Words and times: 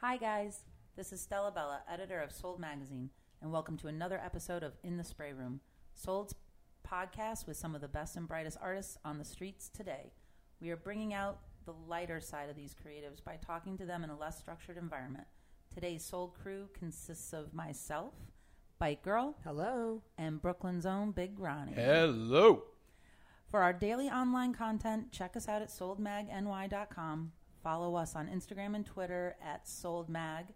Hi, 0.00 0.16
guys. 0.16 0.60
This 0.96 1.12
is 1.12 1.20
Stella 1.20 1.50
Bella, 1.50 1.82
editor 1.90 2.20
of 2.20 2.32
Sold 2.32 2.58
Magazine, 2.58 3.10
and 3.40 3.52
welcome 3.52 3.76
to 3.78 3.88
another 3.88 4.18
episode 4.24 4.62
of 4.62 4.72
In 4.82 4.96
the 4.96 5.04
Spray 5.04 5.32
Room, 5.32 5.60
Sold's 5.94 6.34
podcast 6.88 7.46
with 7.46 7.56
some 7.56 7.74
of 7.74 7.80
the 7.80 7.88
best 7.88 8.16
and 8.16 8.26
brightest 8.26 8.58
artists 8.60 8.98
on 9.04 9.18
the 9.18 9.24
streets 9.24 9.68
today. 9.68 10.12
We 10.60 10.70
are 10.70 10.76
bringing 10.76 11.12
out 11.14 11.40
the 11.66 11.74
lighter 11.86 12.20
side 12.20 12.48
of 12.48 12.56
these 12.56 12.74
creatives 12.74 13.22
by 13.22 13.36
talking 13.36 13.76
to 13.78 13.84
them 13.86 14.02
in 14.02 14.10
a 14.10 14.16
less 14.18 14.38
structured 14.38 14.76
environment. 14.76 15.26
Today's 15.74 16.04
Sold 16.04 16.34
crew 16.34 16.68
consists 16.72 17.32
of 17.32 17.54
myself, 17.54 18.14
Bike 18.78 19.02
Girl, 19.02 19.36
Hello. 19.44 20.02
and 20.18 20.40
Brooklyn's 20.40 20.86
own 20.86 21.12
Big 21.12 21.38
Ronnie. 21.38 21.74
Hello. 21.74 22.64
For 23.46 23.60
our 23.62 23.72
daily 23.72 24.08
online 24.08 24.54
content, 24.54 25.12
check 25.12 25.36
us 25.36 25.48
out 25.48 25.60
at 25.62 25.68
soldmagny.com. 25.68 27.32
Follow 27.62 27.94
us 27.94 28.16
on 28.16 28.28
Instagram 28.28 28.74
and 28.74 28.86
Twitter 28.86 29.36
at 29.44 29.66
soldmag. 29.66 30.46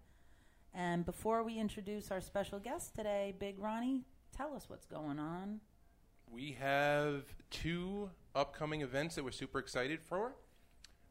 And 0.73 1.05
before 1.05 1.43
we 1.43 1.59
introduce 1.59 2.11
our 2.11 2.21
special 2.21 2.59
guest 2.59 2.95
today, 2.95 3.35
Big 3.39 3.59
Ronnie, 3.59 4.05
tell 4.37 4.55
us 4.55 4.65
what's 4.69 4.87
going 4.87 5.19
on. 5.19 5.61
We 6.31 6.57
have 6.59 7.25
two 7.51 8.11
upcoming 8.35 8.81
events 8.81 9.15
that 9.15 9.25
we're 9.25 9.31
super 9.31 9.59
excited 9.59 10.03
for. 10.03 10.35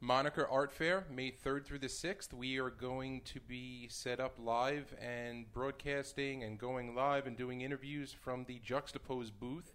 Moniker 0.02 0.46
Art 0.50 0.74
Fair, 0.74 1.06
May 1.10 1.32
3rd 1.32 1.64
through 1.64 1.80
the 1.80 1.88
6th. 1.88 2.34
We 2.34 2.60
are 2.60 2.70
going 2.70 3.22
to 3.22 3.40
be 3.40 3.88
set 3.90 4.20
up 4.20 4.36
live 4.38 4.94
and 5.00 5.50
broadcasting 5.54 6.44
and 6.44 6.60
going 6.60 6.94
live 6.94 7.26
and 7.26 7.38
doing 7.38 7.62
interviews 7.62 8.12
from 8.12 8.44
the 8.44 8.60
Juxtapose 8.60 9.32
booth 9.32 9.72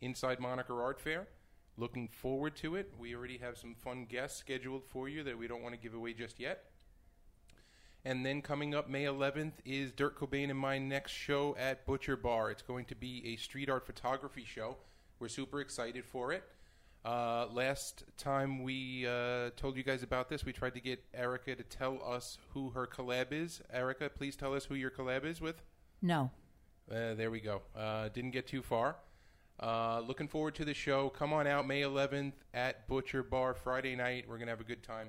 inside 0.00 0.40
Moniker 0.40 0.82
Art 0.82 0.98
Fair. 0.98 1.28
Looking 1.78 2.08
forward 2.08 2.56
to 2.56 2.74
it. 2.74 2.92
We 2.98 3.14
already 3.14 3.38
have 3.38 3.56
some 3.56 3.76
fun 3.76 4.06
guests 4.08 4.36
scheduled 4.36 4.84
for 4.84 5.08
you 5.08 5.22
that 5.22 5.38
we 5.38 5.46
don't 5.46 5.62
want 5.62 5.76
to 5.76 5.80
give 5.80 5.94
away 5.94 6.12
just 6.12 6.40
yet. 6.40 6.64
And 8.04 8.26
then 8.26 8.42
coming 8.42 8.74
up 8.74 8.88
May 8.88 9.04
11th 9.04 9.52
is 9.64 9.92
Dirk 9.92 10.18
Cobain 10.18 10.50
and 10.50 10.58
my 10.58 10.78
next 10.78 11.12
show 11.12 11.54
at 11.56 11.86
Butcher 11.86 12.16
Bar. 12.16 12.50
It's 12.50 12.62
going 12.62 12.84
to 12.86 12.96
be 12.96 13.22
a 13.26 13.36
street 13.36 13.70
art 13.70 13.86
photography 13.86 14.44
show. 14.44 14.76
We're 15.20 15.28
super 15.28 15.60
excited 15.60 16.04
for 16.04 16.32
it. 16.32 16.42
Uh, 17.04 17.46
last 17.52 18.02
time 18.16 18.64
we 18.64 19.06
uh, 19.06 19.50
told 19.56 19.76
you 19.76 19.84
guys 19.84 20.02
about 20.02 20.28
this, 20.28 20.44
we 20.44 20.52
tried 20.52 20.74
to 20.74 20.80
get 20.80 21.04
Erica 21.14 21.54
to 21.54 21.62
tell 21.62 22.02
us 22.04 22.38
who 22.54 22.70
her 22.70 22.88
collab 22.88 23.28
is. 23.30 23.62
Erica, 23.72 24.10
please 24.10 24.34
tell 24.34 24.52
us 24.52 24.64
who 24.64 24.74
your 24.74 24.90
collab 24.90 25.24
is 25.24 25.40
with. 25.40 25.62
No. 26.02 26.32
Uh, 26.90 27.14
there 27.14 27.30
we 27.30 27.40
go. 27.40 27.62
Uh, 27.76 28.08
didn't 28.08 28.32
get 28.32 28.48
too 28.48 28.62
far. 28.62 28.96
Uh, 29.60 30.00
looking 30.06 30.28
forward 30.28 30.54
to 30.54 30.64
the 30.64 30.74
show. 30.74 31.08
Come 31.08 31.32
on 31.32 31.46
out 31.46 31.66
May 31.66 31.82
11th 31.82 32.34
at 32.54 32.86
Butcher 32.86 33.24
Bar 33.24 33.54
Friday 33.54 33.96
night. 33.96 34.24
We're 34.28 34.36
going 34.36 34.46
to 34.46 34.52
have 34.52 34.60
a 34.60 34.64
good 34.64 34.84
time. 34.84 35.08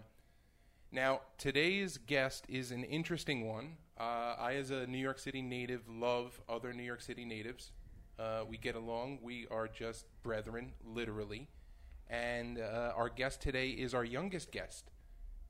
Now, 0.92 1.22
today's 1.38 2.00
guest 2.00 2.46
is 2.50 2.72
an 2.72 2.84
interesting 2.84 3.48
one. 3.48 3.78
Uh, 4.00 4.36
I, 4.40 4.56
as 4.56 4.72
a 4.72 4.88
New 4.88 4.98
York 4.98 5.20
City 5.20 5.44
native, 5.44 5.88
love 5.88 6.42
other 6.50 6.74
New 6.74 6.84
York 6.84 7.02
City 7.02 7.26
natives. 7.26 7.72
Uh, 8.18 8.42
we 8.48 8.58
get 8.58 8.76
along. 8.76 9.20
We 9.22 9.46
are 9.52 9.68
just 9.68 10.08
brethren, 10.24 10.74
literally. 10.84 11.48
And 12.10 12.58
uh, 12.58 12.94
our 12.96 13.08
guest 13.08 13.42
today 13.42 13.70
is 13.70 13.94
our 13.94 14.04
youngest 14.04 14.52
guest 14.52 14.90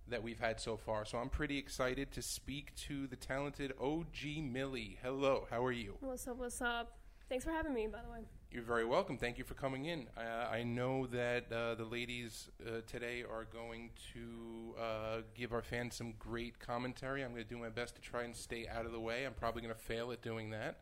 that 0.10 0.22
we've 0.22 0.40
had 0.40 0.60
so 0.60 0.76
far. 0.76 1.06
So 1.06 1.20
I'm 1.20 1.30
pretty 1.30 1.58
excited 1.58 2.12
to 2.12 2.22
speak 2.22 2.76
to 2.88 3.08
the 3.08 3.16
talented 3.16 3.72
OG 3.80 4.44
Millie. 4.44 4.98
Hello, 5.02 5.48
how 5.50 5.64
are 5.64 5.72
you? 5.72 5.96
What's 6.02 6.28
up? 6.28 6.38
What's 6.38 6.62
up? 6.62 6.98
Thanks 7.30 7.46
for 7.46 7.52
having 7.52 7.74
me, 7.74 7.88
by 7.88 8.02
the 8.02 8.12
way. 8.12 8.26
You're 8.52 8.64
very 8.64 8.84
welcome. 8.86 9.18
Thank 9.18 9.38
you 9.38 9.44
for 9.44 9.54
coming 9.54 9.86
in. 9.86 10.08
Uh, 10.18 10.48
I 10.52 10.64
know 10.64 11.06
that 11.08 11.52
uh, 11.52 11.76
the 11.76 11.86
ladies 11.86 12.50
uh, 12.66 12.82
today 12.88 13.24
are 13.24 13.44
going 13.46 13.92
to 14.14 14.76
uh, 14.82 15.22
give 15.36 15.54
our 15.54 15.62
fans 15.62 15.96
some 15.96 16.14
great 16.18 16.60
commentary. 16.60 17.24
I'm 17.24 17.32
going 17.32 17.44
to 17.44 17.50
do 17.50 17.60
my 17.60 17.70
best 17.70 17.96
to 17.96 18.02
try 18.02 18.24
and 18.24 18.36
stay 18.36 18.68
out 18.68 18.88
of 18.88 18.92
the 18.92 19.00
way. 19.00 19.24
I'm 19.26 19.34
probably 19.36 19.62
going 19.62 19.74
to 19.74 19.80
fail 19.80 20.12
at 20.12 20.24
doing 20.24 20.50
that. 20.50 20.80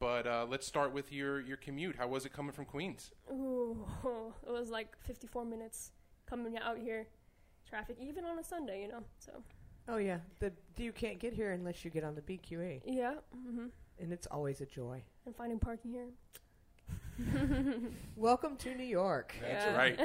But 0.00 0.26
uh, 0.26 0.46
let's 0.48 0.66
start 0.66 0.92
with 0.92 1.12
your, 1.12 1.40
your 1.40 1.56
commute. 1.56 1.94
How 1.96 2.08
was 2.08 2.26
it 2.26 2.32
coming 2.32 2.50
from 2.52 2.64
Queens? 2.64 3.12
Ooh, 3.30 3.86
it 4.46 4.50
was 4.50 4.70
like 4.70 4.96
54 5.06 5.44
minutes 5.44 5.92
coming 6.28 6.58
out 6.58 6.78
here. 6.78 7.06
Traffic, 7.68 7.96
even 8.00 8.24
on 8.24 8.40
a 8.40 8.44
Sunday, 8.44 8.82
you 8.82 8.88
know. 8.88 9.04
So 9.20 9.32
Oh 9.88 9.98
yeah. 9.98 10.18
The 10.40 10.52
you 10.76 10.92
can't 10.92 11.18
get 11.18 11.32
here 11.32 11.52
unless 11.52 11.84
you 11.84 11.90
get 11.90 12.02
on 12.04 12.14
the 12.14 12.22
BQE, 12.22 12.82
yeah, 12.86 13.14
hmm 13.32 13.66
and 14.00 14.12
it's 14.12 14.26
always 14.28 14.60
a 14.60 14.66
joy. 14.66 15.02
and 15.26 15.34
finding 15.34 15.58
parking 15.58 15.90
here. 15.90 16.06
Welcome 18.16 18.56
to 18.58 18.74
New 18.74 18.84
York. 18.84 19.34
That's 19.40 19.64
Yeah. 19.66 19.76
right. 19.76 19.98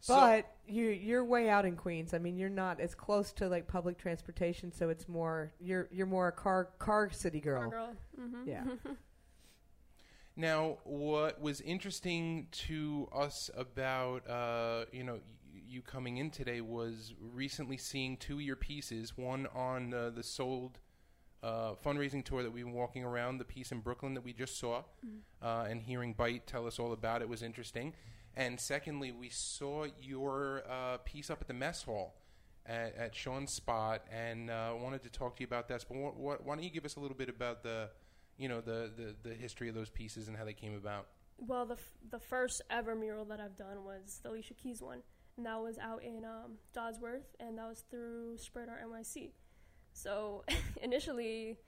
So- 0.00 0.14
But 0.16 0.46
you 0.66 0.86
you're 0.88 1.24
way 1.24 1.48
out 1.48 1.64
in 1.64 1.76
Queens. 1.76 2.12
I 2.12 2.18
mean, 2.18 2.36
you're 2.36 2.48
not 2.48 2.80
as 2.80 2.94
close 2.94 3.32
to 3.34 3.48
like 3.48 3.68
public 3.68 3.98
transportation, 3.98 4.72
so 4.72 4.88
it's 4.88 5.08
more 5.08 5.52
you're 5.60 5.88
you're 5.92 6.06
more 6.06 6.28
a 6.28 6.32
car 6.32 6.70
car 6.78 7.10
city 7.10 7.40
girl. 7.40 7.60
Car 7.62 7.70
girl. 7.70 7.96
hmm 8.18 8.48
Yeah. 8.48 8.64
Now, 10.34 10.78
what 10.84 11.42
was 11.42 11.60
interesting 11.60 12.46
to 12.52 13.06
us 13.14 13.50
about 13.54 14.26
uh, 14.28 14.86
you 14.90 15.04
know 15.04 15.20
y- 15.54 15.60
you 15.68 15.82
coming 15.82 16.16
in 16.16 16.30
today 16.30 16.62
was 16.62 17.12
recently 17.20 17.76
seeing 17.76 18.16
two 18.16 18.36
of 18.36 18.40
your 18.42 18.56
pieces. 18.56 19.16
One 19.16 19.46
on 19.54 19.92
uh, 19.92 20.08
the 20.10 20.22
sold 20.22 20.78
uh, 21.42 21.72
fundraising 21.84 22.24
tour 22.24 22.42
that 22.42 22.52
we've 22.52 22.64
been 22.64 22.74
walking 22.74 23.04
around, 23.04 23.38
the 23.38 23.44
piece 23.44 23.72
in 23.72 23.80
Brooklyn 23.80 24.14
that 24.14 24.24
we 24.24 24.32
just 24.32 24.58
saw, 24.58 24.82
uh, 25.42 25.66
and 25.68 25.82
hearing 25.82 26.12
Bite 26.12 26.46
tell 26.46 26.66
us 26.66 26.78
all 26.78 26.92
about 26.92 27.22
it 27.22 27.28
was 27.28 27.42
interesting. 27.42 27.94
And 28.36 28.58
secondly, 28.58 29.12
we 29.12 29.28
saw 29.28 29.86
your 30.00 30.62
uh, 30.68 30.98
piece 31.04 31.30
up 31.30 31.42
at 31.42 31.48
the 31.48 31.54
mess 31.54 31.82
hall 31.82 32.14
at, 32.64 32.96
at 32.96 33.14
Sean's 33.14 33.52
spot, 33.52 34.04
and 34.10 34.50
uh, 34.50 34.72
wanted 34.80 35.02
to 35.02 35.10
talk 35.10 35.36
to 35.36 35.40
you 35.42 35.46
about 35.46 35.68
that. 35.68 35.84
But 35.88 35.96
what, 35.96 36.16
what, 36.16 36.44
why 36.44 36.54
don't 36.54 36.64
you 36.64 36.70
give 36.70 36.84
us 36.84 36.96
a 36.96 37.00
little 37.00 37.16
bit 37.16 37.28
about 37.28 37.62
the 37.62 37.90
you 38.38 38.48
know 38.48 38.60
the, 38.60 38.90
the, 38.96 39.28
the 39.28 39.34
history 39.34 39.68
of 39.68 39.74
those 39.74 39.90
pieces 39.90 40.28
and 40.28 40.36
how 40.36 40.44
they 40.44 40.52
came 40.52 40.74
about. 40.74 41.06
Well, 41.38 41.66
the 41.66 41.74
f- 41.74 41.92
the 42.10 42.18
first 42.18 42.62
ever 42.70 42.94
mural 42.94 43.24
that 43.26 43.40
I've 43.40 43.56
done 43.56 43.84
was 43.84 44.20
the 44.22 44.30
Alicia 44.30 44.54
Keys 44.54 44.80
one, 44.80 45.02
and 45.36 45.46
that 45.46 45.60
was 45.60 45.78
out 45.78 46.02
in 46.02 46.24
um, 46.24 46.54
Dodsworth, 46.74 47.34
and 47.40 47.58
that 47.58 47.68
was 47.68 47.84
through 47.90 48.38
Spread 48.38 48.68
Art 48.68 48.80
NYC. 48.84 49.30
So 49.92 50.44
initially, 50.82 51.58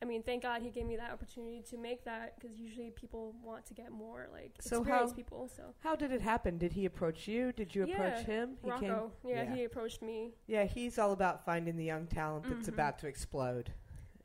I 0.00 0.04
mean, 0.04 0.22
thank 0.22 0.42
God 0.42 0.62
he 0.62 0.70
gave 0.70 0.86
me 0.86 0.96
that 0.96 1.10
opportunity 1.12 1.62
to 1.70 1.76
make 1.78 2.04
that 2.04 2.38
because 2.38 2.58
usually 2.58 2.90
people 2.90 3.34
want 3.42 3.64
to 3.66 3.74
get 3.74 3.92
more 3.92 4.28
like 4.32 4.52
So 4.60 4.78
experienced 4.78 5.12
how- 5.12 5.16
people. 5.16 5.48
So 5.56 5.62
How 5.80 5.94
did 5.96 6.12
it 6.12 6.20
happen? 6.20 6.58
Did 6.58 6.72
he 6.72 6.86
approach 6.86 7.28
you? 7.28 7.52
Did 7.52 7.74
you 7.74 7.84
approach 7.84 8.20
Yeah, 8.20 8.22
him? 8.24 8.56
He 8.62 8.70
Rocco, 8.70 9.12
yeah, 9.24 9.42
yeah. 9.44 9.54
he 9.54 9.64
approached 9.64 10.02
me. 10.02 10.32
Yeah, 10.46 10.64
he's 10.64 10.98
all 10.98 11.12
about 11.12 11.44
finding 11.44 11.76
the 11.76 11.84
young 11.84 12.06
talent 12.06 12.46
that's 12.48 12.66
Mhm. 12.68 12.74
about 12.74 12.98
to 13.00 13.06
explode. 13.06 13.72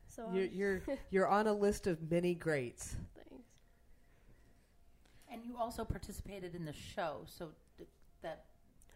So 0.08 0.30
You're 0.34 0.46
you're 0.46 0.82
you're 1.12 1.28
on 1.28 1.46
a 1.48 1.54
list 1.54 1.86
of 1.88 2.10
many 2.10 2.34
greats. 2.34 2.96
thanks. 3.16 3.46
And 5.32 5.44
you 5.46 5.58
also 5.58 5.86
participated 5.86 6.56
in 6.56 6.66
the 6.66 6.74
show, 6.74 7.22
so 7.26 7.52
th- 7.78 7.90
that 8.24 8.46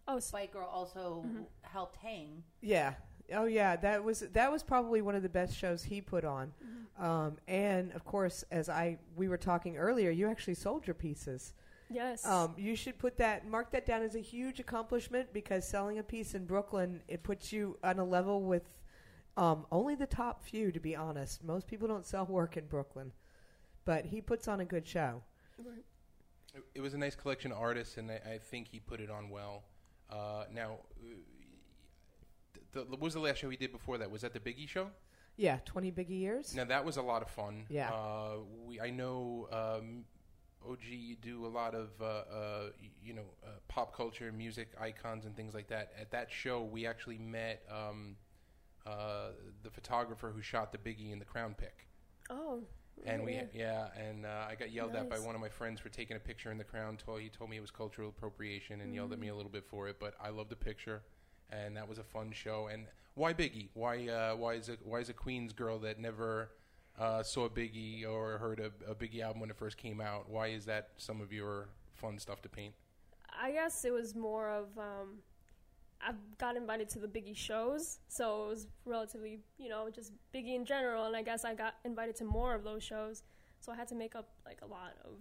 Oh, 0.07 0.17
s- 0.17 0.31
Bike 0.31 0.51
Girl 0.53 0.67
also 0.67 1.23
Mhm. 1.28 1.45
helped 1.61 1.97
hang. 1.97 2.44
Yeah. 2.61 2.95
Oh 3.34 3.46
yeah, 3.46 3.75
that 3.78 4.03
was 4.03 4.19
that 4.34 4.52
was 4.52 4.64
probably 4.64 5.02
one 5.02 5.16
of 5.16 5.24
the 5.24 5.30
best 5.30 5.56
shows 5.58 5.84
he 5.84 6.02
put 6.02 6.24
on. 6.25 6.53
mhm. 6.64 7.03
Um, 7.03 7.38
and 7.47 7.92
of 7.94 8.03
course, 8.06 8.44
as 8.52 8.69
I 8.69 9.00
we 9.16 9.28
were 9.28 9.38
talking 9.38 9.78
earlier, 9.78 10.12
you 10.12 10.28
actually 10.30 10.56
sold 10.56 10.86
your 10.88 10.94
pieces. 10.94 11.53
yes. 11.90 12.25
Um, 12.25 12.53
you 12.58 12.75
should 12.75 12.97
put 13.00 13.18
that 13.18 13.47
mark 13.47 13.72
that 13.72 13.86
down 13.86 14.02
as 14.03 14.16
a 14.16 14.20
huge 14.20 14.59
accomplishment 14.59 15.34
because 15.34 15.68
selling 15.68 15.97
a 16.00 16.03
piece 16.03 16.34
in 16.36 16.46
Brooklyn 16.46 17.02
it 17.08 17.24
puts 17.24 17.52
you 17.52 17.78
on 17.84 18.00
a 18.00 18.06
level 18.06 18.44
with 18.44 18.64
um, 19.38 19.66
only 19.72 19.96
the 19.96 20.08
top 20.08 20.44
few. 20.44 20.72
To 20.72 20.80
be 20.80 20.96
honest, 20.96 21.44
most 21.44 21.68
people 21.68 21.88
don't 21.88 22.06
sell 22.06 22.25
work 22.25 22.58
in 22.58 22.66
Brooklyn, 22.68 23.12
but 23.86 24.06
he 24.06 24.22
puts 24.22 24.47
on 24.47 24.59
a 24.59 24.66
good 24.66 24.88
show. 24.88 25.24
Right. 25.58 25.86
It, 26.53 26.64
it 26.75 26.81
was 26.81 26.94
a 26.94 26.97
nice 26.97 27.16
collection 27.16 27.52
of 27.52 27.58
artists, 27.59 27.97
and 27.97 28.12
I, 28.12 28.22
I 28.34 28.38
think 28.38 28.68
he 28.68 28.80
put 28.80 29.00
it 29.00 29.09
on 29.09 29.30
well. 29.30 29.64
Uh, 30.09 30.44
now, 30.53 30.80
uh, 31.02 31.16
the, 32.72 32.82
what 32.82 33.00
was 33.00 33.14
the 33.14 33.20
last 33.20 33.38
show 33.40 33.50
he 33.50 33.58
did 33.58 33.72
before 33.72 33.97
that? 33.97 34.09
Was 34.09 34.22
that 34.22 34.34
the 34.34 34.40
Biggie 34.40 34.68
show? 34.68 34.88
Yeah, 35.38 35.59
twenty 35.66 35.91
biggie 35.91 36.20
years. 36.20 36.53
Now 36.56 36.66
that 36.66 36.84
was 36.84 36.97
a 36.97 37.02
lot 37.02 37.22
of 37.22 37.29
fun. 37.29 37.66
Yeah. 37.70 37.90
Uh, 37.90 38.38
we 38.66 38.79
I 38.82 38.90
know 38.90 39.47
um, 39.52 40.03
OG 40.70 40.79
you 40.90 41.16
do 41.16 41.46
a 41.46 41.47
lot 41.47 41.73
of 41.73 41.90
uh, 42.02 42.06
uh, 42.06 42.70
you 43.03 43.14
know 43.14 43.26
uh, 43.44 43.52
pop 43.68 43.96
culture, 43.96 44.32
music 44.32 44.70
icons, 44.79 45.26
and 45.26 45.35
things 45.35 45.53
like 45.53 45.68
that. 45.70 45.94
At 46.00 46.12
that 46.12 46.32
show, 46.32 46.64
we 46.64 46.85
actually 46.85 47.18
met 47.18 47.64
um, 47.72 48.16
uh, 48.85 49.29
the 49.64 49.70
photographer 49.70 50.32
who 50.35 50.41
shot 50.41 50.72
the 50.72 50.78
Biggie 50.78 51.12
in 51.12 51.20
the 51.20 51.26
Crown 51.26 51.56
Pick. 51.58 51.88
Oh. 52.29 52.64
And 53.03 53.24
we, 53.24 53.34
yeah. 53.34 53.44
yeah, 53.53 53.88
and 53.97 54.26
uh, 54.28 54.46
I 54.47 54.53
got 54.53 54.72
yelled 54.72 54.94
at 54.96 55.09
by 55.09 55.17
one 55.17 55.34
of 55.34 55.41
my 55.41 55.50
friends 55.50 55.79
for 55.79 55.90
taking 55.90 56.17
a 56.17 56.20
picture 56.20 56.52
in 56.52 56.59
the 56.59 56.64
crown. 56.64 56.97
Told 56.97 57.22
he 57.22 57.29
told 57.29 57.50
me 57.50 57.58
it 57.58 57.62
was 57.62 57.72
cultural 57.72 58.09
appropriation 58.09 58.82
and 58.82 58.94
yelled 58.94 59.12
at 59.12 59.17
me 59.17 59.29
a 59.29 59.35
little 59.35 59.50
bit 59.50 59.66
for 59.66 59.88
it. 59.88 59.96
But 60.00 60.14
I 60.22 60.29
love 60.29 60.50
the 60.50 60.56
picture, 60.56 61.02
and 61.52 61.76
that 61.78 61.88
was 61.88 61.98
a 61.98 62.03
fun 62.03 62.32
show. 62.32 62.70
And 62.72 62.86
why 63.16 63.34
Biggie? 63.34 63.70
Why 63.74 64.08
uh, 64.08 64.36
why 64.36 64.53
is 64.53 64.70
a 64.70 64.78
why 64.84 65.00
is 65.00 65.09
a 65.09 65.14
Queens 65.14 65.53
girl 65.53 65.80
that 65.80 66.00
never 66.00 66.50
uh, 67.00 67.24
saw 67.24 67.50
Biggie 67.50 68.08
or 68.08 68.38
heard 68.38 68.59
a, 68.59 68.90
a 68.90 68.96
Biggie 68.96 69.22
album 69.22 69.42
when 69.42 69.50
it 69.50 69.58
first 69.58 69.78
came 69.78 70.02
out? 70.02 70.30
Why 70.30 70.48
is 70.48 70.66
that 70.66 70.90
some 70.98 71.22
of 71.22 71.32
your 71.32 71.70
fun 71.94 72.20
stuff 72.20 72.42
to 72.44 72.50
paint? 72.50 72.74
I 73.42 73.52
guess 73.52 73.86
it 73.86 73.92
was 73.92 74.16
more 74.16 74.50
of 74.50 74.78
um, 74.78 75.20
I've 76.06 76.16
got 76.38 76.56
invited 76.56 76.90
to 76.90 77.00
the 77.00 77.08
Biggie 77.08 77.36
shows, 77.36 78.00
so 78.08 78.46
it 78.46 78.50
was 78.50 78.68
relatively, 78.86 79.40
you 79.58 79.70
know, 79.70 79.90
just 79.90 80.12
Biggie 80.34 80.56
in 80.56 80.66
general. 80.66 81.06
And 81.06 81.16
I 81.16 81.22
guess 81.22 81.46
I 81.46 81.53
got 81.53 81.76
invited 81.86 82.16
to 82.18 82.26
more 82.26 82.56
of 82.56 82.64
those 82.64 82.84
shows, 82.84 83.24
so 83.59 83.72
I 83.72 83.76
had 83.76 83.88
to 83.90 83.96
make 83.96 84.16
up 84.16 84.30
like 84.46 84.59
a 84.62 84.68
lot 84.68 84.94
of 85.03 85.16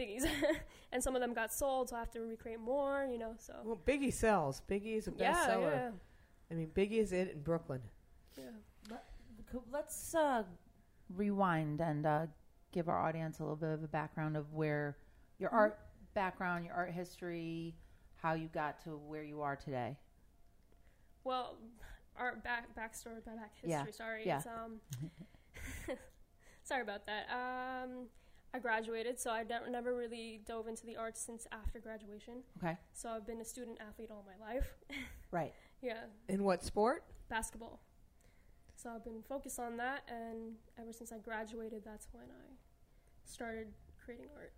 Biggies, 0.00 0.24
and 0.92 1.02
some 1.02 1.14
of 1.14 1.20
them 1.20 1.34
got 1.34 1.52
sold, 1.52 1.90
so 1.90 1.96
I 1.96 1.98
have 1.98 2.10
to 2.12 2.20
recreate 2.20 2.60
more, 2.60 3.06
you 3.10 3.18
know. 3.18 3.34
So 3.38 3.54
Well, 3.64 3.80
Biggie 3.86 4.12
sells. 4.12 4.62
Biggie 4.68 4.96
is 4.96 5.08
a 5.08 5.12
yeah, 5.16 5.34
bestseller. 5.34 5.72
yeah, 5.72 5.90
I 6.50 6.54
mean, 6.54 6.68
Biggie 6.74 6.98
is 6.98 7.12
it 7.12 7.32
in 7.34 7.42
Brooklyn. 7.42 7.82
yeah. 8.36 8.44
Let's 9.72 10.14
uh, 10.14 10.44
rewind 11.16 11.80
and 11.80 12.06
uh, 12.06 12.26
give 12.72 12.88
our 12.88 12.98
audience 13.04 13.40
a 13.40 13.42
little 13.42 13.56
bit 13.56 13.70
of 13.70 13.82
a 13.82 13.88
background 13.88 14.36
of 14.36 14.52
where 14.52 14.96
your 15.40 15.50
art 15.50 15.76
background, 16.14 16.64
your 16.64 16.74
art 16.74 16.92
history, 16.92 17.74
how 18.22 18.34
you 18.34 18.46
got 18.54 18.80
to 18.84 18.90
where 18.90 19.24
you 19.24 19.42
are 19.42 19.56
today. 19.56 19.96
Well, 21.24 21.56
our 22.16 22.36
back 22.36 22.68
backstory, 22.76 23.24
back 23.24 23.52
history. 23.54 23.70
Yeah, 23.70 23.84
Sorry, 23.90 24.22
yeah. 24.24 24.36
it's 24.38 24.46
um. 24.46 24.80
sorry 26.62 26.82
about 26.82 27.06
that. 27.06 27.26
Um, 27.32 28.06
I 28.52 28.58
graduated, 28.58 29.18
so 29.20 29.30
I 29.30 29.44
never 29.70 29.94
really 29.94 30.40
dove 30.44 30.66
into 30.66 30.84
the 30.84 30.96
arts 30.96 31.20
since 31.20 31.46
after 31.52 31.78
graduation. 31.78 32.42
Okay. 32.58 32.76
So 32.92 33.08
I've 33.10 33.26
been 33.26 33.40
a 33.40 33.44
student 33.44 33.78
athlete 33.80 34.10
all 34.10 34.24
my 34.26 34.44
life. 34.52 34.74
Right. 35.32 35.54
yeah, 35.80 36.06
In 36.28 36.42
what 36.42 36.64
sport? 36.64 37.04
basketball. 37.28 37.78
So 38.74 38.90
I've 38.90 39.04
been 39.04 39.22
focused 39.28 39.60
on 39.60 39.76
that, 39.76 40.02
and 40.08 40.54
ever 40.76 40.92
since 40.92 41.12
I 41.12 41.18
graduated, 41.18 41.82
that's 41.84 42.08
when 42.10 42.24
I 42.24 42.54
started 43.24 43.68
creating 44.04 44.26
art. 44.36 44.52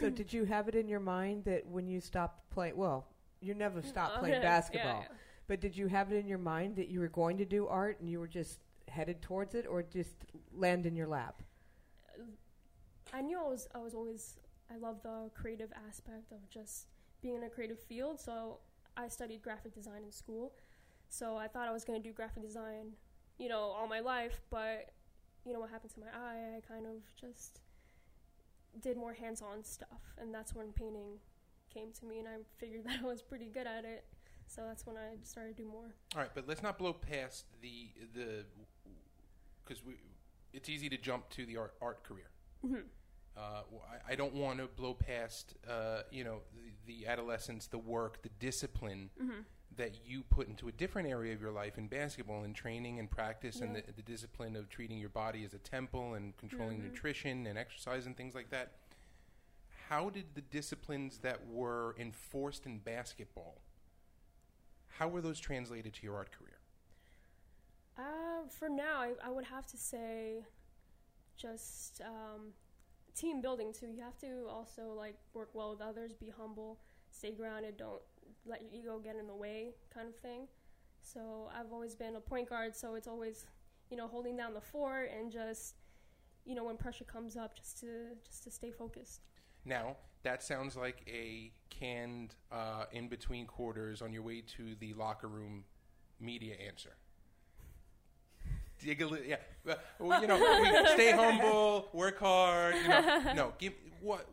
So, 0.00 0.08
did 0.20 0.32
you 0.32 0.44
have 0.46 0.66
it 0.68 0.74
in 0.74 0.88
your 0.88 1.00
mind 1.00 1.44
that 1.44 1.66
when 1.66 1.86
you 1.86 2.00
stopped 2.00 2.48
playing, 2.50 2.76
well, 2.76 3.06
you 3.42 3.52
never 3.52 3.82
stopped 3.82 4.14
Oh, 4.16 4.20
playing 4.20 4.36
yeah, 4.40 4.40
basketball, 4.40 5.04
yeah. 5.06 5.14
but 5.46 5.60
did 5.60 5.76
you 5.76 5.88
have 5.88 6.10
it 6.10 6.16
in 6.16 6.26
your 6.26 6.38
mind 6.38 6.76
that 6.76 6.88
you 6.88 7.00
were 7.00 7.08
going 7.08 7.36
to 7.36 7.44
do 7.44 7.66
art 7.66 8.00
and 8.00 8.08
you 8.08 8.18
were 8.20 8.28
just 8.28 8.60
headed 8.88 9.20
towards 9.20 9.54
it, 9.54 9.66
or 9.68 9.82
just 9.82 10.14
land 10.56 10.86
in 10.86 10.96
your 10.96 11.06
lap? 11.08 11.42
I 13.12 13.20
knew 13.20 13.38
I 13.38 13.48
was 13.48 13.68
I 13.74 13.78
was 13.78 13.94
always 13.94 14.38
I 14.70 14.76
love 14.76 15.02
the 15.02 15.30
creative 15.34 15.72
aspect 15.88 16.32
of 16.32 16.48
just 16.50 16.86
being 17.22 17.36
in 17.36 17.42
a 17.44 17.48
creative 17.48 17.78
field. 17.80 18.20
So 18.20 18.58
I 18.96 19.08
studied 19.08 19.42
graphic 19.42 19.74
design 19.74 20.02
in 20.04 20.12
school. 20.12 20.52
So 21.08 21.36
I 21.36 21.48
thought 21.48 21.68
I 21.68 21.72
was 21.72 21.84
going 21.84 22.00
to 22.00 22.06
do 22.06 22.12
graphic 22.12 22.42
design, 22.42 22.92
you 23.38 23.48
know, 23.48 23.60
all 23.60 23.88
my 23.88 24.00
life, 24.00 24.40
but 24.50 24.90
you 25.46 25.54
know 25.54 25.60
what 25.60 25.70
happened 25.70 25.92
to 25.94 26.00
my 26.00 26.06
eye? 26.06 26.56
I 26.58 26.60
kind 26.60 26.84
of 26.86 26.96
just 27.18 27.60
did 28.82 28.96
more 28.98 29.14
hands-on 29.14 29.64
stuff, 29.64 30.02
and 30.18 30.34
that's 30.34 30.54
when 30.54 30.72
painting 30.72 31.18
came 31.72 31.92
to 31.98 32.04
me 32.06 32.18
and 32.18 32.28
I 32.28 32.36
figured 32.58 32.84
that 32.86 33.00
I 33.02 33.06
was 33.06 33.22
pretty 33.22 33.46
good 33.46 33.66
at 33.66 33.84
it. 33.84 34.04
So 34.46 34.62
that's 34.66 34.86
when 34.86 34.96
I 34.96 35.16
started 35.22 35.56
to 35.56 35.62
do 35.62 35.68
more. 35.68 35.94
All 36.14 36.22
right, 36.22 36.30
but 36.34 36.48
let's 36.48 36.62
not 36.62 36.78
blow 36.78 36.92
past 36.92 37.44
the 37.60 37.90
the 38.14 38.44
because 39.64 39.84
we 39.84 39.94
it's 40.52 40.68
easy 40.70 40.88
to 40.88 40.96
jump 40.96 41.28
to 41.30 41.44
the 41.44 41.56
art, 41.58 41.74
art 41.82 42.02
career. 42.02 42.30
Mhm. 42.64 42.84
Uh, 43.36 43.62
I, 44.08 44.16
don't 44.16 44.34
want 44.34 44.58
to 44.58 44.66
blow 44.66 44.94
past 44.94 45.54
uh, 45.68 46.02
you 46.10 46.24
know 46.24 46.40
the, 46.86 46.92
the 47.02 47.06
adolescence, 47.06 47.66
the 47.68 47.78
work, 47.78 48.22
the 48.22 48.30
discipline 48.40 49.10
Mhm. 49.22 49.44
that 49.76 49.92
you 50.04 50.24
put 50.24 50.48
into 50.48 50.66
a 50.66 50.72
different 50.72 51.08
area 51.08 51.32
of 51.34 51.40
your 51.40 51.52
life 51.52 51.78
in 51.78 51.86
basketball 51.86 52.42
and 52.42 52.52
training 52.54 52.98
and 52.98 53.08
practice 53.08 53.60
and 53.60 53.76
the, 53.76 53.82
the 53.94 54.02
discipline 54.02 54.56
of 54.56 54.68
treating 54.68 54.98
your 54.98 55.08
body 55.10 55.44
as 55.44 55.54
a 55.54 55.58
temple 55.58 56.14
and 56.14 56.36
controlling 56.36 56.78
Mhm. 56.80 56.84
nutrition 56.90 57.46
and 57.46 57.56
exercise 57.56 58.06
and 58.06 58.16
things 58.16 58.34
like 58.34 58.50
that. 58.50 58.72
How 59.88 60.10
did 60.10 60.34
the 60.34 60.40
disciplines 60.42 61.18
that 61.18 61.46
were 61.46 61.94
enforced 61.96 62.66
in 62.66 62.78
basketball? 62.80 63.60
How 64.88 65.06
were 65.06 65.20
those 65.20 65.38
translated 65.38 65.94
to 65.94 66.02
your 66.02 66.16
art 66.16 66.32
career? 66.32 66.58
Uh, 67.96 68.48
for 68.50 68.68
now, 68.68 69.00
I, 69.00 69.12
I 69.22 69.30
would 69.30 69.44
have 69.44 69.66
to 69.68 69.76
say 69.76 70.44
just 71.36 72.00
um, 72.00 72.52
team 73.18 73.40
building 73.40 73.72
too. 73.72 73.86
You 73.86 74.02
have 74.02 74.18
to 74.18 74.46
also 74.48 74.94
like 74.96 75.16
work 75.34 75.50
well 75.54 75.70
with 75.70 75.80
others, 75.80 76.12
be 76.14 76.32
humble, 76.36 76.78
stay 77.10 77.32
grounded, 77.32 77.76
don't 77.76 78.02
let 78.46 78.62
your 78.62 78.70
ego 78.72 79.00
get 79.02 79.16
in 79.16 79.26
the 79.26 79.34
way, 79.34 79.74
kind 79.92 80.08
of 80.08 80.16
thing. 80.16 80.46
So 81.02 81.50
I've 81.58 81.72
always 81.72 81.94
been 81.94 82.16
a 82.16 82.20
point 82.20 82.48
guard, 82.48 82.76
so 82.76 82.94
it's 82.94 83.08
always 83.08 83.46
you 83.90 83.96
know 83.96 84.06
holding 84.06 84.36
down 84.36 84.54
the 84.54 84.60
fort 84.60 85.10
and 85.16 85.30
just 85.30 85.74
you 86.44 86.54
know 86.54 86.64
when 86.64 86.76
pressure 86.76 87.04
comes 87.04 87.36
up, 87.36 87.56
just 87.56 87.80
to 87.80 87.86
just 88.24 88.44
to 88.44 88.50
stay 88.50 88.70
focused. 88.70 89.22
Now, 89.64 89.96
that 90.22 90.42
sounds 90.42 90.76
like 90.76 91.02
a 91.06 91.52
canned 91.68 92.34
uh, 92.50 92.84
in 92.92 93.08
between 93.08 93.46
quarters 93.46 94.00
on 94.02 94.12
your 94.12 94.22
way 94.22 94.42
to 94.56 94.74
the 94.80 94.94
locker 94.94 95.28
room 95.28 95.64
media 96.20 96.54
answer. 96.66 96.96
Dig 98.80 99.02
a 99.02 99.06
li- 99.06 99.20
yeah, 99.28 99.36
well, 99.98 100.20
you 100.20 100.28
know, 100.28 100.36
we 100.38 100.88
stay 100.94 101.10
humble, 101.12 101.88
work 101.92 102.18
hard. 102.20 102.74
You 102.76 102.88
know, 102.88 103.32
no, 103.34 103.52
give 103.58 103.72
what, 104.00 104.26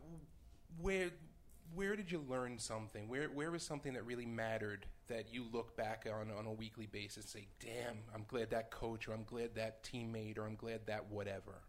where, 0.80 1.10
where 1.74 1.96
did 1.96 2.10
you 2.12 2.24
learn 2.28 2.58
something? 2.58 3.08
Where, 3.08 3.28
where 3.28 3.50
was 3.50 3.62
something 3.62 3.92
that 3.94 4.04
really 4.06 4.26
mattered 4.26 4.86
that 5.08 5.32
you 5.32 5.44
look 5.52 5.76
back 5.76 6.06
on 6.12 6.30
on 6.36 6.46
a 6.46 6.52
weekly 6.52 6.86
basis 6.86 7.16
and 7.16 7.24
say, 7.42 7.48
"Damn, 7.60 7.98
I'm 8.14 8.24
glad 8.28 8.50
that 8.50 8.70
coach, 8.70 9.08
or 9.08 9.12
I'm 9.14 9.24
glad 9.24 9.54
that 9.56 9.82
teammate, 9.82 10.38
or 10.38 10.44
I'm 10.46 10.56
glad 10.56 10.86
that 10.86 11.10
whatever." 11.10 11.62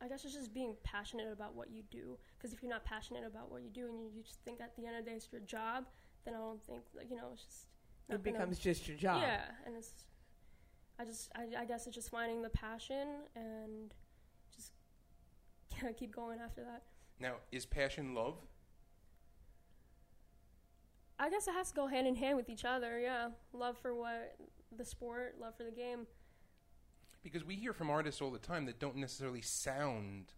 I 0.00 0.08
guess 0.08 0.24
it's 0.24 0.34
just 0.34 0.52
being 0.52 0.74
passionate 0.82 1.32
about 1.32 1.54
what 1.54 1.70
you 1.70 1.82
do. 1.90 2.18
Because 2.36 2.52
if 2.52 2.60
you're 2.62 2.70
not 2.70 2.84
passionate 2.84 3.24
about 3.24 3.52
what 3.52 3.62
you 3.62 3.70
do 3.70 3.86
and 3.88 4.00
you, 4.00 4.10
you 4.16 4.22
just 4.22 4.40
think 4.44 4.60
at 4.60 4.74
the 4.76 4.84
end 4.86 4.96
of 4.96 5.04
the 5.04 5.10
day 5.10 5.16
it's 5.16 5.28
your 5.30 5.40
job, 5.42 5.84
then 6.24 6.34
I 6.34 6.38
don't 6.38 6.62
think 6.64 6.82
like 6.96 7.08
you 7.10 7.16
know 7.16 7.30
it's 7.32 7.44
just 7.44 7.66
not 8.08 8.16
It 8.16 8.24
gonna- 8.24 8.38
becomes 8.38 8.58
just 8.58 8.88
your 8.88 8.96
job. 8.96 9.22
Yeah, 9.22 9.42
and 9.66 9.76
it's. 9.76 9.92
I 10.98 11.04
just, 11.04 11.30
I, 11.34 11.62
I 11.62 11.64
guess 11.64 11.86
it's 11.86 11.96
just 11.96 12.10
finding 12.10 12.42
the 12.42 12.50
passion 12.50 13.08
and 13.34 13.94
just 14.54 14.72
keep 15.98 16.14
going 16.14 16.38
after 16.40 16.62
that. 16.62 16.82
Now, 17.18 17.34
is 17.50 17.66
passion 17.66 18.14
love? 18.14 18.36
I 21.18 21.30
guess 21.30 21.46
it 21.46 21.54
has 21.54 21.68
to 21.68 21.74
go 21.74 21.86
hand 21.86 22.06
in 22.06 22.16
hand 22.16 22.36
with 22.36 22.48
each 22.48 22.64
other. 22.64 22.98
Yeah, 22.98 23.28
love 23.52 23.78
for 23.78 23.94
what 23.94 24.36
the 24.76 24.84
sport, 24.84 25.36
love 25.40 25.56
for 25.56 25.64
the 25.64 25.70
game. 25.70 26.06
Because 27.22 27.44
we 27.44 27.54
hear 27.54 27.72
from 27.72 27.90
artists 27.90 28.20
all 28.20 28.30
the 28.30 28.38
time 28.38 28.66
that 28.66 28.80
don't 28.80 28.96
necessarily 28.96 29.40
sound 29.40 30.32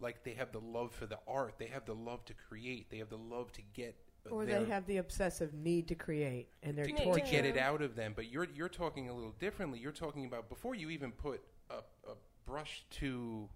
like 0.00 0.24
they 0.24 0.32
have 0.32 0.52
the 0.52 0.60
love 0.60 0.92
for 0.92 1.06
the 1.06 1.18
art. 1.26 1.56
They 1.58 1.66
have 1.66 1.84
the 1.84 1.94
love 1.94 2.24
to 2.26 2.34
create. 2.34 2.90
They 2.90 2.98
have 2.98 3.10
the 3.10 3.18
love 3.18 3.52
to 3.52 3.62
get 3.74 3.96
Or 4.30 4.44
their, 4.44 4.64
they 4.64 4.70
have 4.70 4.86
the 4.86 4.98
obsessive 4.98 5.54
need 5.54 5.88
to 5.88 5.94
create, 5.94 6.48
and 6.62 6.76
they're 6.76 6.84
to, 6.84 6.92
Yeah, 6.92 7.12
to 7.12 7.20
get 7.20 7.44
it 7.44 7.56
out 7.56 7.82
of 7.82 7.96
them. 7.96 8.12
But 8.14 8.30
you're 8.30 8.46
you're 8.54 8.68
talking 8.68 9.08
a 9.08 9.14
little 9.14 9.34
differently. 9.38 9.78
You're 9.78 9.92
talking 9.92 10.24
about 10.24 10.48
before 10.48 10.74
you 10.74 10.90
even 10.90 11.12
put 11.12 11.42
a, 11.70 11.76
a 12.08 12.14
brush 12.46 12.84
to 12.90 13.48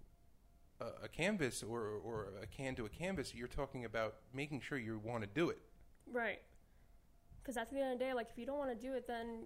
a, 0.79 1.05
a 1.05 1.07
canvas 1.07 1.63
or 1.63 1.81
or 2.03 2.27
a 2.41 2.47
can 2.47 2.75
to 2.75 2.85
a 2.85 2.89
canvas. 2.89 3.33
You're 3.33 3.47
talking 3.47 3.85
about 3.85 4.15
making 4.33 4.61
sure 4.61 4.77
you 4.77 4.99
want 5.03 5.23
to 5.23 5.29
do 5.33 5.49
it. 5.49 5.59
Right. 6.11 6.41
Because 7.41 7.57
at 7.57 7.69
the 7.69 7.79
end 7.79 7.93
of 7.93 7.99
the 7.99 8.05
day, 8.05 8.13
like 8.13 8.29
if 8.31 8.37
you 8.37 8.45
don't 8.45 8.57
want 8.57 8.71
to 8.71 8.87
do 8.87 8.93
it, 8.93 9.07
then 9.07 9.45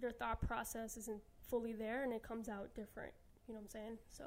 your 0.00 0.10
thought 0.10 0.40
process 0.40 0.96
isn't 0.96 1.20
fully 1.48 1.72
there, 1.72 2.02
and 2.04 2.12
it 2.12 2.22
comes 2.22 2.48
out 2.48 2.74
different. 2.74 3.12
You 3.46 3.54
know 3.54 3.60
what 3.60 3.64
I'm 3.64 3.68
saying? 3.68 3.98
So 4.10 4.24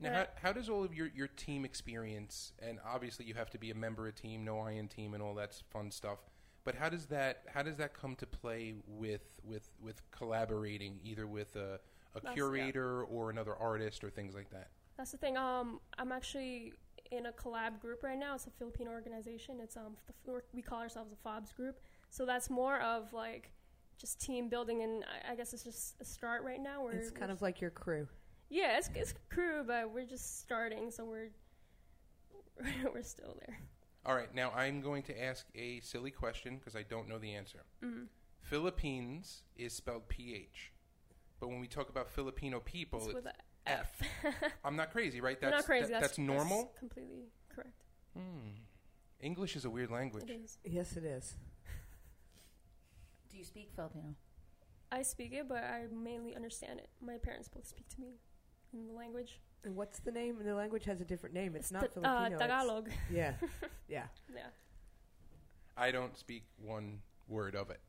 Now, 0.00 0.10
Yeah. 0.10 0.18
how, 0.42 0.48
how 0.48 0.52
does 0.52 0.68
all 0.68 0.82
of 0.84 0.92
your, 0.94 1.08
your 1.14 1.28
team 1.28 1.64
experience, 1.64 2.52
and 2.60 2.78
obviously 2.84 3.24
you 3.26 3.34
have 3.34 3.50
to 3.50 3.58
be 3.58 3.70
a 3.70 3.74
member 3.74 4.08
of 4.08 4.14
a 4.14 4.18
team, 4.18 4.44
no 4.44 4.58
iron 4.60 4.88
team, 4.88 5.14
and 5.14 5.22
all 5.22 5.34
that 5.36 5.54
fun 5.70 5.90
stuff. 5.90 6.18
But 6.64 6.74
how 6.74 6.88
does 6.88 7.06
that 7.06 7.42
how 7.52 7.62
does 7.62 7.76
that 7.76 7.92
come 7.92 8.16
to 8.16 8.26
play 8.26 8.74
with 8.86 9.20
with 9.44 9.68
with 9.82 10.00
collaborating, 10.10 10.98
either 11.04 11.26
with 11.26 11.54
a, 11.56 11.78
a 12.14 12.20
That's- 12.20 12.34
curator 12.34 13.04
or 13.04 13.28
another 13.30 13.54
artist 13.54 14.02
or 14.02 14.10
things 14.10 14.34
like 14.34 14.50
that? 14.50 14.70
That's 14.96 15.12
the 15.12 15.18
thing. 15.18 15.36
Um, 15.36 15.80
I'm 15.98 16.10
actually 16.10 16.72
in 17.10 17.26
a 17.26 17.32
collab 17.32 17.80
group 17.80 18.02
right 18.02 18.18
now. 18.18 18.34
It's 18.34 18.46
a 18.46 18.50
Filipino 18.50 18.90
organization. 18.92 19.58
It's 19.60 19.76
um, 19.76 19.96
the, 20.24 20.32
we're- 20.32 20.62
call 20.62 20.80
ourselves 20.80 21.12
a 21.12 21.28
FOBS 21.28 21.54
group. 21.54 21.78
So 22.10 22.24
that's 22.24 22.48
more 22.48 22.80
of 22.80 23.12
like 23.12 23.50
just 23.98 24.20
team 24.20 24.48
building, 24.48 24.82
and 24.82 25.04
I, 25.28 25.32
I 25.32 25.36
guess 25.36 25.52
it's 25.52 25.64
just 25.64 25.96
a 26.00 26.04
start 26.04 26.42
right 26.44 26.60
now. 26.62 26.82
We're, 26.82 26.92
It's 26.92 27.10
kind 27.10 27.30
of 27.30 27.42
like 27.42 27.60
your 27.60 27.70
crew. 27.70 28.08
Yeah, 28.54 28.78
it's 28.78 28.88
it's 28.94 29.14
crew, 29.30 29.64
but 29.66 29.90
we're 29.92 30.06
just 30.06 30.38
starting, 30.40 30.90
so 30.90 31.04
we're 31.04 31.30
we're 32.94 33.02
still 33.02 33.36
there. 33.46 33.58
All 34.06 34.14
right, 34.14 34.32
now 34.34 34.50
I'm 34.54 34.80
going 34.80 35.02
to 35.04 35.22
ask 35.22 35.46
a 35.56 35.80
silly 35.80 36.10
question 36.12 36.58
because 36.58 36.76
I 36.76 36.82
don't 36.84 37.08
know 37.08 37.18
the 37.18 37.34
answer. 37.34 37.60
Mhm. 37.82 38.06
Philippines 38.42 39.42
is 39.56 39.72
spelled 39.72 40.06
PH, 40.08 40.72
but 41.40 41.48
when 41.48 41.58
we 41.58 41.66
talk 41.66 41.88
about 41.88 42.08
Filipino 42.08 42.60
people, 42.60 42.98
It's 43.00 43.06
it's 43.08 43.14
with 43.14 43.26
a 43.26 43.34
F. 43.66 44.02
I'm 44.64 44.76
not 44.76 44.92
crazy, 44.92 45.20
right? 45.20 45.36
You're 45.42 45.50
That's 45.50 45.62
not 45.62 45.66
crazy. 45.66 45.86
that- 45.92 46.00
that's, 46.02 46.08
that's 46.08 46.18
normal. 46.18 46.64
That's 46.64 46.78
completely 46.78 47.24
correct. 47.48 47.82
Hmm. 48.16 48.50
English 49.20 49.56
is 49.56 49.64
a 49.64 49.70
weird 49.70 49.90
language. 49.90 50.24
It 50.30 50.40
is. 50.44 50.58
Yes, 50.64 50.96
it 50.96 51.04
is. 51.04 51.34
Do 53.30 53.38
you 53.38 53.44
speak 53.44 53.70
Filipino? 53.74 54.14
I 54.92 55.02
speak 55.02 55.32
it, 55.32 55.48
but 55.48 55.64
I 55.64 55.86
mainly 55.90 56.36
understand 56.36 56.78
it. 56.78 56.88
My 57.00 57.16
parents 57.16 57.48
both 57.48 57.66
speak 57.66 57.88
to 57.88 58.00
me 58.00 58.18
in 58.74 58.86
the 58.86 58.92
language. 58.92 59.40
And 59.64 59.74
what's 59.76 59.98
the 60.00 60.12
name? 60.12 60.36
And 60.38 60.48
the 60.48 60.54
language 60.54 60.84
has 60.84 61.00
a 61.00 61.04
different 61.04 61.34
name. 61.34 61.56
It's, 61.56 61.72
not 61.72 61.82
Ta- 61.82 61.88
Filipino. 61.94 62.18
Uh, 62.18 62.26
it's- 62.26 62.40
Tagalog. 62.40 62.88
yeah, 63.10 63.32
yeah. 63.88 64.04
yeah. 64.34 64.42
I 65.76 65.90
don't 65.90 66.16
speak 66.18 66.44
one 66.62 66.98
word 67.28 67.54
of 67.54 67.70
it. 67.70 67.80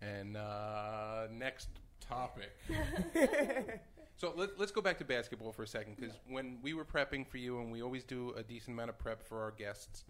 And 0.00 0.36
uh, 0.36 1.26
next 1.30 1.68
topic. 2.00 2.50
so 4.16 4.32
let, 4.34 4.58
let's 4.58 4.72
go 4.72 4.80
back 4.80 4.98
to 4.98 5.04
basketball 5.04 5.52
for 5.52 5.62
a 5.62 5.66
second 5.66 5.96
because 6.00 6.16
when 6.28 6.58
we 6.62 6.74
were 6.74 6.84
prepping 6.84 7.26
for 7.26 7.36
you, 7.36 7.60
and 7.60 7.70
we 7.70 7.82
always 7.82 8.02
do 8.04 8.32
a 8.36 8.42
decent 8.42 8.74
amount 8.74 8.90
of 8.90 8.98
prep 8.98 9.22
for 9.22 9.42
our 9.42 9.52
guests, 9.52 10.04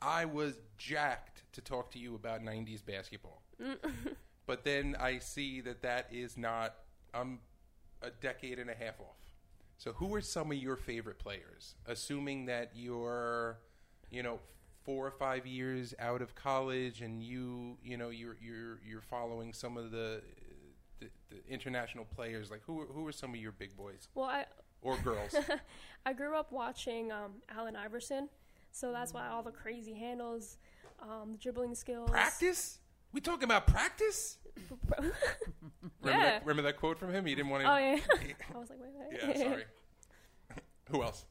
I 0.00 0.24
was 0.24 0.54
jacked 0.78 1.42
to 1.52 1.60
talk 1.60 1.92
to 1.92 1.98
you 1.98 2.14
about 2.16 2.42
90s 2.42 2.84
basketball. 2.84 3.42
but 4.46 4.64
then 4.64 4.96
I 4.98 5.18
see 5.20 5.60
that 5.60 5.82
that 5.82 6.08
is 6.10 6.36
not, 6.36 6.74
I'm 7.14 7.38
a 8.00 8.10
decade 8.10 8.58
and 8.58 8.68
a 8.68 8.74
half 8.74 8.98
off. 9.00 9.16
So 9.82 9.90
who 9.94 10.14
are 10.14 10.20
some 10.20 10.52
of 10.52 10.56
your 10.58 10.76
favorite 10.76 11.18
players? 11.18 11.74
Assuming 11.86 12.46
that 12.46 12.70
you're, 12.72 13.58
you 14.12 14.22
know, 14.22 14.38
four 14.84 15.04
or 15.04 15.10
five 15.10 15.44
years 15.44 15.92
out 15.98 16.22
of 16.22 16.36
college 16.36 17.00
and 17.00 17.20
you, 17.20 17.78
you 17.82 17.96
know, 17.96 18.10
you're 18.10 18.36
you're 18.40 18.78
you're 18.86 19.00
following 19.00 19.52
some 19.52 19.76
of 19.76 19.90
the 19.90 20.22
the, 21.00 21.08
the 21.30 21.38
international 21.48 22.04
players. 22.04 22.48
Like 22.48 22.62
who 22.64 22.82
are- 22.82 22.86
who 22.86 23.04
are 23.08 23.10
some 23.10 23.30
of 23.34 23.40
your 23.40 23.50
big 23.50 23.76
boys 23.76 24.06
Well, 24.14 24.26
I 24.26 24.46
or 24.82 24.98
girls? 24.98 25.34
I 26.06 26.12
grew 26.12 26.36
up 26.36 26.52
watching 26.52 27.10
um, 27.10 27.32
Allen 27.48 27.74
Iverson, 27.74 28.28
so 28.70 28.92
that's 28.92 29.12
why 29.12 29.26
all 29.26 29.42
the 29.42 29.50
crazy 29.50 29.94
handles, 29.94 30.58
um, 31.00 31.32
the 31.32 31.38
dribbling 31.38 31.74
skills. 31.74 32.08
practice? 32.08 32.78
We 33.12 33.20
talking 33.20 33.44
about 33.44 33.66
practice? 33.66 34.38
Remember, 34.90 35.12
Yeah. 36.04 36.18
that, 36.20 36.42
remember 36.42 36.62
that 36.62 36.76
quote 36.78 36.98
from 36.98 37.12
him? 37.12 37.24
He 37.26 37.34
didn't 37.34 37.50
want 37.50 37.64
to. 37.64 37.72
Oh 37.72 37.76
yeah. 37.76 37.98
I 38.54 38.58
was 38.58 38.70
like, 38.70 38.78
wait, 38.80 38.90
wait. 38.94 39.36
yeah, 39.36 39.42
sorry. 39.42 39.64
who 40.90 41.02
else? 41.02 41.24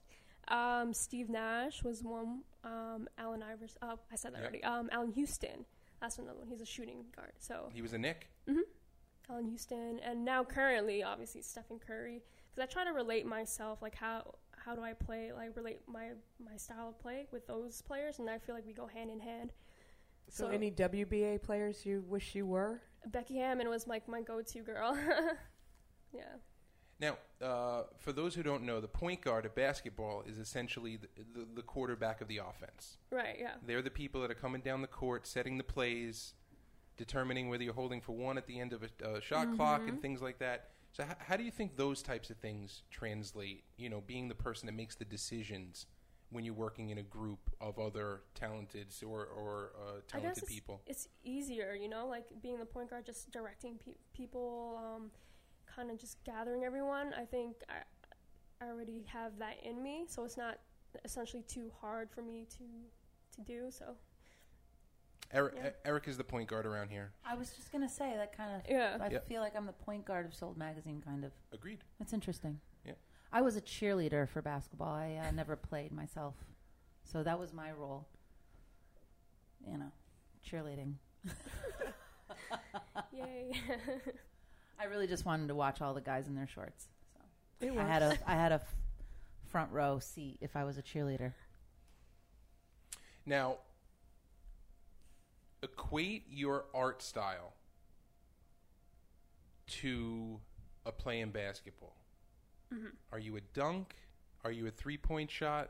Um, 0.47 0.93
Steve 0.93 1.29
Nash 1.29 1.83
was 1.83 2.03
one. 2.03 2.41
Um, 2.63 3.07
Allen 3.17 3.43
Iverson. 3.43 3.77
Oh, 3.81 3.99
I 4.11 4.15
said 4.15 4.33
that 4.33 4.39
Yeah. 4.39 4.43
already. 4.43 4.63
Um, 4.63 4.89
Allan 4.91 5.11
Houston. 5.11 5.65
That's 6.01 6.17
another 6.17 6.39
one. 6.39 6.47
He's 6.47 6.61
a 6.61 6.65
shooting 6.65 7.05
guard. 7.15 7.33
So 7.39 7.69
He 7.73 7.81
was 7.81 7.93
a 7.93 7.97
Knick. 7.97 8.27
Mm-hmm. 8.49 8.59
Allan 9.29 9.45
Houston, 9.45 9.99
and 10.03 10.25
now 10.25 10.43
currently, 10.43 11.03
obviously 11.03 11.41
Stephen 11.41 11.79
Curry. 11.79 12.21
Because 12.53 12.69
I 12.69 12.73
try 12.73 12.83
to 12.83 12.91
relate 12.91 13.25
myself, 13.25 13.81
like 13.81 13.95
how 13.95 14.35
how 14.65 14.75
do 14.75 14.81
I 14.81 14.93
play, 14.93 15.31
like 15.31 15.55
relate 15.55 15.79
my 15.87 16.09
my 16.43 16.57
style 16.57 16.89
of 16.89 16.99
play 16.99 17.27
with 17.31 17.47
those 17.47 17.81
players, 17.81 18.19
and 18.19 18.29
I 18.29 18.39
feel 18.39 18.55
like 18.55 18.65
we 18.65 18.73
go 18.73 18.87
hand 18.87 19.09
in 19.09 19.19
hand. 19.19 19.53
So, 20.29 20.45
So- 20.45 20.49
any 20.51 20.71
WNBA 20.71 21.41
players 21.41 21.85
you 21.85 22.03
wish 22.07 22.35
you 22.35 22.45
were? 22.45 22.81
Becky 23.07 23.37
Hammon 23.37 23.67
was 23.69 23.87
like 23.87 24.07
my 24.07 24.21
go-to 24.21 24.59
girl. 24.61 24.95
yeah. 26.13 26.21
Now, 26.99 27.17
uh, 27.43 27.83
for 27.97 28.11
those 28.11 28.35
who 28.35 28.43
don't 28.43 28.61
know, 28.63 28.79
the 28.79 28.87
point 28.87 29.21
guard 29.21 29.45
of 29.47 29.55
basketball 29.55 30.21
is 30.27 30.37
essentially 30.37 30.97
the, 30.97 31.07
the, 31.33 31.47
the 31.55 31.61
quarterback 31.63 32.21
of 32.21 32.27
the 32.27 32.37
offense. 32.37 32.97
Right. 33.09 33.37
Yeah. 33.39 33.53
They're 33.65 33.81
the 33.81 33.89
people 33.89 34.21
that 34.21 34.29
are 34.29 34.35
coming 34.35 34.61
down 34.61 34.81
the 34.81 34.87
court, 34.87 35.25
setting 35.25 35.57
the 35.57 35.63
plays, 35.63 36.35
determining 36.97 37.49
whether 37.49 37.63
you're 37.63 37.73
holding 37.73 38.01
for 38.01 38.11
one 38.11 38.37
at 38.37 38.45
the 38.45 38.59
end 38.59 38.71
of 38.73 38.83
a 38.83 39.07
uh, 39.07 39.19
shot 39.19 39.55
clock, 39.55 39.81
and 39.87 39.99
things 39.99 40.21
like 40.21 40.37
that. 40.39 40.69
So, 40.91 41.03
h- 41.03 41.15
how 41.19 41.37
do 41.37 41.43
you 41.43 41.49
think 41.51 41.75
those 41.75 42.03
types 42.03 42.29
of 42.29 42.37
things 42.37 42.83
translate? 42.91 43.63
You 43.77 43.89
know, 43.89 44.01
being 44.05 44.27
the 44.27 44.35
person 44.35 44.67
that 44.67 44.73
makes 44.73 44.93
the 44.93 45.05
decisions 45.05 45.87
when 46.31 46.45
you're 46.45 46.53
working 46.53 46.89
in 46.89 46.97
a 46.97 47.03
group 47.03 47.39
of 47.59 47.77
other 47.77 48.21
talented 48.35 48.87
or, 49.05 49.25
or 49.25 49.71
uh, 49.75 49.91
I 49.91 49.93
guess 49.95 50.03
talented 50.07 50.43
it's, 50.43 50.51
people. 50.51 50.81
it's 50.87 51.07
easier, 51.23 51.75
you 51.79 51.89
know, 51.89 52.07
like 52.07 52.25
being 52.41 52.57
the 52.57 52.65
point 52.65 52.89
guard, 52.89 53.05
just 53.05 53.31
directing 53.31 53.77
pe- 53.77 53.95
people, 54.13 54.79
um, 54.83 55.11
kind 55.73 55.91
of 55.91 55.99
just 55.99 56.23
gathering 56.23 56.63
everyone. 56.63 57.13
I 57.17 57.25
think 57.25 57.57
I, 57.69 58.65
I 58.65 58.69
already 58.69 59.03
have 59.07 59.37
that 59.39 59.55
in 59.63 59.83
me, 59.83 60.05
so 60.07 60.23
it's 60.23 60.37
not 60.37 60.59
essentially 61.05 61.43
too 61.43 61.71
hard 61.81 62.09
for 62.09 62.21
me 62.21 62.45
to 62.57 62.63
to 63.35 63.41
do. 63.41 63.69
So 63.69 63.95
Eric, 65.33 65.53
yeah. 65.55 65.69
Eric 65.85 66.07
is 66.07 66.17
the 66.17 66.23
point 66.23 66.49
guard 66.49 66.65
around 66.65 66.89
here. 66.89 67.11
I 67.25 67.35
was 67.35 67.51
just 67.51 67.71
gonna 67.71 67.87
say 67.89 68.13
that 68.17 68.35
kind 68.35 68.55
of. 68.55 68.61
yeah, 68.69 68.97
I 68.99 69.09
Yep. 69.09 69.27
feel 69.27 69.41
like 69.41 69.55
I'm 69.55 69.65
the 69.65 69.71
point 69.73 70.05
guard 70.05 70.25
of 70.25 70.33
Sold 70.35 70.57
Magazine, 70.57 71.01
kind 71.05 71.23
of. 71.23 71.31
Agreed. 71.53 71.79
That's 71.99 72.11
interesting. 72.13 72.59
Yeah. 73.31 73.39
I 73.39 73.41
was 73.41 73.55
a 73.55 73.61
cheerleader 73.61 74.27
for 74.27 74.41
basketball. 74.41 74.93
I 74.93 75.15
uh, 75.27 75.31
never 75.31 75.55
played 75.55 75.91
myself, 75.91 76.35
so 77.03 77.23
that 77.23 77.39
was 77.39 77.53
my 77.53 77.71
role. 77.71 78.07
You 79.65 79.77
know, 79.77 79.91
cheerleading. 80.47 80.95
yay. 83.13 83.51
I 84.79 84.85
really 84.85 85.07
just 85.07 85.25
wanted 85.25 85.47
to 85.47 85.55
watch 85.55 85.81
all 85.81 85.93
the 85.93 86.01
guys 86.01 86.27
in 86.27 86.35
their 86.35 86.47
shorts. 86.47 86.87
So 87.59 87.67
It 87.67 87.77
I 87.77 87.83
had 87.83 88.01
a 88.01 88.17
I 88.25 88.33
had 88.33 88.51
a 88.51 88.55
f- 88.55 88.75
front 89.47 89.71
row 89.71 89.99
seat 89.99 90.37
if 90.41 90.55
I 90.55 90.63
was 90.63 90.77
a 90.77 90.81
cheerleader. 90.81 91.33
Now, 93.25 93.57
equate 95.61 96.25
your 96.29 96.65
art 96.73 97.03
style 97.03 97.53
to 99.67 100.39
a 100.85 100.91
play 100.91 101.19
in 101.21 101.29
basketball. 101.29 101.95
Are 103.11 103.19
you 103.19 103.37
a 103.37 103.41
dunk? 103.53 103.95
Are 104.43 104.51
you 104.51 104.67
a 104.67 104.71
three 104.71 104.97
point 104.97 105.29
shot? 105.29 105.69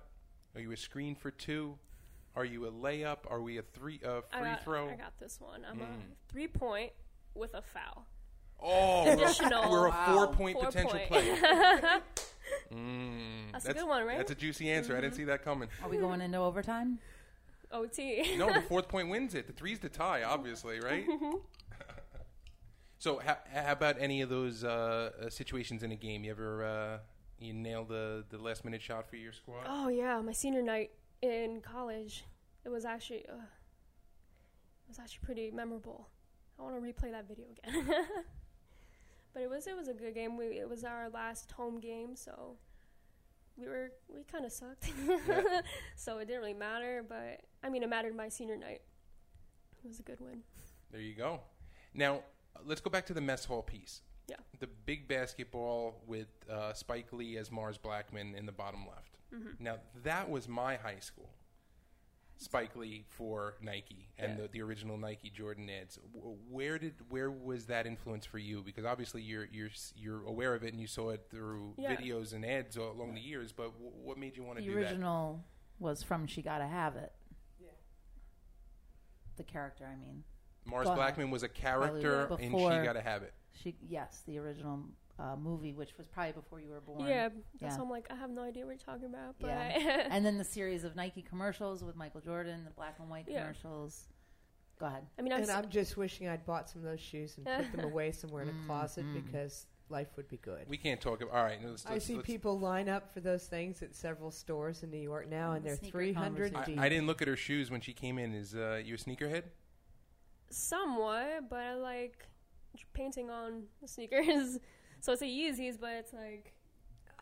Are 0.56 0.62
you 0.62 0.72
a 0.72 0.78
screen 0.78 1.16
for 1.16 1.32
two? 1.32 1.78
Are 2.36 2.46
you 2.46 2.66
a 2.68 2.72
layup? 2.72 3.20
Are 3.30 3.42
we 3.42 3.58
a 3.58 3.62
three 3.62 4.00
uh, 4.06 4.22
I 4.32 4.40
free 4.40 4.50
got, 4.50 4.64
throw? 4.64 4.90
I 4.90 4.96
got 4.96 5.20
this 5.20 5.40
one. 5.42 5.66
I'm 5.70 5.78
Mm. 5.78 5.82
a 5.84 6.32
three 6.32 6.48
point 6.48 6.92
with 7.36 7.54
a 7.54 7.62
foul. 7.62 8.06
Oh, 8.64 9.06
we're, 9.06 9.14
Additional- 9.14 9.72
we're 9.72 9.88
a 9.88 9.90
Wow. 9.90 10.14
four 10.14 10.28
point 10.28 10.54
Four 10.58 10.66
potential 10.68 11.00
point. 11.00 11.08
play. 11.10 11.40
Mm, 12.74 13.52
That's 13.54 13.66
a 13.66 13.74
good 13.74 13.88
one, 13.88 14.06
right? 14.06 14.18
That's 14.18 14.32
a 14.32 14.36
juicy 14.36 14.70
answer. 14.70 14.96
I 14.98 15.02
didn't 15.02 15.16
see 15.16 15.24
that 15.26 15.44
coming. 15.44 15.70
Are 15.84 15.90
we 15.90 15.98
going 15.98 16.20
into 16.22 16.38
overtime? 16.38 17.00
OT. 17.72 18.36
No, 18.38 18.52
the 18.52 18.62
fourth 18.62 18.90
point 18.90 19.08
wins 19.10 19.36
it. 19.36 19.48
The 19.48 19.54
three's 19.54 19.80
the 19.80 19.88
tie, 19.90 20.24
obviously, 20.24 20.80
right? 20.82 21.06
so, 23.02 23.18
how, 23.18 23.36
how 23.52 23.72
about 23.72 23.96
any 24.00 24.22
of 24.22 24.30
those 24.30 24.64
uh, 24.64 25.10
uh, 25.20 25.30
situations 25.32 25.82
in 25.82 25.92
a 25.92 25.96
game? 25.96 26.24
You 26.24 26.30
ever 26.30 26.64
uh, 26.64 26.98
you 27.40 27.52
nail 27.52 27.84
the 27.84 28.24
the 28.30 28.38
last 28.38 28.64
minute 28.64 28.80
shot 28.80 29.10
for 29.10 29.16
your 29.16 29.34
squad? 29.34 29.66
Oh 29.68 29.88
yeah, 29.88 30.22
my 30.22 30.34
senior 30.34 30.62
night 30.62 30.92
in 31.24 31.62
college. 31.62 32.26
It 32.64 32.70
was 32.70 32.86
actually 32.86 33.26
uh, 33.28 33.42
it 33.42 34.88
was 34.88 35.00
actually 35.00 35.22
pretty 35.24 35.50
memorable. 35.50 36.10
I 36.60 36.62
want 36.62 36.76
to 36.76 36.82
replay 36.82 37.12
that 37.12 37.28
video 37.28 37.46
again. 37.50 37.88
but 39.34 39.42
it 39.42 39.50
was 39.50 39.66
it 39.66 39.76
was 39.76 39.88
a 39.88 39.96
good 39.96 40.14
game. 40.14 40.38
We 40.38 40.60
it 40.60 40.70
was 40.70 40.84
our 40.84 41.10
last 41.10 41.52
home 41.54 41.80
game, 41.80 42.16
so 42.16 42.58
we 43.58 43.68
were 43.68 43.94
we 44.14 44.22
kind 44.32 44.46
of 44.46 44.52
sucked. 44.52 44.92
Yeah. 45.28 45.62
so 45.96 46.20
it 46.20 46.28
didn't 46.28 46.42
really 46.42 46.54
matter, 46.54 47.04
but 47.10 47.42
I 47.64 47.70
mean 47.70 47.82
it 47.82 47.90
mattered 47.90 48.16
my 48.16 48.30
senior 48.30 48.58
night. 48.58 48.82
It 49.84 49.88
was 49.88 50.00
a 50.00 50.04
good 50.04 50.20
win. 50.20 50.44
There 50.92 51.02
you 51.02 51.16
go. 51.16 51.40
Now, 51.96 52.22
let's 52.66 52.82
go 52.82 52.90
back 52.90 53.06
to 53.08 53.14
the 53.14 53.22
mess 53.22 53.46
hall 53.46 53.62
piece. 53.62 54.02
Yeah. 54.28 54.36
The 54.60 54.68
big 54.68 55.08
basketball 55.08 56.02
with 56.08 56.28
uh, 56.50 56.74
Spike 56.74 57.12
Lee 57.12 57.38
as 57.38 57.52
Mars 57.52 57.78
Blackmon 57.78 58.36
in 58.38 58.46
the 58.46 58.52
bottom 58.52 58.86
left. 58.88 59.18
Mm-hmm. 59.34 59.64
Now, 59.64 59.78
that 60.04 60.30
was 60.30 60.48
my 60.48 60.76
high 60.76 61.00
school. 61.00 61.30
Spike 62.38 62.76
Lee 62.76 63.04
for 63.08 63.54
Nike 63.62 64.08
and 64.18 64.36
Yeah. 64.38 64.42
the, 64.44 64.48
the 64.50 64.62
original 64.64 64.98
Nike 64.98 65.30
Jordan 65.30 65.70
ads. 65.70 66.00
Where 66.50 66.80
did 66.80 66.96
where 67.10 67.30
was 67.30 67.66
that 67.68 67.86
influence 67.86 68.26
for 68.26 68.40
you? 68.40 68.64
Because 68.66 68.84
obviously 68.84 69.22
you're 69.22 69.46
you're 69.52 69.70
you're 69.96 70.24
aware 70.26 70.56
of 70.56 70.64
it 70.64 70.72
and 70.74 70.82
you 70.82 70.88
saw 70.88 71.10
it 71.12 71.28
through 71.30 71.76
Yeah. 71.78 71.96
videos 71.96 72.34
and 72.34 72.44
ads 72.44 72.78
all 72.80 72.92
along 72.94 73.14
the 73.14 73.22
years. 73.22 73.52
But 73.52 73.74
w- 73.74 73.92
what 74.04 74.18
made 74.18 74.36
you 74.38 74.44
want 74.44 74.58
to 74.58 74.64
The 74.64 74.70
do 74.70 74.74
that? 74.76 74.80
The 74.82 74.88
original 74.88 75.44
was 75.78 76.02
from 76.02 76.26
She 76.26 76.42
Gotta 76.42 76.66
Have 76.66 76.96
It. 76.96 77.12
Yeah. 77.62 77.68
The 79.38 79.44
character, 79.44 79.86
I 79.86 79.96
mean. 79.96 80.24
Mars 80.66 80.88
Go 80.88 80.94
ahead. 80.94 81.16
Blackmon 81.16 81.30
was 81.32 81.44
a 81.44 81.50
character 81.50 82.26
Probably 82.28 82.46
in 82.46 82.52
She 82.52 82.56
before- 82.58 82.84
Gotta 82.84 83.02
Have 83.02 83.24
It. 83.24 83.34
She 83.54 83.76
yes, 83.88 84.24
the 84.26 84.38
original 84.40 84.80
uh, 85.20 85.36
movie, 85.36 85.74
which 85.74 85.98
was 85.98 86.08
probably 86.08 86.32
before 86.32 86.60
you 86.60 86.70
were 86.70 86.82
born. 86.82 87.06
Yeah, 87.08 87.30
that's 87.60 87.74
Yeah. 87.74 87.78
why 87.78 87.84
I'm 87.84 87.90
like 87.90 88.08
I 88.12 88.16
have 88.16 88.30
no 88.32 88.42
idea 88.44 88.66
what 88.66 88.72
you're 88.72 88.78
talking 88.96 89.06
about. 89.10 89.36
But 89.40 89.48
Yeah. 89.50 90.08
and 90.10 90.26
then 90.26 90.38
the 90.38 90.44
series 90.44 90.84
of 90.84 90.96
Nike 90.96 91.22
commercials 91.22 91.84
with 91.84 91.96
Michael 91.96 92.22
Jordan, 92.22 92.64
the 92.64 92.72
black 92.72 92.96
and 93.00 93.10
white 93.10 93.26
Yeah. 93.28 93.42
commercials. 93.42 94.08
Go 94.80 94.88
ahead. 94.88 95.06
I 95.20 95.22
mean 95.22 95.32
I've 95.34 95.42
And 95.44 95.52
I'm 95.52 95.70
just 95.70 95.96
wishing 95.98 96.28
I'd 96.28 96.46
bought 96.46 96.70
some 96.70 96.82
of 96.84 96.90
those 96.90 97.00
shoes 97.02 97.38
and 97.38 97.46
put 97.46 97.72
them 97.72 97.86
away 97.92 98.12
somewhere 98.12 98.42
in 98.44 98.50
a 98.50 98.66
closet 98.66 99.06
Mm, 99.06 99.16
mm. 99.18 99.26
because 99.26 99.68
life 99.90 100.08
would 100.16 100.28
be 100.28 100.38
good. 100.38 100.66
We 100.68 100.78
can't 100.78 101.00
talk 101.02 101.22
about. 101.22 101.36
All 101.36 101.44
right, 101.44 101.60
let's, 101.64 101.86
I 101.86 101.94
let's- 101.94 102.06
see 102.06 102.16
let's- 102.16 102.26
people 102.26 102.58
line 102.58 102.90
up 102.90 103.14
for 103.14 103.20
those 103.20 103.46
things 103.46 103.84
at 103.84 103.94
several 103.94 104.32
stores 104.32 104.82
in 104.82 104.90
New 104.90 104.98
York 104.98 105.30
now, 105.30 105.52
and 105.52 105.64
The 105.64 105.70
they're 105.70 105.78
sneaker 105.78 105.98
300 106.00 106.54
conversation. 106.54 106.74
deep. 106.76 106.82
I, 106.82 106.86
I 106.86 106.90
didn't 106.90 107.06
look 107.08 107.22
at 107.22 107.28
her 107.28 107.36
shoes 107.36 107.70
when 107.70 107.82
she 107.82 107.94
came 107.94 108.18
in. 108.18 108.34
Is 108.34 108.56
uh, 108.56 108.82
you 108.84 108.96
a 108.96 108.98
sneakerhead? 108.98 109.44
Somewhat, 110.52 111.50
but 111.50 111.60
I 111.60 111.74
like 111.76 112.28
painting 112.94 113.30
on 113.30 113.64
sneakers. 113.86 114.60
so 115.02 115.14
it's 115.14 115.22
a 115.22 115.26
Yeezys, 115.26 115.80
but 115.80 115.92
it's 115.92 116.14
like 116.14 116.54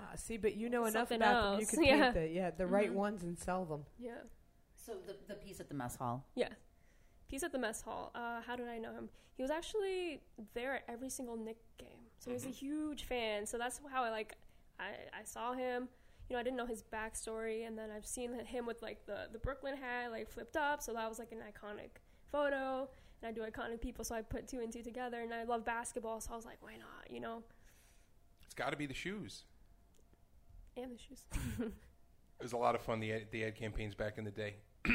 Ah, 0.01 0.11
see, 0.15 0.37
but 0.37 0.55
you 0.55 0.69
know 0.69 0.83
enough 0.85 1.09
Something 1.09 1.17
about 1.17 1.41
them. 1.43 1.53
You 1.59 1.65
else, 1.65 1.69
could 1.71 1.85
yeah. 1.85 2.01
paint 2.03 2.13
the 2.15 2.27
yeah 2.27 2.51
the 2.51 2.67
right 2.67 2.89
Mhm. 2.91 2.95
ones 2.95 3.23
and 3.23 3.37
sell 3.37 3.65
them. 3.65 3.85
yeah. 3.97 4.11
So 4.75 4.93
the 5.05 5.15
the 5.27 5.35
piece 5.35 5.59
at 5.59 5.67
the 5.69 5.75
mess 5.75 5.95
hall. 5.95 6.25
Yeah. 6.35 6.49
piece 7.27 7.43
at 7.43 7.51
the 7.51 7.59
mess 7.59 7.81
hall. 7.81 8.11
Uh, 8.15 8.41
how 8.41 8.55
did 8.55 8.67
I 8.67 8.77
know 8.79 8.91
him? 8.93 9.09
He 9.35 9.43
was 9.43 9.51
actually 9.51 10.21
there 10.53 10.75
at 10.77 10.83
every 10.87 11.09
single 11.09 11.37
Knick 11.37 11.57
game. 11.77 12.07
So 12.19 12.31
he's 12.31 12.45
a 12.45 12.49
huge 12.49 13.03
fan. 13.03 13.45
So 13.45 13.57
that's 13.57 13.79
how 13.91 14.03
I 14.03 14.09
like 14.09 14.35
I, 14.79 14.91
I 15.19 15.23
saw 15.23 15.53
him. 15.53 15.89
You 16.29 16.35
know, 16.35 16.39
I 16.39 16.43
didn't 16.43 16.57
know 16.57 16.65
his 16.65 16.83
backstory 16.83 17.65
and 17.67 17.77
then 17.77 17.89
I've 17.91 18.05
seen 18.05 18.33
him 18.45 18.65
with 18.65 18.81
like 18.81 19.05
the, 19.05 19.27
the 19.31 19.39
Brooklyn 19.39 19.75
hat 19.77 20.11
like 20.11 20.29
flipped 20.29 20.55
up, 20.57 20.81
so 20.81 20.93
that 20.93 21.07
was 21.09 21.19
like 21.19 21.31
an 21.31 21.39
iconic 21.39 21.99
photo. 22.31 22.87
And 23.21 23.29
I 23.29 23.31
do 23.31 23.41
iconic 23.41 23.81
people, 23.81 24.03
so 24.05 24.15
I 24.15 24.21
put 24.21 24.47
two 24.47 24.59
and 24.59 24.71
two 24.71 24.83
together. 24.83 25.21
And 25.21 25.33
I 25.33 25.43
love 25.43 25.65
basketball, 25.65 26.21
so 26.21 26.31
I 26.33 26.35
was 26.35 26.45
like, 26.45 26.57
why 26.61 26.73
not? 26.77 27.09
You 27.11 27.19
know, 27.19 27.43
It's 28.45 28.53
got 28.55 28.71
to 28.71 28.77
be 28.77 28.85
the 28.85 28.93
shoes. 28.93 29.43
and 30.77 30.91
the 30.91 30.97
shoes. 30.97 31.25
It 32.39 32.43
was 32.43 32.53
a 32.53 32.57
lot 32.57 32.73
of 32.73 32.79
fun 32.81 33.01
the 33.01 33.11
ad, 33.11 33.27
the 33.31 33.43
ad 33.43 33.55
campaigns 33.55 33.95
back 33.95 34.17
in 34.17 34.23
the 34.23 34.31
day. 34.31 34.55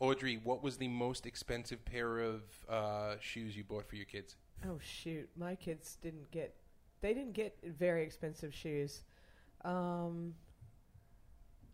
Audrey, 0.00 0.40
what 0.42 0.62
was 0.62 0.78
the 0.78 0.88
most 0.88 1.26
expensive 1.26 1.84
pair 1.84 2.20
of 2.20 2.40
uh, 2.70 3.16
shoes 3.20 3.54
you 3.54 3.64
bought 3.64 3.86
for 3.86 3.96
your 3.96 4.06
kids? 4.06 4.36
Oh 4.66 4.78
shoot, 4.82 5.28
my 5.36 5.54
kids 5.56 5.98
didn't 6.00 6.30
get 6.30 6.54
they 7.02 7.12
didn't 7.12 7.34
get 7.34 7.54
very 7.62 8.02
expensive 8.02 8.54
shoes. 8.54 9.02
Um, 9.62 10.32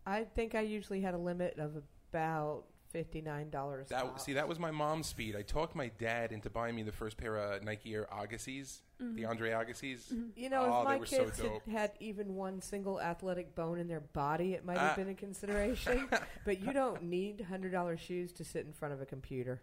I 0.04 0.25
think 0.25 0.56
I 0.56 0.62
usually 0.62 1.00
had 1.00 1.14
a 1.14 1.18
limit 1.18 1.56
of 1.56 1.76
about 2.11 2.64
fifty 2.92 3.20
nine 3.20 3.50
dollars. 3.50 3.88
That 3.88 4.20
see, 4.20 4.34
that 4.34 4.46
was 4.49 4.58
my 4.58 4.70
mom's 4.70 5.06
speed. 5.06 5.34
I 5.37 5.42
talked 5.42 5.75
my 5.75 5.90
dad 5.99 6.30
into 6.32 6.50
buying 6.50 6.75
me 6.75 6.82
the 6.82 6.92
first 6.92 7.16
pair 7.16 7.37
of 7.37 7.62
Nike 7.64 7.94
Air 7.94 8.06
Agassiz, 8.12 8.82
the 9.00 9.25
Andre 9.25 9.50
Agassiz. 9.50 10.12
You 10.37 10.50
know, 10.50 10.62
Oh, 10.64 10.78
if 10.80 10.84
my 10.84 10.96
were 10.99 11.06
so 11.06 11.25
kids 11.25 11.40
had, 11.40 11.61
had 11.72 11.92
even 12.00 12.34
one 12.34 12.61
single 12.61 13.00
athletic 13.00 13.54
bone 13.54 13.78
in 13.78 13.88
their 13.88 14.00
body, 14.00 14.52
it 14.54 14.64
might 14.64 14.78
have 14.78 14.92
Ah. 14.92 14.96
been 14.96 15.08
a 15.08 15.14
consideration. 15.14 16.08
but 16.44 16.61
you 16.61 16.72
don't 16.72 17.02
need 17.02 17.40
hundred 17.40 17.72
dollar 17.72 17.96
shoes 17.96 18.32
to 18.32 18.44
sit 18.44 18.64
in 18.66 18.72
front 18.72 18.92
of 18.94 19.00
a 19.00 19.06
computer. 19.06 19.61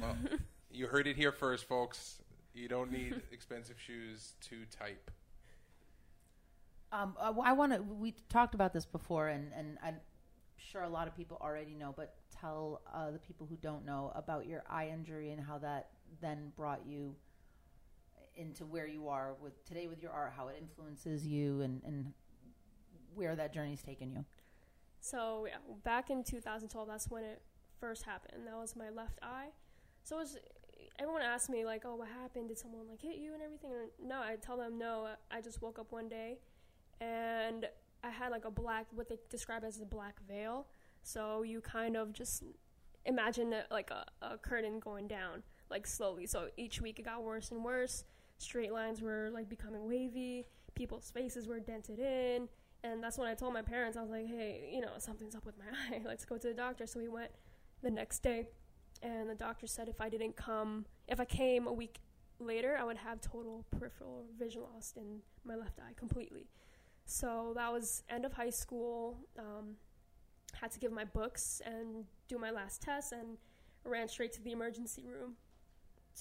Well, 0.00 0.16
you 0.70 0.86
heard 0.88 1.06
it 1.06 1.16
here 1.16 1.32
first, 1.32 1.64
folks. 1.66 2.20
You 2.52 2.68
don't 2.68 2.90
need 2.92 3.20
expensive 3.32 3.80
shoes 3.80 4.34
to 4.48 4.56
type. 4.78 5.10
Um, 6.92 7.16
I, 7.20 7.30
I 7.30 7.52
want 7.52 7.72
to. 7.72 7.82
We 7.82 8.14
talked 8.28 8.54
about 8.54 8.72
this 8.72 8.86
before, 8.86 9.28
and 9.28 9.52
and 9.56 9.76
I'm 9.82 9.96
sure 10.56 10.82
a 10.82 10.88
lot 10.88 11.08
of 11.08 11.16
people 11.16 11.38
already 11.40 11.74
know, 11.74 11.92
but 11.96 12.14
tell 12.40 12.82
uh, 12.92 13.10
the 13.10 13.18
people 13.18 13.46
who 13.46 13.56
don't 13.56 13.84
know 13.84 14.12
about 14.14 14.46
your 14.46 14.62
eye 14.68 14.88
injury 14.92 15.30
and 15.30 15.40
how 15.40 15.58
that 15.58 15.90
then 16.20 16.52
brought 16.56 16.80
you 16.86 17.14
into 18.36 18.66
where 18.66 18.86
you 18.86 19.08
are 19.08 19.34
with 19.40 19.64
today 19.64 19.86
with 19.88 20.02
your 20.02 20.12
art, 20.12 20.32
how 20.36 20.48
it 20.48 20.56
influences 20.60 21.26
you, 21.26 21.60
and 21.62 21.82
and 21.84 22.12
where 23.14 23.34
that 23.34 23.52
journey's 23.52 23.82
taken 23.82 24.12
you. 24.12 24.24
So 25.00 25.46
yeah, 25.48 25.56
back 25.84 26.10
in 26.10 26.22
2012, 26.22 26.88
that's 26.88 27.08
when 27.08 27.24
it 27.24 27.40
first 27.80 28.02
happened. 28.02 28.46
That 28.46 28.56
was 28.56 28.76
my 28.76 28.90
left 28.90 29.18
eye. 29.22 29.48
So 30.02 30.16
it 30.16 30.20
was 30.20 30.38
everyone 30.98 31.22
asked 31.22 31.50
me 31.50 31.64
like, 31.64 31.82
"Oh, 31.84 31.96
what 31.96 32.08
happened? 32.08 32.48
Did 32.48 32.58
someone 32.58 32.88
like 32.88 33.00
hit 33.00 33.16
you 33.16 33.34
and 33.34 33.42
everything?" 33.42 33.72
And 33.72 34.08
no, 34.08 34.20
I 34.20 34.36
tell 34.36 34.56
them 34.56 34.78
no. 34.78 35.08
I 35.30 35.40
just 35.40 35.62
woke 35.62 35.78
up 35.78 35.92
one 35.92 36.08
day, 36.08 36.38
and 37.00 37.66
I 38.04 38.10
had 38.10 38.30
like 38.30 38.44
a 38.44 38.50
black, 38.50 38.86
what 38.92 39.08
they 39.08 39.18
describe 39.30 39.64
as 39.64 39.80
a 39.80 39.84
black 39.84 40.20
veil. 40.28 40.66
So 41.06 41.42
you 41.42 41.60
kind 41.60 41.96
of 41.96 42.12
just 42.12 42.42
imagine 43.04 43.54
like 43.70 43.92
a, 43.92 44.04
a 44.22 44.38
curtain 44.38 44.80
going 44.80 45.06
down, 45.06 45.44
like 45.70 45.86
slowly. 45.86 46.26
So 46.26 46.48
each 46.56 46.80
week 46.80 46.98
it 46.98 47.04
got 47.04 47.22
worse 47.22 47.52
and 47.52 47.64
worse. 47.64 48.02
Straight 48.38 48.72
lines 48.72 49.00
were 49.00 49.30
like 49.32 49.48
becoming 49.48 49.88
wavy. 49.88 50.46
People's 50.74 51.12
faces 51.12 51.46
were 51.46 51.60
dented 51.60 52.00
in. 52.00 52.48
And 52.82 53.00
that's 53.00 53.18
when 53.18 53.28
I 53.28 53.34
told 53.34 53.54
my 53.54 53.62
parents, 53.62 53.96
I 53.96 54.00
was 54.00 54.10
like, 54.10 54.26
hey, 54.26 54.68
you 54.74 54.80
know, 54.80 54.90
something's 54.98 55.36
up 55.36 55.46
with 55.46 55.54
my 55.56 55.64
eye. 55.96 56.02
Let's 56.04 56.24
go 56.24 56.38
to 56.38 56.48
the 56.48 56.54
doctor. 56.54 56.88
So 56.88 56.98
we 56.98 57.06
went 57.06 57.30
the 57.84 57.90
next 57.90 58.24
day. 58.24 58.48
And 59.00 59.30
the 59.30 59.36
doctor 59.36 59.68
said 59.68 59.88
if 59.88 60.00
I 60.00 60.08
didn't 60.08 60.34
come, 60.34 60.86
if 61.06 61.20
I 61.20 61.24
came 61.24 61.68
a 61.68 61.72
week 61.72 62.00
later, 62.40 62.76
I 62.76 62.82
would 62.82 62.96
have 62.96 63.20
total 63.20 63.64
peripheral 63.70 64.24
vision 64.36 64.62
loss 64.62 64.92
in 64.96 65.20
my 65.44 65.54
left 65.54 65.78
eye 65.78 65.92
completely. 65.94 66.48
So 67.04 67.52
that 67.54 67.72
was 67.72 68.02
end 68.08 68.24
of 68.24 68.32
high 68.32 68.50
school. 68.50 69.18
Um, 69.38 69.76
had 70.60 70.70
to 70.72 70.78
give 70.78 70.92
my 70.92 71.04
books 71.04 71.60
and 71.64 72.04
do 72.28 72.38
my 72.38 72.50
last 72.50 72.82
test 72.82 73.12
and 73.12 73.36
ran 73.84 74.08
straight 74.08 74.32
to 74.34 74.42
the 74.42 74.52
emergency 74.52 75.04
room 75.06 75.34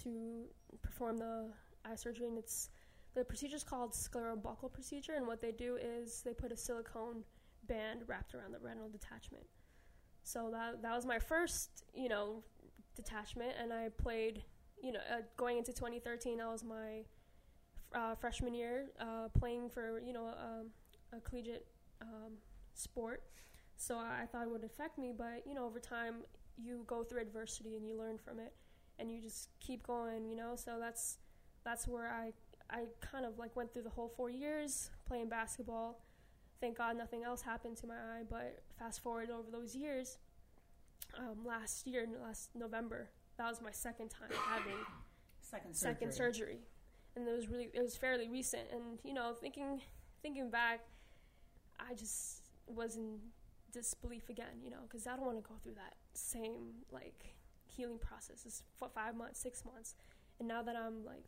to 0.03 0.45
perform 0.81 1.17
the 1.17 1.49
eye 1.85 1.95
surgery. 1.95 2.27
And 2.27 2.37
it's 2.37 2.69
the 3.15 3.23
procedure 3.23 3.55
is 3.55 3.63
called 3.63 3.93
scleral 3.93 4.41
buckle 4.41 4.69
procedure, 4.69 5.13
and 5.13 5.25
what 5.25 5.41
they 5.41 5.51
do 5.51 5.77
is 5.77 6.21
they 6.21 6.33
put 6.33 6.51
a 6.51 6.57
silicone 6.57 7.23
band 7.67 8.01
wrapped 8.07 8.35
around 8.35 8.51
the 8.51 8.59
retinal 8.59 8.89
detachment. 8.89 9.45
So 10.23 10.49
that 10.51 10.81
that 10.81 10.93
was 10.93 11.05
my 11.05 11.19
first, 11.19 11.85
you 11.93 12.09
know, 12.09 12.43
detachment, 12.95 13.53
and 13.61 13.71
I 13.71 13.89
played, 13.89 14.43
you 14.81 14.91
know, 14.91 14.99
uh, 15.11 15.21
going 15.37 15.57
into 15.57 15.71
2013, 15.71 16.39
that 16.39 16.47
was 16.47 16.63
my 16.63 17.03
uh, 17.93 18.15
freshman 18.15 18.53
year, 18.53 18.87
uh, 18.99 19.29
playing 19.37 19.69
for 19.69 20.01
you 20.05 20.13
know 20.13 20.27
um, 20.27 20.67
a 21.13 21.21
collegiate 21.21 21.65
um, 22.01 22.33
sport. 22.73 23.23
So 23.77 23.97
I, 23.97 24.25
thought 24.31 24.43
it 24.43 24.51
would 24.51 24.63
affect 24.63 24.97
me, 24.97 25.13
but 25.15 25.43
you 25.45 25.53
know, 25.53 25.65
over 25.65 25.79
time, 25.79 26.15
you 26.57 26.83
go 26.87 27.03
through 27.03 27.21
adversity 27.21 27.75
and 27.75 27.85
you 27.85 27.97
learn 27.97 28.17
from 28.17 28.39
it, 28.39 28.53
and 28.99 29.11
you 29.11 29.21
just 29.21 29.49
keep 29.59 29.85
going, 29.85 30.25
you 30.25 30.35
know. 30.35 30.55
So 30.55 30.77
that's 30.79 31.17
that's 31.63 31.87
where 31.87 32.09
I 32.09 32.31
I 32.69 32.85
kind 33.01 33.25
of 33.25 33.37
like 33.37 33.55
went 33.55 33.73
through 33.73 33.83
the 33.83 33.89
whole 33.89 34.07
four 34.15 34.29
years 34.29 34.89
playing 35.07 35.29
basketball. 35.29 35.99
Thank 36.61 36.77
God 36.77 36.97
nothing 36.97 37.23
else 37.23 37.41
happened 37.41 37.75
to 37.77 37.87
my 37.87 37.95
eye. 37.95 38.23
But 38.29 38.63
fast 38.79 39.03
forward 39.03 39.29
over 39.29 39.51
those 39.51 39.75
years, 39.75 40.17
um, 41.17 41.45
last 41.45 41.85
year, 41.85 42.07
last 42.23 42.51
November, 42.55 43.09
that 43.37 43.49
was 43.49 43.61
my 43.61 43.71
second 43.71 44.09
time 44.09 44.29
having 44.47 44.77
Second 45.45 45.75
second 45.75 46.11
surgery, 46.13 46.59
and 47.15 47.27
it 47.27 47.31
was 47.31 47.47
really 47.47 47.69
it 47.73 47.81
was 47.81 47.95
fairly 47.95 48.29
recent. 48.29 48.63
And 48.71 48.99
you 49.03 49.13
know, 49.13 49.33
thinking 49.39 49.81
thinking 50.23 50.49
back, 50.49 50.81
I 51.79 51.93
just 51.93 52.41
was 52.65 52.95
in 52.95 53.19
disbelief 53.79 54.29
again. 54.29 54.55
You 54.63 54.69
know, 54.71 54.83
because 54.87 55.05
I 55.07 55.15
don't 55.15 55.25
want 55.25 55.37
to 55.43 55.47
go 55.47 55.55
through 55.61 55.75
that 55.75 55.95
same 56.13 56.63
like 56.91 57.35
healing 57.65 57.99
process. 57.99 58.43
It's 58.45 58.63
for 58.79 58.89
five 58.89 59.15
months, 59.15 59.39
six 59.39 59.63
months, 59.65 59.95
and 60.39 60.47
now 60.47 60.61
that 60.63 60.75
I'm 60.75 61.03
like 61.05 61.25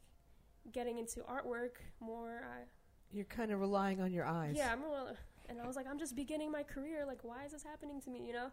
getting 0.71 0.97
into 0.97 1.19
artwork 1.21 1.75
more, 1.99 2.41
I 2.43 2.63
You're 3.11 3.25
kind 3.25 3.51
of 3.51 3.59
relying 3.59 4.01
on 4.01 4.11
your 4.11 4.25
eyes. 4.25 4.55
yeah, 4.55 4.71
I'm 4.71 4.81
real, 4.83 5.15
and 5.49 5.61
I 5.61 5.67
was 5.67 5.75
like, 5.75 5.87
I'm 5.87 5.99
just 5.99 6.15
beginning 6.15 6.51
my 6.51 6.63
career. 6.63 7.05
Like, 7.05 7.23
why 7.23 7.45
is 7.45 7.51
this 7.51 7.63
happening 7.63 8.01
to 8.01 8.09
me? 8.09 8.21
You 8.25 8.33
know. 8.33 8.49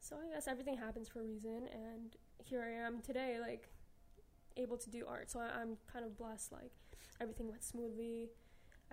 So 0.00 0.16
I 0.16 0.34
guess 0.34 0.46
everything 0.48 0.76
happens 0.76 1.08
for 1.08 1.20
a 1.20 1.24
reason, 1.24 1.68
and 1.72 2.16
here 2.38 2.62
I 2.62 2.86
am 2.86 3.00
today, 3.00 3.38
like 3.40 3.68
able 4.56 4.76
to 4.76 4.90
do 4.90 5.04
art. 5.08 5.30
So 5.30 5.40
I, 5.40 5.48
I'm 5.60 5.76
kind 5.92 6.04
of 6.04 6.16
blessed. 6.16 6.52
Like 6.52 6.72
everything 7.20 7.48
went 7.48 7.64
smoothly. 7.64 8.30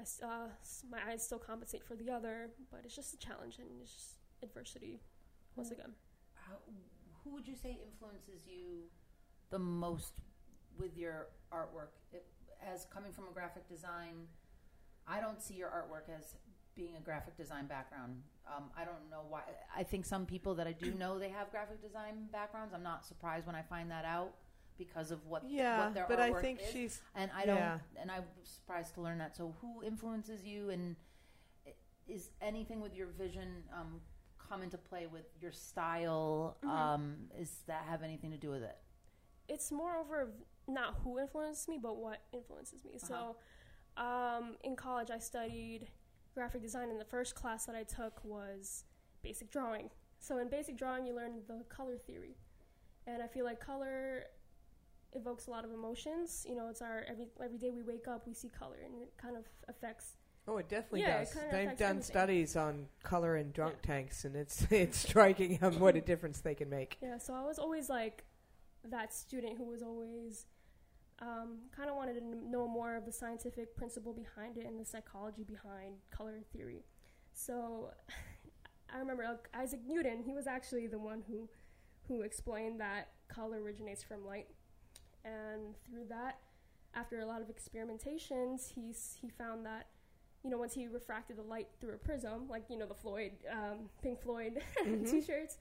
I 0.02 0.26
uh, 0.26 0.48
my 0.90 1.00
eyes 1.10 1.24
still 1.24 1.38
compensate 1.40 1.84
for 1.84 1.96
the 1.96 2.10
other, 2.10 2.50
but 2.72 2.82
it's 2.84 2.96
just 2.96 3.14
a 3.14 3.18
challenge 3.18 3.58
and 3.60 3.68
it's 3.82 3.94
just 3.94 4.14
adversity. 4.42 5.00
Once 5.56 5.72
again, 5.72 5.92
How, 6.34 6.56
who 7.24 7.32
would 7.32 7.48
you 7.48 7.56
say 7.56 7.78
influences 7.86 8.48
you 8.48 8.84
the 9.50 9.60
most 9.60 10.14
with 10.78 10.98
your 10.98 11.28
artwork? 11.54 11.94
It, 12.12 12.26
as 12.66 12.86
coming 12.86 13.12
from 13.12 13.26
a 13.30 13.34
graphic 13.34 13.68
design, 13.68 14.28
I 15.08 15.20
don't 15.20 15.42
see 15.42 15.56
your 15.56 15.70
artwork 15.70 16.14
as 16.18 16.36
being 16.76 16.96
a 16.98 17.02
graphic 17.02 17.36
design 17.36 17.68
background. 17.68 18.22
Um, 18.48 18.72
I 18.78 18.86
don't 18.86 19.10
know 19.10 19.24
why. 19.30 19.42
I 19.76 19.84
think 19.84 20.06
some 20.06 20.26
people 20.26 20.56
that 20.56 20.68
I 20.68 20.72
do 20.72 20.94
know 20.94 21.20
they 21.20 21.30
have 21.30 21.52
graphic 21.52 21.82
design 21.82 22.28
backgrounds. 22.32 22.74
I'm 22.74 22.84
not 22.84 23.06
surprised 23.06 23.46
when 23.46 23.56
I 23.56 23.62
find 23.62 23.92
that 23.92 24.06
out 24.06 24.34
because 24.86 25.12
of 25.12 25.26
what 25.26 25.44
Yeah, 25.48 25.86
what 25.86 25.94
their 25.94 26.06
but 26.08 26.20
I 26.20 26.32
artwork 26.32 26.42
think 26.42 26.60
is. 26.62 26.72
she's 26.72 27.02
and 27.16 27.30
I 27.36 27.46
don't 27.46 27.58
yeah. 27.58 27.80
and 28.02 28.10
I'm 28.12 28.24
surprised 28.44 28.94
to 28.96 29.02
learn 29.02 29.18
that. 29.20 29.36
So 29.36 29.54
who 29.62 29.84
influences 29.84 30.44
you 30.44 30.70
and 30.70 30.96
is 32.08 32.30
anything 32.42 32.82
with 32.82 32.96
your 32.96 33.08
vision 33.08 33.64
um, 33.74 34.02
come 34.38 34.64
into 34.64 34.78
play 34.78 35.08
with 35.08 35.26
your 35.42 35.52
style? 35.52 36.58
Mhm. 36.64 36.70
Um, 36.70 37.04
is 37.38 37.52
that 37.68 37.84
have 37.86 38.02
anything 38.04 38.32
to 38.32 38.38
do 38.38 38.50
with 38.50 38.64
it? 38.64 38.78
it's 39.48 39.70
more 39.70 39.98
over 39.98 40.22
of 40.22 40.30
not 40.68 40.96
who 41.04 41.20
influences 41.20 41.68
me, 41.68 41.78
but 41.78 41.98
what 41.98 42.20
influences 42.32 42.86
me. 42.86 42.98
So, 42.98 43.36
um, 43.98 44.56
in 44.64 44.78
college, 44.78 45.12
I 45.12 45.20
studied 45.20 45.90
graphic 46.34 46.62
design, 46.62 46.90
and 46.90 46.98
the 47.02 47.06
first 47.06 47.36
class 47.36 47.66
that 47.66 47.76
I 47.76 47.84
took 47.84 48.24
was 48.24 48.86
basic 49.22 49.52
drawing. 49.52 49.90
So, 50.20 50.38
in 50.38 50.48
basic 50.48 50.78
drawing, 50.78 51.06
you 51.06 51.14
learn 51.14 51.34
the 51.48 51.66
color 51.68 51.98
theory, 51.98 52.38
and 53.08 53.22
I 53.22 53.28
feel 53.28 53.44
like 53.44 53.60
color 53.60 54.24
evokes 55.14 55.48
a 55.48 55.52
lot 55.52 55.66
of 55.66 55.72
emotions. 55.72 56.46
You 56.48 56.56
know, 56.56 56.68
it's 56.70 56.82
our 56.82 57.06
every 57.10 57.28
every 57.44 57.58
day 57.58 57.72
we 57.72 57.84
wake 57.84 58.08
up, 58.08 58.26
we 58.28 58.34
see 58.34 58.50
color, 58.50 58.78
and 58.84 59.02
it 59.02 59.14
kind 59.18 59.36
of 59.38 59.46
affects. 59.68 60.14
Oh, 60.48 60.58
it 60.58 60.70
definitely 60.70 61.02
Yeah, 61.02 61.18
it 61.22 61.26
does. 61.26 61.34
kinda 61.34 61.50
They've 61.52 61.78
done 61.78 61.90
everything. 61.92 62.02
studies 62.04 62.56
on 62.56 62.88
color 63.04 63.38
in 63.38 63.52
drunk 63.52 63.82
tanks, 63.84 64.26
and 64.26 64.36
it's 64.36 64.64
it's 64.72 64.98
striking 64.98 65.60
on 65.62 65.80
what 65.80 65.96
a 65.96 66.02
difference 66.02 66.42
they 66.42 66.56
can 66.56 66.70
make. 66.70 66.98
Yeah, 67.02 67.18
so 67.18 67.34
I 67.34 67.44
was 67.44 67.60
always 67.60 67.90
like 67.90 68.24
that 68.90 69.14
student 69.14 69.58
who 69.58 69.66
was 69.66 69.84
always 69.84 70.48
um, 71.20 71.60
kind 71.76 71.88
of 71.90 71.96
wanted 71.96 72.16
to 72.16 72.26
know 72.50 72.68
more 72.68 72.96
of 72.96 73.06
the 73.06 73.12
scientific 73.12 73.76
principle 73.76 74.12
behind 74.14 74.58
it 74.58 74.66
and 74.66 74.80
the 74.80 74.86
psychology 74.86 75.44
behind 75.44 75.98
color 76.10 76.40
theory. 76.52 76.84
So 77.34 77.92
I 78.94 78.98
remember 78.98 79.40
Isaac 79.54 79.82
Newton. 79.88 80.24
He 80.24 80.34
was 80.34 80.48
actually 80.48 80.88
the 80.88 80.98
one 81.00 81.22
who 81.28 81.48
who 82.08 82.22
explained 82.24 82.80
that 82.82 83.10
color 83.28 83.62
originates 83.62 84.02
from 84.04 84.26
light, 84.26 84.48
and 85.26 85.76
through 85.86 86.06
that, 86.10 86.40
after 86.94 87.20
a 87.20 87.26
lot 87.26 87.42
of 87.42 87.48
experimentations, 87.48 88.72
he's 88.74 89.18
he 89.22 89.30
found 89.30 89.66
that. 89.66 89.88
You 90.44 90.50
know, 90.50 90.58
once 90.58 90.74
he 90.74 90.88
refracted 90.88 91.38
the 91.38 91.44
light 91.44 91.68
through 91.80 91.94
a 91.94 91.98
prism, 91.98 92.48
like 92.50 92.64
you 92.70 92.76
know 92.78 92.88
the 92.88 92.96
Floyd, 92.96 93.34
um, 93.52 93.90
Pink 94.02 94.20
Floyd 94.22 94.60
Mhm. 94.84 95.08
T-shirts, 95.10 95.58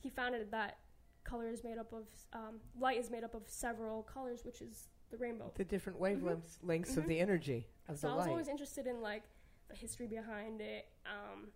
he 0.00 0.08
found 0.08 0.34
it 0.34 0.50
that 0.50 0.78
color 1.24 1.50
is 1.50 1.62
made 1.62 1.76
up 1.76 1.92
of 1.92 2.06
um, 2.32 2.58
light 2.80 2.98
is 2.98 3.10
made 3.10 3.22
up 3.22 3.34
of 3.34 3.42
several 3.46 4.02
colors, 4.04 4.42
which 4.42 4.62
is 4.62 4.88
the 5.10 5.18
rainbow. 5.18 5.52
The 5.56 5.64
different 5.64 6.00
wavelengths 6.00 6.56
lengths 6.62 6.96
of 6.96 7.04
Mhm. 7.04 7.08
the 7.08 7.20
energy 7.20 7.68
of 7.86 7.98
So 7.98 8.08
the 8.08 8.14
light. 8.14 8.16
So 8.16 8.22
I 8.22 8.24
was 8.24 8.30
always 8.30 8.48
interested 8.48 8.86
in 8.86 9.02
like 9.02 9.24
the 9.68 9.74
history 9.74 10.06
behind 10.06 10.62
it. 10.62 10.88
Um, 11.04 11.52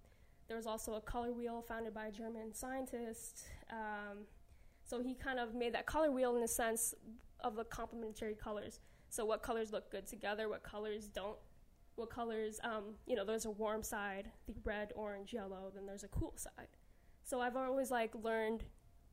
there 0.47 0.57
was 0.57 0.67
also 0.67 0.95
a 0.95 1.01
color 1.01 1.33
wheel 1.33 1.63
founded 1.63 1.95
by 1.95 2.07
a 2.09 2.13
German 2.13 2.53
scientist. 2.53 3.47
Um, 3.71 4.27
so 4.85 5.01
he 5.01 5.15
kind 5.15 5.39
of 5.39 5.55
made 5.55 5.75
that 5.75 5.87
color 5.87 6.11
wheel 6.11 6.37
in 6.37 6.43
a 6.43 6.49
sense 6.49 6.95
of 7.41 7.57
the 7.57 7.65
complementary 7.65 8.35
colors. 8.35 8.81
So 9.09 9.25
what 9.25 9.43
colors 9.43 9.73
look 9.73 9.91
good 9.91 10.07
together, 10.07 10.49
what 10.49 10.63
colors 10.63 11.09
don't. 11.09 11.39
What 11.97 12.11
colors, 12.11 12.61
um, 12.63 12.95
you 13.07 13.17
know, 13.17 13.25
there's 13.25 13.45
a 13.45 13.51
warm 13.51 13.83
side, 13.83 14.31
the 14.47 14.55
red, 14.63 14.93
orange, 14.95 15.33
yellow. 15.33 15.73
Then 15.75 15.85
there's 15.85 16.05
a 16.05 16.09
cool 16.09 16.35
side. 16.37 16.69
So 17.25 17.41
I've 17.41 17.57
always 17.57 17.91
like 17.91 18.15
learned 18.23 18.63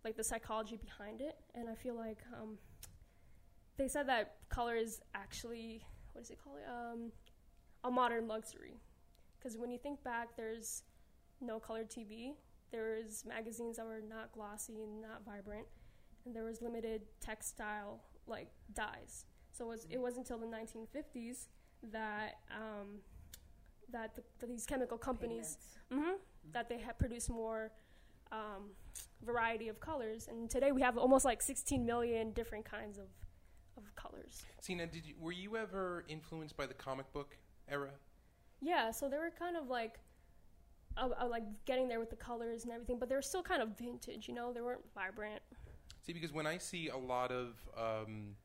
like 0.04 0.16
the 0.16 0.24
psychology 0.24 0.78
behind 0.78 1.20
it, 1.20 1.36
and 1.56 1.68
I 1.68 1.74
feel 1.74 1.96
like 1.96 2.20
um, 2.40 2.60
they 3.78 3.88
said 3.88 4.08
that 4.08 4.36
color 4.50 4.76
is 4.76 5.02
actually 5.16 5.84
what 6.16 6.22
is 6.22 6.32
it 6.32 6.40
called? 6.42 6.60
Um, 6.68 7.12
a 7.84 7.92
modern 7.92 8.28
luxury. 8.28 8.80
Because 9.38 9.58
when 9.58 9.70
you 9.70 9.78
think 9.78 10.02
back, 10.04 10.30
there's 10.38 10.84
no 11.42 11.60
colored 11.60 11.90
TV. 11.90 12.36
There's 12.72 13.26
magazines 13.26 13.76
that 13.78 13.86
were 13.86 14.02
not 14.08 14.32
glossy 14.32 14.82
and 14.82 15.02
not 15.02 15.26
vibrant, 15.26 15.68
and 16.26 16.34
there 16.34 16.46
was 16.46 16.62
limited 16.62 17.02
textile 17.20 18.02
like 18.28 18.48
dyes. 18.74 19.26
So 19.52 19.66
it 19.66 19.68
was 19.70 19.88
it 19.90 20.00
wasn't 20.00 20.30
until 20.30 20.38
the 20.38 20.54
1950s 20.56 21.48
that 21.92 22.36
um, 22.52 23.00
that, 23.92 24.16
the, 24.16 24.24
that 24.40 24.48
these 24.48 24.66
chemical 24.66 24.98
companies 24.98 25.58
Pigments. 25.90 26.10
hmm 26.10 26.18
that 26.54 26.70
they 26.70 26.78
have 26.78 27.00
produced 27.00 27.30
more 27.30 27.72
um, 28.32 28.70
variety 29.26 29.68
of 29.68 29.80
colors, 29.80 30.28
and 30.30 30.48
today 30.48 30.72
we 30.72 30.82
have 30.82 30.96
almost 30.96 31.26
like 31.26 31.42
16 31.42 31.84
million 31.86 32.32
different 32.32 32.66
kinds 32.66 32.98
of 33.00 33.06
of 33.78 33.96
colors. 33.96 34.44
See, 34.62 34.76
now, 34.76 34.86
did 34.86 35.06
you, 35.06 35.16
were 35.20 35.32
you 35.32 35.58
ever 35.58 36.06
influenced 36.08 36.56
by 36.56 36.66
the 36.66 36.74
comic 36.74 37.12
book 37.14 37.38
era? 37.70 37.90
Yeah, 38.62 38.92
so 38.92 39.10
they 39.10 39.18
were 39.18 39.32
kind 39.38 39.58
of 39.58 39.68
like, 39.68 40.00
uh, 40.98 41.10
uh, 41.22 41.28
like 41.28 41.44
getting 41.66 41.88
there 41.88 42.00
with 42.00 42.10
the 42.10 42.16
colors 42.16 42.64
and 42.64 42.72
everything, 42.72 42.98
but 43.00 43.10
they 43.10 43.16
were 43.16 43.22
still 43.22 43.44
kind 43.44 43.62
of 43.62 43.78
vintage. 43.78 44.28
You 44.28 44.34
know, 44.34 44.54
they 44.54 44.62
weren't 44.62 44.82
vibrant. 44.94 45.42
See, 46.06 46.13
because 46.13 46.32
when 46.32 46.46
I 46.46 46.58
see 46.58 46.89
a 46.89 46.98
lot 46.98 47.32
of, 47.32 47.56
um, 47.78 48.36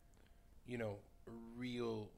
you 0.66 0.78
know, 0.78 0.96
real 1.56 2.08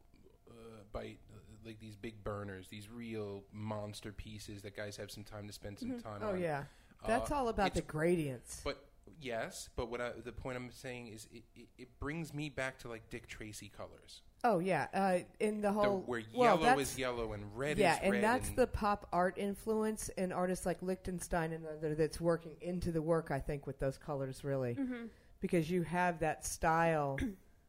uh, 0.48 0.52
bite, 0.92 1.18
uh, 1.34 1.38
like 1.66 1.80
these 1.80 1.96
big 1.96 2.22
burners, 2.22 2.68
these 2.68 2.88
real 2.88 3.42
monster 3.52 4.12
pieces 4.12 4.62
that 4.62 4.76
guys 4.76 4.96
have 4.96 5.10
some 5.10 5.24
time 5.24 5.46
to 5.46 5.52
spend 5.52 5.78
some 5.78 5.92
Mhm. 5.92 6.02
time 6.02 6.20
oh 6.22 6.30
on. 6.32 6.40
yeah, 6.40 6.64
that's 7.06 7.30
uh, 7.30 7.36
all 7.36 7.48
about 7.48 7.74
the 7.74 7.82
gradients. 7.82 8.60
But 8.62 8.84
yes, 9.20 9.68
but 9.76 9.88
what 9.90 10.00
I, 10.00 10.10
the 10.24 10.32
point 10.32 10.56
I'm 10.56 10.70
saying 10.70 11.08
is, 11.08 11.26
it, 11.32 11.42
it, 11.56 11.68
it 11.78 11.88
brings 11.98 12.32
me 12.34 12.48
back 12.50 12.78
to 12.80 12.88
like 12.88 13.08
Dick 13.10 13.26
Tracy 13.28 13.68
colors, 13.74 14.22
oh 14.44 14.58
yeah, 14.58 14.88
uh, 14.92 15.18
in 15.40 15.60
the 15.62 15.68
the, 15.68 15.72
whole 15.72 16.00
where 16.06 16.20
yellow 16.34 16.62
that's- 16.62 16.92
is 16.92 16.98
yellow 16.98 17.32
and 17.32 17.44
red 17.56 17.78
yeah, 17.78 17.94
is 17.94 18.00
and 18.02 18.12
red. 18.12 18.22
that's 18.24 18.50
the 18.50 18.66
pop 18.66 19.08
art 19.12 19.38
influence 19.38 20.08
in 20.10 20.30
artists 20.32 20.66
like 20.66 20.82
Lichtenstein 20.82 21.52
and 21.52 21.64
other 21.66 21.94
that's 21.94 22.20
working 22.20 22.56
into 22.60 22.92
the 22.92 23.02
work. 23.02 23.30
I 23.30 23.40
think 23.40 23.66
with 23.66 23.78
those 23.78 23.96
colors 23.98 24.44
really. 24.44 24.74
Mm-hmm. 24.74 25.06
Because 25.42 25.70
you 25.70 25.82
have 25.82 26.20
that 26.20 26.46
style 26.46 27.18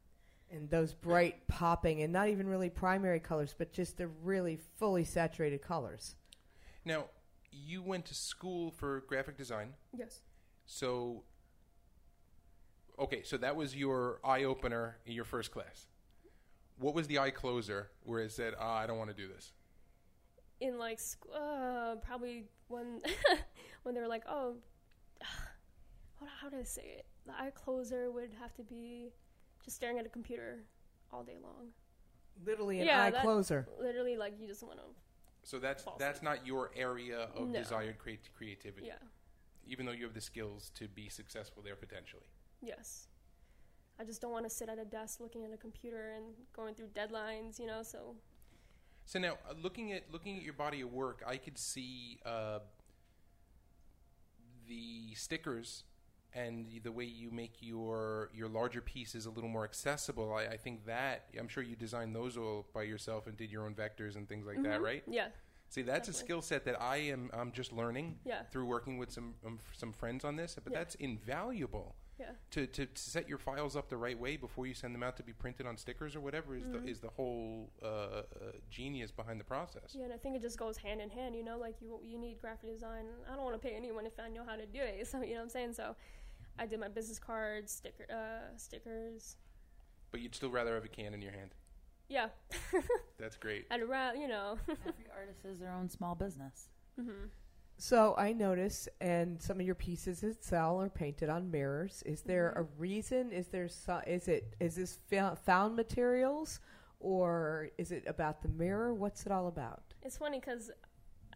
and 0.50 0.70
those 0.70 0.94
bright 0.94 1.46
popping 1.48 2.00
and 2.00 2.10
not 2.12 2.28
even 2.28 2.46
really 2.46 2.70
primary 2.70 3.20
colors 3.20 3.54
but 3.58 3.70
just 3.72 3.98
the 3.98 4.06
really 4.22 4.58
fully 4.78 5.04
saturated 5.04 5.60
colors 5.60 6.14
now. 6.84 7.06
You 7.50 7.82
went 7.82 8.06
to 8.06 8.14
school 8.14 8.72
for 8.72 9.04
graphic 9.06 9.36
design. 9.36 9.74
Yes. 9.96 10.20
So, 10.66 11.22
okay, 12.98 13.22
so 13.22 13.36
that 13.38 13.56
was 13.56 13.76
your 13.76 14.20
eye 14.24 14.44
opener 14.44 14.98
in 15.06 15.12
your 15.12 15.24
first 15.24 15.50
class. 15.50 15.86
What 16.78 16.94
was 16.94 17.06
the 17.06 17.18
eye 17.18 17.30
closer 17.30 17.90
where 18.02 18.20
it 18.20 18.32
said, 18.32 18.54
ah, 18.58 18.76
I 18.78 18.86
don't 18.86 18.98
want 18.98 19.10
to 19.10 19.16
do 19.16 19.28
this? 19.28 19.52
In 20.60 20.78
like 20.78 20.98
sc- 20.98 21.26
uh, 21.34 21.96
probably 21.96 22.44
when 22.68 23.00
when 23.82 23.94
they 23.94 24.00
were 24.00 24.08
like, 24.08 24.24
oh, 24.28 24.56
what, 26.18 26.30
how 26.40 26.48
do 26.48 26.56
I 26.56 26.64
say 26.64 26.96
it? 26.98 27.06
The 27.26 27.32
eye 27.32 27.50
closer 27.54 28.10
would 28.10 28.32
have 28.38 28.54
to 28.54 28.62
be 28.62 29.10
just 29.64 29.76
staring 29.76 29.98
at 29.98 30.06
a 30.06 30.08
computer 30.10 30.64
all 31.12 31.22
day 31.22 31.38
long. 31.42 31.72
literally 32.44 32.80
an 32.80 32.86
Yeah, 32.86 33.04
eye 33.04 33.10
that- 33.10 33.22
closer 33.22 33.68
Literally, 33.78 34.16
like 34.16 34.38
you 34.40 34.48
just 34.48 34.62
want 34.64 34.78
to, 34.80 34.84
So 35.44 35.58
that's 35.60 35.84
False. 35.84 35.98
that's 36.00 36.20
not 36.20 36.44
your 36.44 36.72
area 36.74 37.20
of 37.36 37.48
No. 37.48 37.60
desired 37.60 37.96
creat- 37.98 38.28
creativity, 38.34 38.86
yeah, 38.88 38.98
even 39.64 39.86
though 39.86 39.92
you 39.92 40.04
have 40.04 40.14
the 40.14 40.20
skills 40.20 40.70
to 40.70 40.88
be 40.88 41.08
successful 41.08 41.62
there 41.62 41.76
potentially. 41.76 42.26
yes. 42.60 43.08
I 43.96 44.04
just 44.04 44.20
don't 44.20 44.32
want 44.32 44.44
to 44.44 44.50
sit 44.50 44.68
at 44.68 44.76
a 44.80 44.84
desk 44.84 45.20
looking 45.20 45.44
at 45.44 45.52
a 45.52 45.56
computer 45.56 46.10
and 46.10 46.34
going 46.52 46.74
through 46.74 46.88
deadlines, 46.88 47.60
you 47.60 47.66
know. 47.66 47.84
So 47.84 48.16
So 49.04 49.20
now, 49.20 49.38
uh, 49.48 49.52
looking 49.52 49.92
at 49.92 50.10
looking 50.10 50.36
at 50.36 50.42
your 50.42 50.54
body 50.54 50.80
of 50.80 50.92
work, 50.92 51.22
I 51.24 51.36
could 51.36 51.56
see 51.56 52.18
uh, 52.24 52.58
the 54.66 55.14
stickers 55.14 55.84
and 56.34 56.66
the 56.82 56.92
way 56.92 57.04
you 57.04 57.30
make 57.30 57.54
your 57.60 58.30
your 58.34 58.48
larger 58.48 58.80
pieces 58.80 59.26
a 59.26 59.30
little 59.30 59.48
more 59.50 59.64
accessible. 59.64 60.32
I, 60.34 60.46
I 60.54 60.56
think 60.56 60.86
that 60.86 61.26
I'm 61.38 61.48
sure 61.48 61.62
you 61.62 61.76
designed 61.76 62.14
those 62.14 62.36
all 62.36 62.66
by 62.74 62.82
yourself 62.82 63.26
and 63.26 63.36
did 63.36 63.50
your 63.50 63.64
own 63.64 63.74
vectors 63.74 64.16
and 64.16 64.28
things 64.28 64.46
like 64.46 64.62
that, 64.62 64.80
Mhm. 64.80 64.84
right? 64.84 65.02
Yeah, 65.06 65.28
See, 65.68 65.82
that's 65.82 66.08
a 66.08 66.12
skill 66.12 66.42
set 66.42 66.64
that 66.66 66.80
I 66.80 66.96
am 66.98 67.30
I'm 67.32 67.50
just 67.52 67.72
learning 67.72 68.18
yeah, 68.24 68.42
through 68.44 68.66
working 68.66 68.98
with 68.98 69.10
some 69.10 69.34
um, 69.46 69.58
some 69.72 69.92
friends 69.92 70.24
on 70.24 70.36
this, 70.36 70.56
but 70.62 70.72
Yeah. 70.72 70.78
that's 70.78 70.94
invaluable. 70.96 71.94
yeah. 72.16 72.30
To, 72.52 72.64
to, 72.68 72.86
to 72.86 73.02
set 73.02 73.28
your 73.28 73.38
files 73.38 73.74
up 73.74 73.88
the 73.88 73.96
right 73.96 74.16
way 74.16 74.36
before 74.36 74.68
you 74.68 74.74
send 74.74 74.94
them 74.94 75.02
out 75.02 75.16
to 75.16 75.24
be 75.24 75.32
printed 75.32 75.66
on 75.66 75.76
stickers 75.76 76.14
or 76.14 76.20
whatever 76.20 76.54
is 76.54 76.62
Mhm. 76.64 76.72
the 76.84 76.88
is 76.88 77.00
the 77.00 77.08
whole 77.10 77.72
uh, 77.82 77.86
uh, 77.86 78.22
genius 78.70 79.10
behind 79.10 79.40
the 79.40 79.44
process. 79.44 79.96
Yeah, 79.96 80.04
and 80.04 80.12
I 80.12 80.16
think 80.16 80.36
it 80.36 80.42
just 80.42 80.56
goes 80.56 80.76
hand 80.76 81.00
in 81.00 81.10
hand. 81.10 81.34
You 81.34 81.42
know, 81.42 81.58
like 81.58 81.74
you 81.82 81.98
you 82.04 82.16
need 82.18 82.38
graphic 82.40 82.70
design. 82.70 83.06
I 83.28 83.34
don't 83.34 83.42
want 83.44 83.60
to 83.60 83.68
pay 83.68 83.74
anyone 83.74 84.06
if 84.06 84.16
I 84.20 84.28
know 84.28 84.44
how 84.44 84.54
to 84.54 84.66
do 84.66 84.80
it. 84.80 84.94
So 85.10 85.22
you 85.22 85.30
know 85.30 85.38
what 85.38 85.42
I'm 85.42 85.48
saying. 85.48 85.72
So 85.74 85.96
I 86.58 86.66
did 86.66 86.78
my 86.80 86.88
business 86.88 87.18
cards, 87.18 87.72
sticker 87.72 88.04
uh, 88.10 88.56
stickers. 88.56 89.36
But 90.10 90.20
you'd 90.20 90.34
still 90.34 90.50
rather 90.50 90.74
have 90.74 90.84
a 90.84 90.88
can 90.88 91.12
in 91.14 91.20
your 91.22 91.32
hand. 91.32 91.50
Yeah, 92.08 92.28
That's 93.18 93.36
great. 93.36 93.66
I'd 93.70 93.82
rather 93.88 94.18
you 94.18 94.28
know. 94.28 94.58
Every 94.68 95.06
artist 95.18 95.44
is 95.44 95.58
their 95.58 95.72
own 95.72 95.88
small 95.88 96.14
business. 96.14 96.68
hmm 96.98 97.26
so 97.76 98.14
i 98.16 98.32
notice 98.32 98.88
and 99.00 99.42
some 99.42 99.58
of 99.58 99.66
your 99.66 99.74
pieces 99.74 100.20
that 100.20 100.44
sell 100.44 100.80
are 100.80 100.88
painted 100.88 101.28
on 101.28 101.50
mirrors 101.50 102.04
is 102.06 102.22
there 102.22 102.54
Mhm. 102.56 102.60
a 102.60 102.62
reason 102.78 103.32
is 103.32 103.48
there 103.48 103.66
so, 103.66 104.00
is 104.06 104.28
it 104.28 104.54
is 104.60 104.76
this 104.76 105.00
fo- 105.10 105.34
found 105.34 105.74
materials 105.74 106.60
or 107.00 107.70
is 107.76 107.90
it 107.90 108.04
about 108.06 108.42
the 108.42 108.48
mirror 108.48 108.94
what's 108.94 109.26
it 109.26 109.32
all 109.32 109.48
about 109.48 109.82
It's 110.04 110.16
funny 110.16 110.38
because 110.38 110.70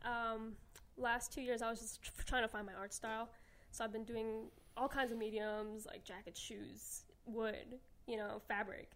um, 0.05 0.53
last 0.97 1.33
two 1.33 1.41
years 1.43 1.61
I 1.61 1.71
was 1.71 1.81
just 1.81 2.03
tr- 2.05 2.23
trying 2.25 2.43
to 2.43 2.49
find 2.49 2.65
my 2.65 2.75
art 2.75 2.95
style. 2.95 3.29
So 3.73 3.83
I've 3.83 3.93
been 3.93 4.05
doing 4.05 4.49
all 4.79 4.89
kinds 4.89 5.13
of 5.13 5.19
mediums 5.19 5.87
like 5.87 6.05
jackets, 6.05 6.41
shoes, 6.41 7.05
wood, 7.27 7.79
you 8.07 8.17
know, 8.17 8.41
fabric, 8.49 8.91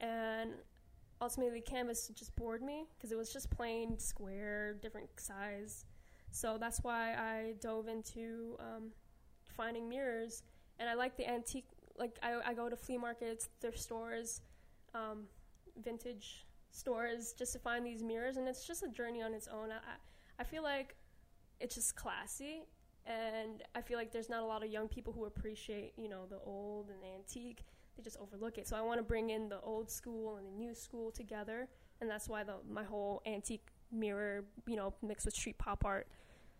and 0.00 0.50
ultimately 1.22 1.60
canvas 1.60 2.10
just 2.14 2.34
bored 2.36 2.62
me 2.62 2.84
because 2.96 3.12
it 3.12 3.18
was 3.18 3.32
just 3.32 3.50
plain 3.50 3.98
square, 3.98 4.74
different 4.82 5.08
size. 5.18 5.84
So 6.32 6.58
that's 6.58 6.80
why 6.82 7.14
I 7.14 7.54
dove 7.60 7.88
into 7.88 8.56
um, 8.60 8.90
finding 9.56 9.88
mirrors, 9.88 10.42
and 10.78 10.88
I 10.88 10.94
like 10.94 11.16
the 11.16 11.28
antique. 11.28 11.66
Like 11.98 12.18
I, 12.22 12.40
I 12.50 12.54
go 12.54 12.68
to 12.68 12.76
flea 12.76 12.98
markets, 12.98 13.48
thrift 13.60 13.78
stores, 13.78 14.40
um, 14.94 15.24
vintage 15.84 16.46
stores 16.70 17.34
just 17.38 17.52
to 17.54 17.58
find 17.58 17.84
these 17.84 18.02
mirrors, 18.02 18.36
and 18.36 18.48
it's 18.48 18.66
just 18.66 18.82
a 18.82 18.88
journey 18.88 19.22
on 19.22 19.34
its 19.34 19.48
own. 19.48 19.70
I, 19.70 19.76
I- 19.76 20.00
I 20.38 20.42
feel 20.44 20.62
like 20.62 20.96
it's 21.60 21.74
just 21.74 21.94
classy, 21.96 22.62
and 23.06 23.62
I 23.74 23.80
feel 23.80 23.96
like 23.98 24.12
there's 24.12 24.28
not 24.28 24.42
a 24.42 24.46
lot 24.46 24.62
of 24.62 24.70
young 24.70 24.88
people 24.88 25.12
who 25.12 25.24
appreciate, 25.24 25.92
you 25.96 26.08
know, 26.08 26.26
the 26.28 26.38
old 26.44 26.88
and 26.90 27.02
the 27.02 27.08
antique. 27.14 27.64
They 27.96 28.02
just 28.02 28.16
overlook 28.18 28.56
it. 28.58 28.68
So 28.68 28.76
I 28.76 28.80
want 28.82 28.98
to 28.98 29.02
bring 29.02 29.30
in 29.30 29.48
the 29.48 29.60
old 29.60 29.90
school 29.90 30.36
and 30.36 30.46
the 30.46 30.52
new 30.52 30.74
school 30.74 31.10
together, 31.10 31.68
and 32.00 32.08
that's 32.08 32.28
why 32.28 32.44
the 32.44 32.54
my 32.70 32.84
whole 32.84 33.22
antique 33.26 33.66
mirror, 33.92 34.44
you 34.66 34.76
know, 34.76 34.94
mixed 35.02 35.26
with 35.26 35.34
street 35.34 35.58
pop 35.58 35.84
art 35.84 36.06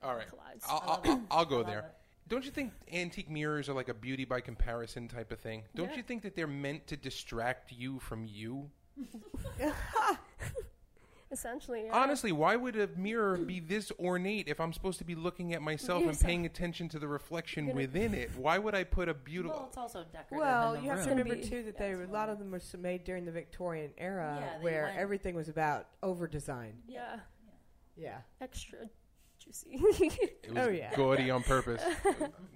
All 0.03 0.15
right. 0.17 0.27
collides. 0.29 0.65
I'll, 0.69 0.83
I 0.83 0.87
love 0.87 1.01
I'll. 1.07 1.23
I'll 1.39 1.45
go 1.45 1.63
there. 1.63 1.79
it. 1.81 1.85
Don't 2.29 2.45
you 2.45 2.51
think 2.51 2.73
antique 2.93 3.29
mirrors 3.31 3.69
are 3.69 3.73
like 3.75 3.89
a 3.89 3.95
beauty 3.95 4.25
by 4.25 4.41
comparison 4.41 5.09
type 5.09 5.33
of 5.33 5.41
thing? 5.41 5.65
Don't 5.75 5.91
Yeah. 5.91 5.97
you 5.97 6.03
think 6.03 6.23
that 6.23 6.37
they're 6.37 6.47
meant 6.47 6.87
to 6.89 6.97
distract 6.97 7.73
you 7.73 7.99
from 7.99 8.25
you? 8.27 8.71
Essentially, 11.33 11.85
yeah. 11.87 11.93
Honestly, 11.97 12.33
why 12.33 12.57
would 12.57 12.75
a 12.77 12.89
mirror 12.97 13.37
be 13.37 13.61
this 13.61 13.93
ornate 14.01 14.49
if 14.49 14.61
I'm 14.61 14.73
supposed 14.73 14.99
to 14.99 15.05
be 15.05 15.15
looking 15.15 15.55
at 15.55 15.63
myself 15.63 16.03
and 16.03 16.19
paying 16.19 16.45
attention 16.45 16.89
to 16.89 16.99
the 16.99 17.07
reflection 17.07 17.67
You're 17.67 17.75
gonna- 17.75 17.87
within 17.87 18.15
it? 18.15 18.31
Why 18.37 18.59
would 18.59 18.75
I 18.75 18.83
put 18.83 19.09
a 19.09 19.15
beautiful? 19.15 19.59
Well, 19.59 19.69
it's 19.69 19.77
also 19.77 20.03
decorative. 20.05 20.39
Well, 20.39 20.75
in 20.75 20.81
the 20.81 20.85
you 20.87 20.91
have 20.91 21.05
to 21.05 21.11
remember 21.11 21.37
too 21.37 21.63
that 21.63 21.79
they 21.79 21.91
it's 21.93 22.09
a 22.11 22.13
lot 22.13 22.31
of 22.31 22.39
them 22.41 22.51
were 22.51 22.61
made 22.79 23.05
during 23.05 23.25
the 23.25 23.31
Victorian 23.31 23.93
era, 23.97 24.39
Yeah, 24.41 24.63
where 24.63 24.83
went- 24.85 24.99
everything 24.99 25.35
was 25.37 25.49
about 25.49 25.87
over 26.03 26.27
design. 26.27 26.83
yeah, 26.89 27.21
Yeah, 27.97 28.23
extra 28.41 28.91
juicy. 29.39 29.71
It 30.43 30.49
was 30.53 30.67
Oh, 30.67 30.69
yeah. 30.69 30.93
gaudy 30.97 31.31
on 31.31 31.43
purpose. 31.55 31.83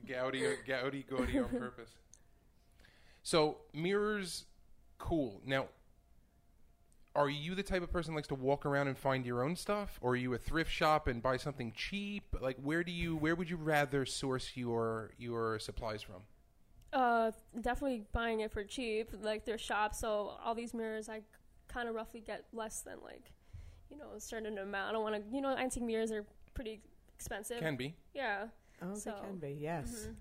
gaudy, 0.08 0.56
gaudy, 0.66 1.02
gaudy 1.08 1.38
on 1.38 1.48
purpose. 1.48 1.90
So 3.22 3.58
mirrors, 3.72 4.46
cool. 4.98 5.40
Now, 5.46 5.68
are 7.16 7.28
you 7.30 7.54
the 7.54 7.62
type 7.62 7.82
of 7.82 7.92
person 7.92 8.12
that 8.12 8.16
likes 8.18 8.28
to 8.28 8.34
walk 8.34 8.66
around 8.66 8.88
and 8.88 8.98
find 8.98 9.24
your 9.24 9.42
own 9.44 9.56
stuff, 9.56 9.98
or 10.00 10.12
are 10.12 10.16
you 10.16 10.34
a 10.34 10.38
thrift 10.38 10.70
shop 10.70 11.06
and 11.06 11.22
buy 11.22 11.36
something 11.36 11.72
cheap? 11.76 12.24
Like, 12.40 12.56
where 12.62 12.82
do 12.82 12.90
you 12.92 13.16
where 13.16 13.34
would 13.36 13.48
you 13.48 13.56
rather 13.56 14.04
source 14.04 14.52
your 14.56 15.12
your 15.18 15.58
supplies 15.58 16.02
from? 16.02 16.22
Uh, 16.92 17.32
definitely 17.60 18.04
buying 18.12 18.40
it 18.40 18.52
for 18.52 18.62
cheap, 18.64 19.10
like 19.22 19.44
their 19.44 19.58
shop. 19.58 19.94
So 19.94 20.36
all 20.44 20.54
these 20.54 20.72
mirrors, 20.74 21.08
I 21.08 21.22
kind 21.68 21.88
of 21.88 21.94
roughly 21.94 22.20
get 22.20 22.44
less 22.52 22.80
than 22.82 22.98
like, 23.02 23.32
you 23.90 23.96
know, 23.96 24.10
a 24.16 24.20
certain 24.20 24.58
amount. 24.58 24.90
I 24.90 24.92
don't 24.92 25.02
want 25.02 25.16
to, 25.16 25.34
you 25.34 25.40
know, 25.40 25.56
antique 25.56 25.82
mirrors 25.82 26.12
are 26.12 26.24
pretty 26.54 26.80
expensive. 27.16 27.58
Can 27.60 27.76
be. 27.76 27.94
yeah. 28.14 28.46
Oh, 28.82 28.94
So, 28.94 29.12
they 29.20 29.26
can 29.28 29.36
be, 29.38 29.58
yes. 29.60 30.08
mhm. 30.08 30.14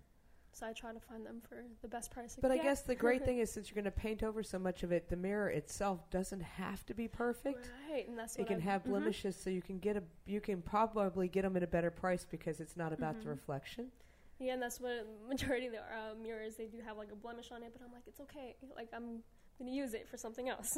So 0.53 0.67
I 0.67 0.73
try 0.73 0.93
to 0.93 0.99
find 0.99 1.25
them 1.25 1.41
for 1.47 1.63
the 1.81 1.87
best 1.87 2.11
price. 2.11 2.37
But 2.39 2.51
I 2.51 2.57
guess 2.57 2.81
the 2.83 2.93
great 2.95 3.25
thing 3.25 3.39
is 3.39 3.51
since 3.51 3.69
you're 3.69 3.75
going 3.81 3.91
to 3.91 3.99
paint 3.99 4.21
over 4.21 4.43
so 4.43 4.59
much 4.59 4.83
of 4.83 4.91
it, 4.91 5.09
the 5.09 5.15
mirror 5.15 5.49
itself 5.49 6.07
doesn't 6.11 6.41
have 6.43 6.85
to 6.85 6.93
be 6.93 7.07
perfect. 7.07 7.67
right, 7.91 8.07
and 8.07 8.17
that's 8.17 8.35
It 8.35 8.45
can 8.47 8.57
I- 8.57 8.61
have 8.63 8.83
mhm. 8.83 8.89
blemishes, 8.89 9.35
so 9.35 9.49
you 9.49 9.61
can 9.63 9.79
get 9.79 9.97
a 9.97 10.03
you 10.25 10.39
can 10.39 10.61
probably 10.61 11.27
get 11.27 11.41
them 11.41 11.57
at 11.57 11.63
a 11.63 11.67
better 11.67 11.89
price 11.89 12.25
because 12.29 12.59
it's 12.59 12.77
not 12.77 12.93
about 12.93 13.19
the 13.19 13.25
Mhm. 13.25 13.31
reflection. 13.31 13.91
Yeah, 14.39 14.53
and 14.53 14.61
that's 14.61 14.79
what 14.79 15.07
majority 15.27 15.65
of 15.67 15.71
the 15.73 15.79
uh, 15.81 16.13
mirrors 16.21 16.55
they 16.55 16.67
do 16.67 16.79
have 16.81 16.97
like 16.97 17.11
a 17.11 17.15
blemish 17.15 17.51
on 17.51 17.63
it. 17.63 17.73
But 17.73 17.83
I'm 17.83 17.91
like, 17.91 18.03
it's 18.07 18.19
okay. 18.21 18.55
Like 18.75 18.89
I'm 18.93 19.23
gonna 19.59 19.71
use 19.71 19.93
it 19.93 20.07
for 20.09 20.17
something 20.17 20.49
else. 20.49 20.77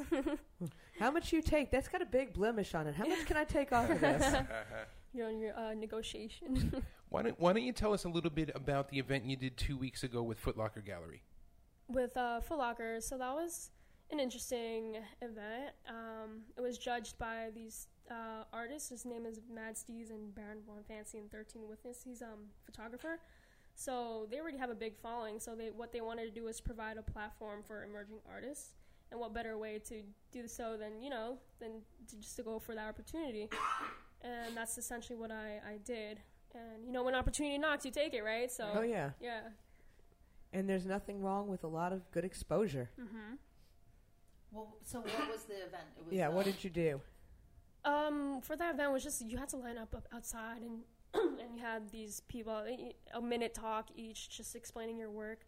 How 1.00 1.12
much 1.12 1.34
you 1.34 1.42
take? 1.42 1.72
That's 1.72 1.88
got 1.88 2.02
a 2.02 2.06
big 2.06 2.34
blemish 2.34 2.76
on 2.76 2.88
it. 2.88 2.96
How 2.96 3.06
much 3.06 3.26
can 3.26 3.38
I 3.38 3.44
take 3.44 3.72
off 3.72 3.90
of 3.90 4.00
this? 4.00 4.36
You're 5.14 5.28
on 5.28 5.40
your 5.40 5.58
uh, 5.58 5.74
negotiation. 5.74 6.84
why 7.10 7.22
don't 7.22 7.40
Why 7.40 7.54
don't 7.54 7.64
you 7.64 7.72
tell 7.72 7.94
us 7.94 8.04
a 8.04 8.10
little 8.10 8.30
bit 8.30 8.52
about 8.54 8.90
the 8.90 9.00
event 9.00 9.26
you 9.26 9.38
did 9.38 9.58
two 9.58 9.78
weeks 9.78 10.04
ago 10.04 10.22
with 10.22 10.38
Foot 10.40 10.58
Locker 10.58 10.82
Gallery? 10.82 11.24
with 11.88 12.16
uh, 12.18 12.42
Foot 12.42 12.58
Locker. 12.58 13.00
So 13.00 13.18
that 13.18 13.34
was 13.34 13.72
an 14.12 14.20
interesting 14.20 14.98
event. 15.22 15.72
Um, 15.88 16.42
it 16.58 16.62
was 16.62 16.78
judged 16.78 17.18
by 17.18 17.50
these 17.54 17.88
uh, 18.10 18.44
artists. 18.54 18.90
His 18.90 19.06
name 19.06 19.26
is 19.26 19.40
Mad 19.52 19.76
Steez 19.76 20.10
and 20.10 20.34
Baron 20.34 20.60
Von 20.66 20.84
Fancy 20.88 21.18
and 21.18 21.32
13 21.32 21.68
Witness. 21.68 22.02
He's 22.04 22.22
a 22.22 22.26
um, 22.26 22.50
photographer. 22.66 23.20
So 23.76 24.26
they 24.32 24.40
already 24.40 24.58
have 24.58 24.70
a 24.70 24.76
big 24.76 24.98
following. 24.98 25.40
So 25.40 25.54
they 25.54 25.70
what 25.70 25.92
they 25.92 26.02
wanted 26.02 26.26
to 26.26 26.32
do 26.32 26.46
was 26.46 26.62
provide 26.62 26.98
a 26.98 27.04
platform 27.04 27.62
for 27.66 27.84
emerging 27.84 28.20
artists. 28.30 28.74
And 29.12 29.20
what 29.20 29.34
better 29.34 29.56
way 29.58 29.80
to 29.88 30.02
do 30.32 30.48
so 30.48 30.78
than 30.78 31.02
you 31.02 31.10
know 31.10 31.38
than 31.60 31.82
to 32.08 32.18
just 32.18 32.36
to 32.38 32.44
go 32.44 32.58
for 32.58 32.74
that 32.74 32.88
opportunity. 32.88 33.50
And 34.22 34.58
that's 34.58 34.78
essentially 34.78 35.18
what 35.18 35.30
I, 35.30 35.60
I 35.68 35.78
did. 35.84 36.20
And 36.54 36.86
you 36.86 36.92
know 36.92 37.04
when 37.04 37.14
opportunity 37.14 37.58
knocks, 37.58 37.86
you 37.86 37.92
take 37.92 38.14
it, 38.14 38.24
right? 38.24 38.50
So 38.52 38.68
oh 38.74 38.82
yeah, 38.82 39.12
yeah. 39.22 39.42
and 40.54 40.68
there's 40.68 40.86
nothing 40.86 41.22
wrong 41.22 41.48
with 41.48 41.64
a 41.64 41.68
lot 41.68 41.94
of 41.94 42.10
good 42.12 42.26
exposure. 42.26 42.90
Mm-hmm. 43.00 43.36
Well, 44.52 44.78
so 44.84 45.02
what 45.02 45.30
was 45.30 45.44
the 45.44 45.56
event? 45.56 45.84
It 45.98 46.06
was, 46.06 46.14
Yeah, 46.14 46.30
what 46.30 46.48
uh, 46.48 46.52
did 46.52 46.64
you 46.64 46.70
do? 46.70 47.02
Um, 47.84 48.40
for 48.42 48.56
that 48.56 48.74
event 48.74 48.94
was 48.94 49.04
just 49.04 49.22
you 49.30 49.38
had 49.38 49.50
to 49.50 49.58
line 49.58 49.78
up, 49.78 49.94
up 49.94 50.08
outside 50.14 50.62
and 50.62 50.80
and 51.42 51.56
you 51.56 51.62
had 51.62 51.90
these 51.90 52.22
people 52.22 52.64
a 53.14 53.22
minute 53.22 53.54
talk 53.54 53.90
each, 53.96 54.30
just 54.30 54.56
explaining 54.56 54.98
your 54.98 55.12
work, 55.12 55.46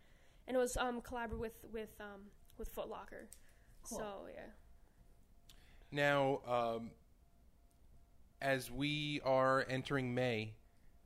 and 0.48 0.56
it 0.56 0.60
was 0.60 0.78
um 0.78 1.02
collaborative 1.02 1.40
with 1.40 1.66
with 1.72 2.00
um 2.00 2.22
with 2.58 2.70
Foot 2.70 2.90
Locker. 2.90 3.28
Cool. 3.84 4.00
So 4.00 4.06
yeah. 4.34 4.42
Now, 5.92 6.42
um, 6.46 6.92
as 8.42 8.70
we 8.70 9.22
are 9.24 9.66
entering 9.70 10.14
May, 10.14 10.54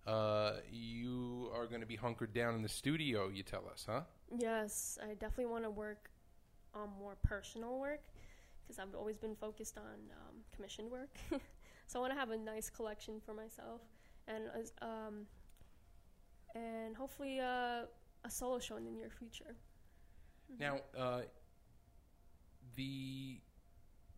uh, 0.08 0.54
you 0.72 1.52
are 1.54 1.68
going 1.68 1.82
to 1.82 1.88
be 1.88 1.96
hunkered 1.96 2.34
down 2.34 2.56
in 2.56 2.62
the 2.62 2.70
studio. 2.70 3.30
You 3.30 3.44
tell 3.44 3.64
us, 3.72 3.86
huh? 3.88 4.02
Yes, 4.36 4.98
I 5.04 5.14
definitely 5.14 5.48
want 5.48 5.64
to 5.66 5.70
work 5.70 6.10
on 6.74 6.90
more 7.00 7.16
personal 7.22 7.80
work 7.80 8.02
because 8.64 8.80
I've 8.80 8.96
always 8.96 9.18
been 9.18 9.36
focused 9.36 9.78
on 9.78 9.84
um, 9.84 10.38
commissioned 10.56 10.90
work. 10.90 11.10
so 11.88 12.00
I 12.00 12.02
want 12.02 12.14
to 12.14 12.20
have 12.20 12.32
a 12.32 12.38
nice 12.38 12.70
collection 12.70 13.22
for 13.24 13.34
myself, 13.34 13.82
and 14.28 14.44
um, 14.82 15.26
and 16.56 16.96
hopefully 16.96 17.40
uh, 17.40 17.86
a 18.24 18.30
solo 18.30 18.60
show 18.60 18.78
in 18.78 18.86
the 18.86 18.92
near 18.92 19.10
future. 19.10 19.56
Now, 20.60 20.80
uh, 20.98 21.22
the 22.76 23.40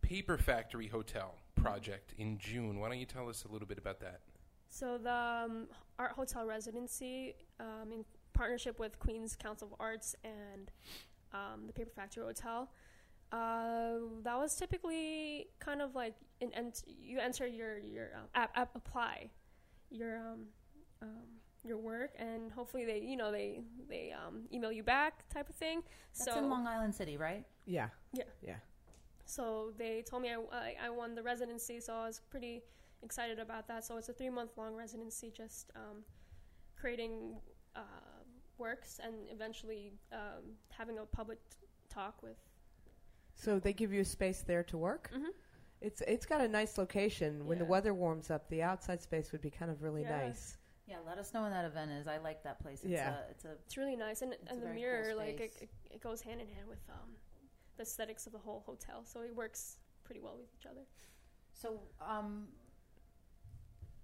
Paper 0.01 0.37
Factory 0.37 0.87
Hotel 0.87 1.35
project 1.55 2.13
in 2.17 2.37
June. 2.37 2.79
Why 2.79 2.89
don't 2.89 2.99
you 2.99 3.05
tell 3.05 3.29
us 3.29 3.45
a 3.45 3.51
little 3.51 3.67
bit 3.67 3.77
about 3.77 3.99
that? 4.01 4.21
So 4.67 4.97
the 4.97 5.13
um, 5.13 5.67
art 5.99 6.11
hotel 6.13 6.45
residency, 6.45 7.35
um, 7.59 7.91
in 7.91 8.05
partnership 8.33 8.79
with 8.79 8.97
Queens 8.99 9.35
Council 9.35 9.69
of 9.71 9.79
Arts 9.79 10.15
and 10.23 10.71
um, 11.31 11.67
the 11.67 11.73
Paper 11.73 11.91
Factory 11.95 12.23
Hotel, 12.23 12.69
uh, 13.31 13.99
that 14.23 14.37
was 14.37 14.55
typically 14.55 15.47
kind 15.59 15.81
of 15.81 15.95
like 15.95 16.15
an 16.41 16.51
ent- 16.53 16.83
you 16.87 17.19
enter 17.19 17.47
your 17.47 17.79
your 17.79 18.09
um, 18.15 18.27
app, 18.35 18.51
app 18.55 18.75
apply 18.75 19.29
your 19.93 20.17
um, 20.17 20.45
um, 21.01 21.27
your 21.63 21.77
work 21.77 22.11
and 22.19 22.51
hopefully 22.51 22.83
they 22.85 22.99
you 22.99 23.15
know 23.15 23.31
they 23.31 23.61
they 23.87 24.11
um, 24.11 24.41
email 24.51 24.71
you 24.71 24.83
back 24.83 25.27
type 25.29 25.47
of 25.49 25.55
thing. 25.55 25.81
That's 26.17 26.31
so 26.31 26.37
in 26.39 26.49
Long 26.49 26.67
Island 26.67 26.93
City, 26.93 27.15
right? 27.17 27.45
Yeah, 27.65 27.87
Yeah. 28.13 28.23
yeah. 28.41 28.55
so 29.25 29.71
they 29.77 30.01
told 30.01 30.21
me 30.23 30.29
I, 30.29 30.39
I, 30.51 30.75
I 30.87 30.89
won 30.89 31.15
the 31.15 31.23
residency, 31.23 31.79
so 31.79 31.93
I 31.93 32.07
was 32.07 32.19
pretty 32.29 32.63
excited 33.01 33.39
about 33.39 33.67
that. 33.69 33.85
So 33.85 33.97
it's 33.97 34.09
a 34.09 34.13
three 34.13 34.29
month 34.29 34.51
long 34.57 34.75
residency, 34.75 35.31
just 35.31 35.71
um, 35.75 36.03
creating 36.75 37.35
uh, 37.75 37.79
works 38.57 38.99
and 39.03 39.13
eventually 39.31 39.93
um, 40.11 40.43
having 40.69 40.97
a 40.99 41.05
public 41.05 41.39
t- 41.49 41.57
talk 41.89 42.21
with. 42.21 42.37
So 43.35 43.59
they 43.59 43.73
give 43.73 43.91
you 43.93 44.01
a 44.01 44.05
space 44.05 44.41
there 44.45 44.63
to 44.63 44.77
work. 44.77 45.09
Mhm. 45.15 45.31
It's 45.83 46.01
it's 46.07 46.25
got 46.25 46.39
a 46.41 46.47
nice 46.47 46.77
location. 46.77 47.45
When 47.45 47.57
the 47.59 47.65
Yeah. 47.65 47.69
weather 47.69 47.93
warms 47.93 48.31
up, 48.31 48.47
the 48.49 48.63
outside 48.63 49.01
space 49.01 49.31
would 49.33 49.41
be 49.41 49.51
kind 49.51 49.69
of 49.69 49.83
really 49.83 50.01
Yeah. 50.03 50.17
nice. 50.17 50.57
Yeah, 50.87 50.99
let 51.05 51.17
us 51.17 51.33
know 51.33 51.41
when 51.43 51.51
that 51.51 51.65
event 51.65 51.91
is. 51.91 52.07
I 52.07 52.17
like 52.17 52.41
that 52.43 52.59
place. 52.59 52.83
It's 52.83 52.91
Yeah. 52.91 53.19
a, 53.19 53.29
it's 53.29 53.45
a 53.45 53.51
It's 53.65 53.77
really 53.77 53.95
nice, 53.97 54.21
and 54.21 54.33
a 54.33 54.37
and 54.49 54.61
the 54.61 54.65
very 54.67 54.75
mirror 54.77 55.09
cool 55.09 55.17
like 55.17 55.39
it, 55.39 55.51
space. 55.51 55.69
it, 55.85 55.95
it 55.95 56.01
goes 56.01 56.21
hand 56.21 56.39
in 56.41 56.47
hand 56.47 56.67
with 56.67 56.79
um, 56.89 57.15
the 57.75 57.83
aesthetics 57.83 58.25
of 58.27 58.31
the 58.33 58.39
whole 58.39 58.61
hotel, 58.61 59.03
so 59.05 59.21
it 59.21 59.35
works 59.35 59.77
pretty 60.05 60.21
well 60.21 60.37
with 60.37 60.49
each 60.57 60.65
other. 60.65 60.85
So, 61.53 61.79
um, 62.01 62.47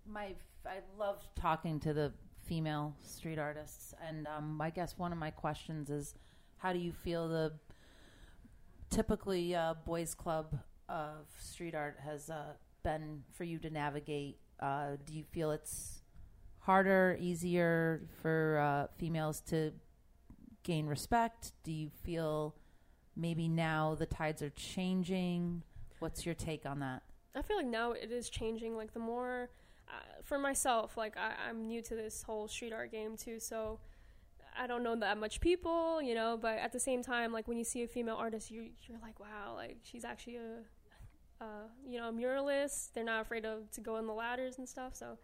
my 0.05 0.35
I 0.65 0.81
love 0.97 1.27
talking 1.35 1.79
to 1.81 1.93
the 1.93 2.13
female 2.43 2.95
street 3.01 3.39
artists, 3.39 3.93
and 4.05 4.27
um, 4.27 4.59
I 4.61 4.69
guess 4.69 4.97
one 4.97 5.11
of 5.13 5.17
my 5.17 5.31
questions 5.31 5.89
is, 5.89 6.15
how 6.57 6.73
do 6.73 6.79
you 6.79 6.91
feel 6.91 7.27
the 7.29 7.53
typically 8.89 9.55
uh, 9.55 9.75
boys' 9.85 10.13
club 10.15 10.59
of 10.89 11.27
street 11.39 11.75
art 11.75 11.97
has 12.03 12.29
uh, 12.29 12.53
been 12.83 13.23
for 13.31 13.43
you 13.43 13.59
to 13.59 13.69
navigate? 13.69 14.37
Uh, 14.59 14.97
do 15.05 15.13
you 15.13 15.23
feel 15.23 15.51
it's 15.51 16.01
harder, 16.59 17.17
easier 17.19 18.01
for 18.21 18.59
uh, 18.59 18.87
females 18.97 19.41
to 19.41 19.71
gain 20.63 20.87
respect? 20.87 21.53
Do 21.63 21.71
you 21.71 21.89
feel 22.03 22.55
maybe 23.15 23.47
now 23.47 23.95
the 23.95 24.05
tides 24.05 24.41
are 24.41 24.49
changing? 24.51 25.63
What's 25.99 26.25
your 26.25 26.35
take 26.35 26.65
on 26.65 26.79
that? 26.79 27.03
I 27.35 27.41
feel 27.41 27.57
like 27.57 27.67
now 27.67 27.91
it 27.91 28.11
is 28.11 28.29
changing. 28.29 28.75
Like 28.75 28.93
the 28.93 28.99
more, 28.99 29.49
uh, 29.87 30.21
for 30.23 30.37
myself, 30.37 30.97
like 30.97 31.15
I, 31.17 31.33
I'm 31.49 31.67
new 31.67 31.81
to 31.83 31.95
this 31.95 32.23
whole 32.23 32.47
street 32.47 32.73
art 32.73 32.91
game 32.91 33.15
too, 33.15 33.39
so 33.39 33.79
I 34.57 34.67
don't 34.67 34.83
know 34.83 34.95
that 34.95 35.17
much 35.17 35.39
people, 35.39 36.01
you 36.01 36.15
know. 36.15 36.37
But 36.41 36.57
at 36.57 36.71
the 36.71 36.79
same 36.79 37.03
time, 37.03 37.31
like 37.31 37.47
when 37.47 37.57
you 37.57 37.63
see 37.63 37.83
a 37.83 37.87
female 37.87 38.15
artist, 38.15 38.51
you 38.51 38.69
you're 38.87 38.99
like, 38.99 39.19
wow, 39.19 39.53
like 39.55 39.77
she's 39.83 40.03
actually 40.03 40.37
a, 40.37 40.63
uh, 41.41 41.45
you 41.87 41.99
know, 41.99 42.09
a 42.09 42.11
muralist. 42.11 42.93
They're 42.93 43.03
not 43.03 43.21
afraid 43.21 43.45
of 43.45 43.69
to 43.71 43.81
go 43.81 43.97
in 43.97 44.05
the 44.07 44.13
ladders 44.13 44.57
and 44.57 44.67
stuff. 44.67 44.95
So 44.95 45.17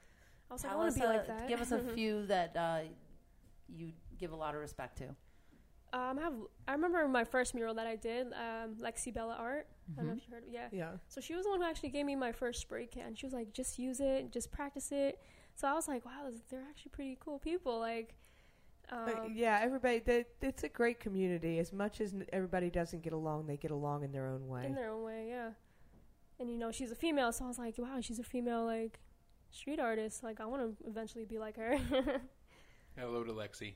I 0.50 0.54
was 0.54 0.64
like, 0.64 0.74
I 0.74 0.76
want 0.76 0.94
to 0.94 1.00
be 1.00 1.06
a- 1.06 1.10
like 1.10 1.28
that. 1.28 1.48
Give 1.48 1.62
us 1.62 1.72
a 1.72 1.80
few 1.96 2.26
that 2.28 2.56
uh, 2.56 2.80
you 3.68 3.92
give 4.18 4.32
a 4.32 4.36
lot 4.36 4.56
of 4.56 4.62
respect 4.62 4.98
to. 5.00 5.06
Um, 5.94 6.20
I 6.20 6.24
have. 6.24 6.34
I 6.68 6.72
remember 6.74 7.08
my 7.08 7.24
first 7.24 7.56
mural 7.56 7.74
that 7.76 7.88
I 7.88 7.96
did, 7.96 8.28
um, 8.34 8.76
Lexi 8.82 9.14
Bella 9.14 9.36
Art. 9.40 9.68
I 9.94 9.98
don't 9.98 10.08
know 10.08 10.14
if 10.18 10.28
you 10.28 10.34
heard. 10.34 10.44
Of, 10.44 10.50
yeah. 10.52 10.68
Yeah. 10.72 10.90
So 11.08 11.22
she 11.22 11.36
was 11.36 11.46
the 11.46 11.52
one 11.52 11.62
who 11.62 11.68
actually 11.68 11.90
gave 11.90 12.06
me 12.06 12.16
my 12.16 12.32
first 12.34 12.60
spray 12.60 12.86
can. 12.86 13.16
She 13.16 13.26
was 13.26 13.34
like, 13.34 13.54
just 13.54 13.78
use 13.80 14.00
it, 14.02 14.32
just 14.32 14.52
practice 14.52 14.92
it. 14.92 15.20
So 15.56 15.68
I 15.70 15.74
was 15.74 15.88
like, 15.88 16.06
wow, 16.06 16.30
they're 16.50 16.64
actually 16.70 16.90
pretty 16.92 17.18
cool 17.24 17.40
people. 17.40 17.80
Like, 17.80 18.16
um, 18.92 19.08
Uh, 19.08 19.28
yeah, 19.34 19.60
everybody. 19.62 20.00
They, 20.00 20.26
it's 20.42 20.64
a 20.64 20.70
great 20.70 21.00
community. 21.00 21.60
As 21.60 21.72
much 21.72 22.02
as 22.02 22.14
n- 22.14 22.26
everybody 22.34 22.70
doesn't 22.70 23.02
get 23.04 23.14
along, 23.14 23.46
they 23.48 23.56
get 23.56 23.72
along 23.72 24.04
in 24.04 24.12
their 24.12 24.28
own 24.28 24.48
way. 24.50 24.66
in 24.66 24.76
their 24.76 24.90
own 24.90 25.04
way, 25.04 25.28
yeah. 25.30 25.52
And 26.40 26.52
you 26.52 26.58
know, 26.58 26.72
she's 26.72 26.92
a 26.92 26.96
female, 26.96 27.32
so 27.32 27.46
I 27.46 27.48
was 27.48 27.58
like, 27.58 27.78
wow, 27.78 28.00
she's 28.02 28.20
a 28.20 28.24
female 28.24 28.66
like 28.66 29.00
street 29.52 29.80
artist. 29.80 30.24
Like, 30.24 30.40
I 30.42 30.46
want 30.46 30.62
to 30.80 30.88
eventually 30.90 31.26
be 31.26 31.38
like 31.40 31.56
her. 31.58 31.78
Hello 32.98 33.24
to 33.24 33.32
Lexi. 33.34 33.74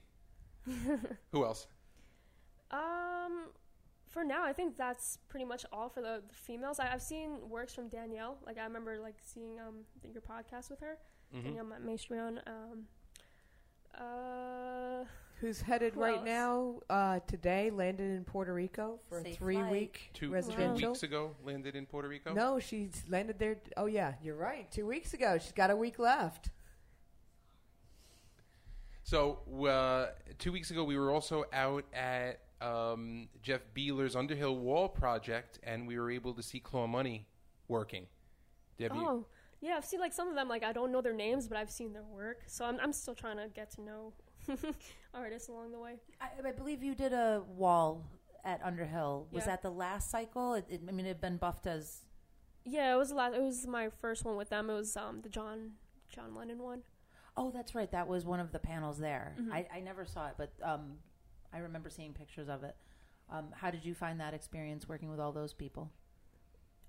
Who 1.32 1.46
else? 1.46 1.68
um, 2.72 3.48
for 4.08 4.24
now, 4.24 4.44
I 4.44 4.54
think 4.54 4.76
that's 4.78 5.18
pretty 5.30 5.46
much 5.46 5.66
all 5.72 5.88
for 5.90 6.02
the, 6.02 6.22
the 6.28 6.34
females. 6.34 6.80
I, 6.80 6.92
I've 6.94 7.02
seen 7.02 7.50
works 7.50 7.74
from 7.74 7.88
Danielle. 7.90 8.38
Like, 8.46 8.58
I 8.58 8.64
remember 8.64 9.00
like 9.00 9.16
seeing 9.24 9.60
um 9.60 9.86
your 10.12 10.22
podcast 10.22 10.70
with 10.70 10.80
her. 10.82 10.98
Mhm. 11.36 11.44
Danielle 11.44 11.66
Ma- 11.66 11.76
Mastrion. 11.92 12.40
Um, 12.48 12.86
uh, 13.96 15.06
who's 15.42 15.62
headed 15.62 15.94
Who 15.94 16.02
right 16.02 16.16
else? 16.18 16.26
now 16.26 16.76
uh, 16.90 17.20
today, 17.28 17.70
landed 17.70 18.12
in 18.16 18.24
Puerto 18.26 18.54
Rico 18.54 19.00
for 19.08 19.20
a 19.20 19.24
Safe 19.24 19.36
three 19.38 19.56
flight. 19.56 19.72
week 19.72 20.10
Two, 20.14 20.28
two 20.28 20.34
residential. 20.34 20.90
weeks 20.92 21.04
ago, 21.04 21.36
landed 21.44 21.76
in 21.76 21.86
Puerto 21.86 22.08
Rico. 22.08 22.34
No, 22.34 22.60
she's 22.60 23.04
landed 23.10 23.40
there. 23.40 23.58
Oh 23.78 23.86
yeah, 23.86 24.14
you're 24.22 24.36
right. 24.36 24.72
Two 24.72 24.86
weeks 24.86 25.14
ago, 25.14 25.38
she's 25.42 25.52
got 25.54 25.70
a 25.72 25.76
week 25.76 26.00
left. 26.00 26.50
So 29.04 29.40
uh, 29.68 30.08
two 30.38 30.52
weeks 30.52 30.70
ago, 30.72 30.84
we 30.84 30.98
were 30.98 31.12
also 31.12 31.46
out 31.52 31.84
at 31.94 32.42
um, 32.62 33.28
Jeff 33.42 33.62
Beler's 33.74 34.16
Underhill 34.16 34.56
Wall 34.58 34.88
project, 34.88 35.60
and 35.64 35.88
we 35.88 35.98
were 35.98 36.12
able 36.12 36.34
to 36.34 36.44
see 36.44 36.60
Claw 36.60 36.86
Money 36.86 37.26
working. 37.68 38.06
Debbie, 38.78 38.96
Oh, 38.98 39.26
yeah. 39.62 39.76
I've 39.76 39.84
seen 39.86 40.00
like 40.00 40.14
some 40.14 40.28
of 40.30 40.36
them. 40.36 40.48
Like 40.48 40.64
I 40.64 40.74
don't 40.74 40.92
know 40.92 41.02
their 41.02 41.14
names, 41.14 41.48
but 41.48 41.58
I've 41.58 41.72
seen 41.72 41.92
their 41.94 42.04
work. 42.04 42.42
So 42.46 42.66
I'm 42.66 42.80
I'm 42.80 42.94
still 42.94 43.16
trying 43.16 43.38
to 43.38 43.48
get 43.48 43.72
to 43.72 43.82
know 43.82 44.14
artists 45.14 45.50
along 45.50 45.72
the 45.72 45.80
way. 45.80 45.96
I, 46.22 46.48
I 46.48 46.52
believe 46.52 46.84
you 46.84 46.96
did 46.96 47.14
a 47.14 47.44
wall 47.56 48.06
at 48.44 48.62
Underhill. 48.64 49.28
Was 49.32 49.42
Yeah. 49.44 49.48
that 49.48 49.62
the 49.62 49.70
last 49.72 50.10
cycle? 50.12 50.54
It, 50.54 50.66
it, 50.70 50.82
I 50.88 50.92
mean, 50.92 51.06
it 51.06 51.10
had 51.10 51.22
been 51.22 51.38
buffed 51.38 51.68
as. 51.68 52.02
Yeah, 52.66 52.94
it 52.94 52.98
was 52.98 53.10
the 53.10 53.16
last. 53.16 53.36
It 53.36 53.42
was 53.42 53.66
my 53.68 53.90
first 54.02 54.26
one 54.26 54.36
with 54.38 54.50
them. 54.50 54.70
It 54.70 54.74
was 54.74 54.96
um 54.98 55.22
the 55.22 55.30
John 55.30 55.72
John 56.10 56.36
Lennon 56.36 56.60
one. 56.60 56.84
Oh, 57.38 57.52
that's 57.52 57.74
right. 57.74 57.90
That 57.92 58.08
was 58.08 58.26
one 58.26 58.40
of 58.40 58.52
the 58.52 58.60
panels 58.60 58.98
there. 59.00 59.36
Mhm. 59.40 59.52
I, 59.54 59.68
I 59.76 59.80
never 59.80 60.06
saw 60.06 60.28
it, 60.28 60.34
but 60.38 60.52
um, 60.62 60.98
I 61.54 61.60
remember 61.60 61.90
seeing 61.90 62.14
pictures 62.14 62.50
of 62.50 62.64
it. 62.64 62.76
Um, 63.32 63.48
how 63.54 63.72
did 63.72 63.86
you 63.86 63.94
find 63.94 64.20
that 64.20 64.34
experience 64.34 64.90
working 64.90 65.10
with 65.10 65.20
all 65.20 65.32
those 65.32 65.54
people? 65.54 65.92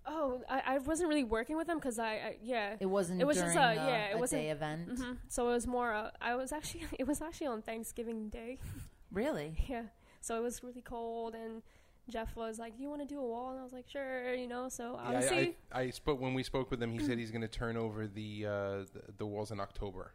Oh, 0.07 0.43
I, 0.49 0.63
I 0.75 0.79
wasn't 0.79 1.09
really 1.09 1.25
working 1.25 1.57
with 1.57 1.67
them 1.67 1.79
because 1.79 1.99
I, 1.99 2.13
I 2.15 2.37
yeah. 2.43 2.77
It 2.81 2.87
wasn't 2.87 3.21
It 3.21 3.25
was 3.27 3.37
during 3.37 3.55
just 3.55 3.59
a- 3.65 3.71
a, 3.73 3.75
yeah, 3.75 4.07
it 4.09 4.15
a 4.17 4.19
wasn't- 4.19 4.43
day 4.43 4.51
event. 4.51 4.99
hmm 4.99 5.13
So 5.29 5.49
it 5.51 5.53
was 5.53 5.67
more. 5.67 5.93
Uh, 5.93 6.11
I 6.21 6.35
was 6.37 6.53
actually. 6.53 6.85
It 6.99 7.07
was 7.07 7.21
actually 7.21 7.49
on 7.49 7.63
Thanksgiving 7.63 8.29
Day. 8.29 8.59
Really? 9.13 9.57
yeah. 9.69 9.85
So 10.21 10.37
it 10.37 10.43
was 10.43 10.63
really 10.63 10.83
cold, 10.83 11.35
and 11.35 11.63
Jeff 12.09 12.37
was 12.37 12.59
like, 12.61 12.77
"Do 12.77 12.83
you 12.83 12.89
want 12.89 13.01
to 13.03 13.07
do 13.15 13.19
a 13.19 13.27
wall?" 13.27 13.51
And 13.51 13.59
I 13.59 13.65
was 13.65 13.73
like, 13.73 13.89
"Sure," 13.89 14.33
you 14.35 14.47
know. 14.47 14.69
So 14.69 14.93
Yeah, 14.95 15.09
obviously, 15.09 15.57
I, 15.73 15.81
I, 15.81 15.83
I 15.83 15.91
spoke 15.91 16.21
when 16.21 16.33
we 16.35 16.43
spoke 16.45 16.71
with 16.71 16.81
him. 16.81 16.93
He 16.93 17.01
said 17.01 17.19
he's 17.23 17.31
going 17.33 17.41
to 17.43 17.49
turn 17.49 17.77
over 17.77 18.07
the, 18.07 18.47
uh, 18.47 18.51
the 18.95 19.03
the 19.19 19.27
walls 19.27 19.51
in 19.51 19.59
October, 19.59 20.13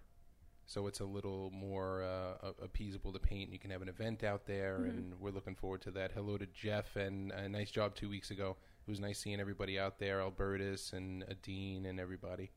so 0.65 0.87
it's 0.87 1.01
a 1.01 1.05
little 1.05 1.51
more 1.51 2.03
uh, 2.03 2.49
a- 2.51 2.67
appeasable 2.67 3.11
to 3.11 3.19
paint. 3.19 3.51
You 3.51 3.59
can 3.59 3.69
have 3.71 3.81
an 3.81 3.89
event 3.89 4.23
out 4.23 4.45
there, 4.45 4.79
Mhm. 4.79 4.89
and 4.89 5.19
we're 5.19 5.31
looking 5.31 5.55
forward 5.55 5.81
to 5.81 5.91
that. 5.91 6.11
Hello 6.13 6.37
to 6.37 6.45
Jeff, 6.45 6.95
and 6.95 7.31
a 7.33 7.49
nice 7.49 7.69
job 7.71 7.95
two 7.95 8.07
weeks 8.09 8.31
ago. 8.31 8.55
It 8.87 8.91
was 8.91 8.99
nice 8.99 9.19
seeing 9.19 9.39
everybody 9.39 9.79
out 9.79 9.97
there, 9.99 10.21
Albertus 10.21 10.93
and 10.93 11.23
Adine 11.27 11.85
and 11.87 11.99
everybody. 11.99 12.51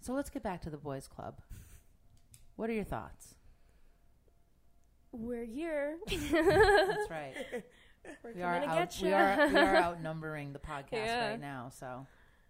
So 0.00 0.14
let's 0.14 0.30
get 0.30 0.42
back 0.42 0.62
to 0.62 0.70
the 0.70 0.78
boys' 0.78 1.06
club. 1.08 1.40
What 2.56 2.70
are 2.70 2.74
your 2.74 2.84
thoughts? 2.84 3.34
we're 5.12 5.44
here. 5.44 5.98
That's 6.08 7.10
right. 7.10 7.34
We're 8.24 8.32
We 8.32 8.42
are 8.42 8.60
to 8.60 8.66
out, 8.66 8.78
get 8.78 9.02
we 9.02 9.12
are 9.12 9.48
we 9.48 9.56
are 9.58 9.76
outnumbering 9.82 10.52
the 10.54 10.58
podcast 10.58 10.92
Yeah. 10.92 11.30
right 11.30 11.40
now. 11.40 11.68
So 11.68 12.06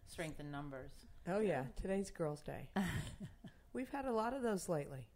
strength 0.07 0.39
in 0.39 0.51
numbers. 0.53 0.93
Oh 1.27 1.41
yeah, 1.41 1.65
today's 1.81 2.11
Girls' 2.11 2.43
Day. 2.43 2.69
We've 3.73 3.89
had 3.89 4.05
a 4.05 4.13
lot 4.13 4.33
of 4.33 4.43
those 4.43 4.69
lately. 4.69 5.09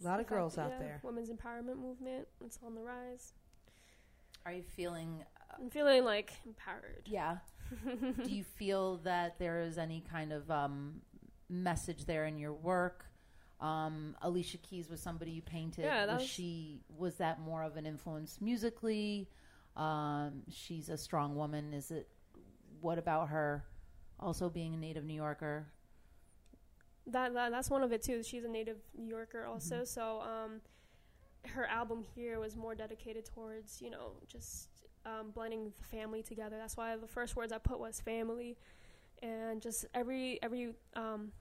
A 0.00 0.04
lot 0.04 0.18
of 0.18 0.26
The 0.26 0.30
fact 0.30 0.30
girls 0.30 0.58
out 0.58 0.70
yeah, 0.72 0.78
there. 0.78 1.00
Women's 1.04 1.28
empowerment 1.30 1.76
movement. 1.78 2.26
It's 2.44 2.58
on 2.66 2.74
the 2.74 2.80
rise. 2.80 3.34
Are 4.46 4.52
you 4.52 4.62
feeling? 4.62 5.22
I'm 5.58 5.70
feeling 5.70 6.04
like 6.04 6.32
empowered. 6.46 7.02
Yeah. 7.06 7.38
Do 8.24 8.30
you 8.30 8.44
feel 8.44 8.96
that 8.98 9.38
there 9.38 9.60
is 9.60 9.78
any 9.78 10.02
kind 10.10 10.32
of 10.32 10.50
um, 10.50 11.00
message 11.48 12.04
there 12.06 12.26
in 12.26 12.38
your 12.38 12.52
work? 12.52 13.04
Um, 13.60 14.16
Alicia 14.22 14.58
Keys 14.58 14.88
was 14.88 15.00
somebody 15.00 15.30
you 15.32 15.42
painted. 15.42 15.84
Yeah, 15.84 16.06
was, 16.06 16.20
was- 16.22 16.28
she 16.28 16.80
was 16.96 17.16
that 17.16 17.40
more 17.40 17.62
of 17.62 17.76
an 17.76 17.86
influence 17.86 18.38
musically? 18.40 19.28
Um, 19.76 20.42
she's 20.50 20.88
a 20.88 20.96
strong 20.96 21.36
woman. 21.36 21.72
Is 21.74 21.90
it? 21.90 22.08
What 22.80 22.98
about 22.98 23.28
her? 23.28 23.64
Also 24.18 24.48
being 24.48 24.74
a 24.74 24.76
native 24.78 25.04
New 25.04 25.14
Yorker. 25.14 25.66
That, 27.06 27.34
that 27.34 27.50
that's 27.50 27.68
one 27.70 27.82
of 27.82 27.92
it 27.92 28.02
too. 28.02 28.22
She's 28.22 28.44
a 28.44 28.48
native 28.48 28.78
New 28.96 29.08
Yorker 29.08 29.44
also, 29.44 29.82
Mhm. 29.82 29.86
so 29.86 30.20
um, 30.22 30.60
her 31.46 31.66
album 31.66 32.02
here 32.14 32.38
was 32.40 32.56
more 32.56 32.74
dedicated 32.74 33.24
towards 33.26 33.80
you 33.82 33.90
know 33.90 34.12
just 34.26 34.68
um, 35.06 35.30
blending 35.32 35.72
the 35.78 35.84
family 35.84 36.22
together. 36.22 36.56
That's 36.58 36.76
why 36.76 36.96
the 36.96 37.06
first 37.06 37.36
words 37.36 37.52
I 37.52 37.58
put 37.58 37.78
was 37.78 38.00
family, 38.00 38.56
and 39.22 39.60
just 39.60 39.86
every 39.94 40.38
every 40.42 40.74
um, 40.94 41.32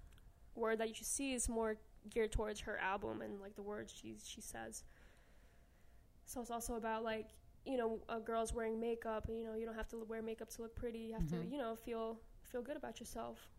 word 0.55 0.79
that 0.79 0.89
you 0.89 0.95
see 1.03 1.33
is 1.33 1.47
more 1.49 1.77
geared 2.09 2.31
towards 2.31 2.61
her 2.61 2.77
album 2.79 3.21
and 3.21 3.39
like 3.41 3.55
the 3.55 3.61
words 3.61 3.93
she 3.99 4.15
she 4.23 4.41
says. 4.41 4.83
So 6.25 6.41
it's 6.41 6.51
also 6.51 6.75
about 6.75 7.03
like 7.03 7.29
you 7.65 7.77
know 7.77 7.99
a 8.09 8.19
girls 8.19 8.53
wearing 8.53 8.79
makeup. 8.79 9.25
You 9.29 9.43
know 9.45 9.55
you 9.55 9.65
don't 9.65 9.75
have 9.75 9.87
to 9.89 9.97
wear 10.07 10.21
makeup 10.21 10.49
to 10.51 10.61
look 10.61 10.75
pretty. 10.75 10.99
You 10.99 11.13
have 11.13 11.23
Mhm. 11.23 11.29
to 11.29 11.51
you 11.51 11.57
know 11.57 11.75
feel 11.75 12.19
feel 12.43 12.61
good 12.61 12.77
about 12.77 12.99
yourself. 12.99 13.49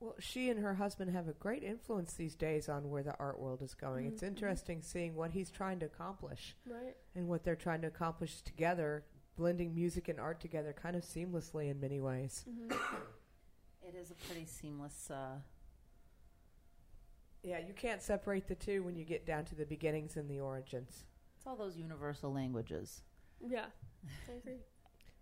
Well, 0.00 0.14
she 0.18 0.48
and 0.48 0.58
her 0.60 0.74
husband 0.74 1.10
have 1.14 1.28
a 1.28 1.34
great 1.34 1.62
influence 1.62 2.14
these 2.14 2.34
days 2.34 2.68
on 2.70 2.88
where 2.88 3.02
the 3.02 3.14
art 3.18 3.38
world 3.38 3.60
is 3.62 3.74
going. 3.74 4.06
It's 4.06 4.22
Mhm, 4.22 4.24
mhm. 4.24 4.28
interesting 4.28 4.82
seeing 4.82 5.14
what 5.14 5.32
he's 5.32 5.50
trying 5.50 5.78
to 5.80 5.86
accomplish 5.86 6.56
Right. 6.64 6.96
and 7.14 7.28
what 7.28 7.44
they're 7.44 7.54
trying 7.54 7.82
to 7.82 7.88
accomplish 7.88 8.40
together, 8.40 9.04
blending 9.36 9.74
music 9.74 10.08
and 10.08 10.18
art 10.18 10.40
together 10.40 10.72
kind 10.72 10.96
of 10.96 11.02
seamlessly 11.04 11.68
in 11.68 11.78
many 11.80 12.00
ways. 12.00 12.44
hmm 12.44 12.68
It 13.82 13.94
is 13.94 14.10
a 14.10 14.14
pretty 14.14 14.46
seamless. 14.46 15.10
Uh, 15.10 15.40
Yeah, 17.42 17.58
you 17.58 17.72
can't 17.74 18.02
separate 18.02 18.46
the 18.46 18.54
two 18.54 18.82
when 18.82 18.94
you 18.96 19.04
get 19.04 19.24
down 19.26 19.44
to 19.46 19.54
the 19.54 19.64
beginnings 19.66 20.16
and 20.16 20.28
the 20.30 20.40
origins. 20.40 21.04
it's 21.36 21.46
all 21.46 21.56
those 21.56 21.76
universal 21.76 22.32
languages. 22.32 23.02
Yeah, 23.40 23.70
I 24.28 24.32
agree. 24.32 24.60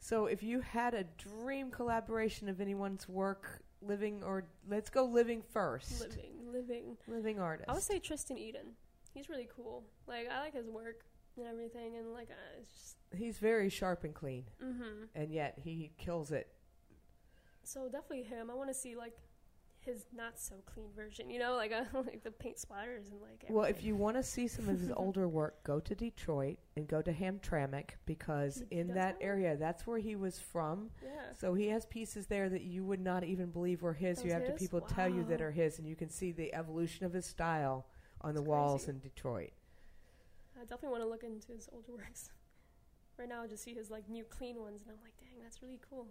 So, 0.00 0.26
if 0.26 0.42
you 0.42 0.60
had 0.60 0.94
a 0.94 1.04
dream 1.04 1.70
collaboration 1.70 2.48
of 2.48 2.60
anyone's 2.60 3.08
work, 3.08 3.62
living 3.82 4.22
or 4.24 4.44
let's 4.68 4.90
go 4.90 5.04
living 5.04 5.42
first, 5.52 6.00
living, 6.00 6.52
living. 6.52 6.96
living 7.06 7.38
artist. 7.38 7.68
I 7.68 7.72
would 7.74 7.82
say 7.82 7.98
Tristan 7.98 8.38
Eaton. 8.38 8.74
He's 9.14 9.28
really 9.28 9.48
cool. 9.54 9.84
Like 10.06 10.28
I 10.30 10.40
like 10.40 10.54
his 10.54 10.68
work 10.68 11.04
and 11.36 11.46
everything, 11.46 11.96
and 11.96 12.12
like 12.12 12.28
uh, 12.30 12.60
it's 12.60 12.72
just. 12.72 12.96
he's 13.16 13.38
very 13.38 13.68
sharp 13.68 14.04
and 14.04 14.14
clean, 14.14 14.44
hmm 14.60 15.04
and 15.14 15.32
yet 15.32 15.58
he 15.62 15.92
kills 15.98 16.30
it. 16.32 16.48
So 17.64 17.84
definitely 17.88 18.22
him. 18.22 18.50
I 18.50 18.54
want 18.54 18.68
to 18.70 18.74
see 18.74 18.96
like 18.96 19.14
his 19.80 20.06
not 20.14 20.38
so 20.38 20.56
clean 20.66 20.88
version. 20.94 21.30
You 21.30 21.38
know, 21.38 21.54
like 21.54 21.72
uh, 21.72 21.84
like 21.94 22.22
the 22.22 22.30
paint 22.30 22.56
splatters 22.56 23.10
and 23.10 23.20
like. 23.20 23.44
Well, 23.48 23.64
if 23.64 23.82
you 23.82 23.94
want 23.96 24.16
to 24.16 24.22
see 24.22 24.46
some 24.48 24.68
of 24.68 24.78
his 24.78 24.90
older 24.96 25.28
work, 25.28 25.62
go 25.64 25.80
to 25.80 25.94
Detroit 25.94 26.58
and 26.76 26.86
go 26.86 27.00
to 27.02 27.12
Hamtramck 27.12 27.90
because 28.06 28.62
He- 28.70 28.78
in 28.78 28.88
that 28.88 28.94
that? 28.94 29.16
area, 29.20 29.56
that's 29.56 29.86
where 29.86 29.98
he 29.98 30.16
was 30.16 30.38
from. 30.38 30.90
Yeah. 31.02 31.10
So 31.38 31.54
he 31.54 31.68
has 31.68 31.86
pieces 31.86 32.26
there 32.26 32.48
that 32.48 32.62
you 32.62 32.84
would 32.84 33.00
not 33.00 33.24
even 33.24 33.50
believe 33.50 33.82
were 33.82 33.92
his. 33.94 34.18
That 34.18 34.26
you 34.26 34.32
have 34.32 34.44
to 34.46 34.52
his? 34.52 34.60
people 34.60 34.80
tell 34.80 35.08
you 35.08 35.24
that 35.24 35.40
are 35.40 35.50
his, 35.52 35.78
and 35.78 35.86
you 35.88 35.96
can 35.96 36.10
see 36.10 36.32
the 36.32 36.54
evolution 36.54 37.06
of 37.06 37.12
his 37.12 37.26
style 37.26 37.86
on 38.20 38.34
the 38.34 38.42
walls 38.42 38.84
crazy. 38.84 38.90
in 38.92 38.98
Detroit. 39.00 39.50
I 40.56 40.60
definitely 40.62 40.88
want 40.88 41.02
to 41.04 41.08
look 41.08 41.22
into 41.22 41.52
his 41.52 41.68
older 41.72 41.92
works. 41.92 42.32
Right 43.16 43.28
now, 43.28 43.42
I 43.42 43.46
just 43.46 43.62
see 43.64 43.74
his 43.74 43.90
like 43.90 44.08
new 44.08 44.24
clean 44.24 44.60
ones, 44.60 44.82
and 44.82 44.90
I'm 44.92 45.02
like, 45.02 45.14
dang, 45.20 45.40
that's 45.42 45.62
really 45.62 45.80
cool. 45.88 46.06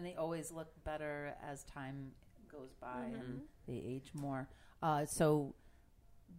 And 0.00 0.06
they 0.06 0.14
always 0.16 0.50
look 0.50 0.72
better 0.82 1.34
as 1.46 1.62
time 1.64 2.12
goes 2.50 2.72
by 2.80 3.02
and 3.04 3.40
Mhm. 3.40 3.46
they 3.66 3.74
age 3.76 4.12
more. 4.14 4.48
Uh, 4.82 5.04
so, 5.04 5.54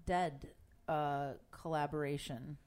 Dead 0.08 0.50
uh, 0.88 1.34
collaboration. 1.52 2.58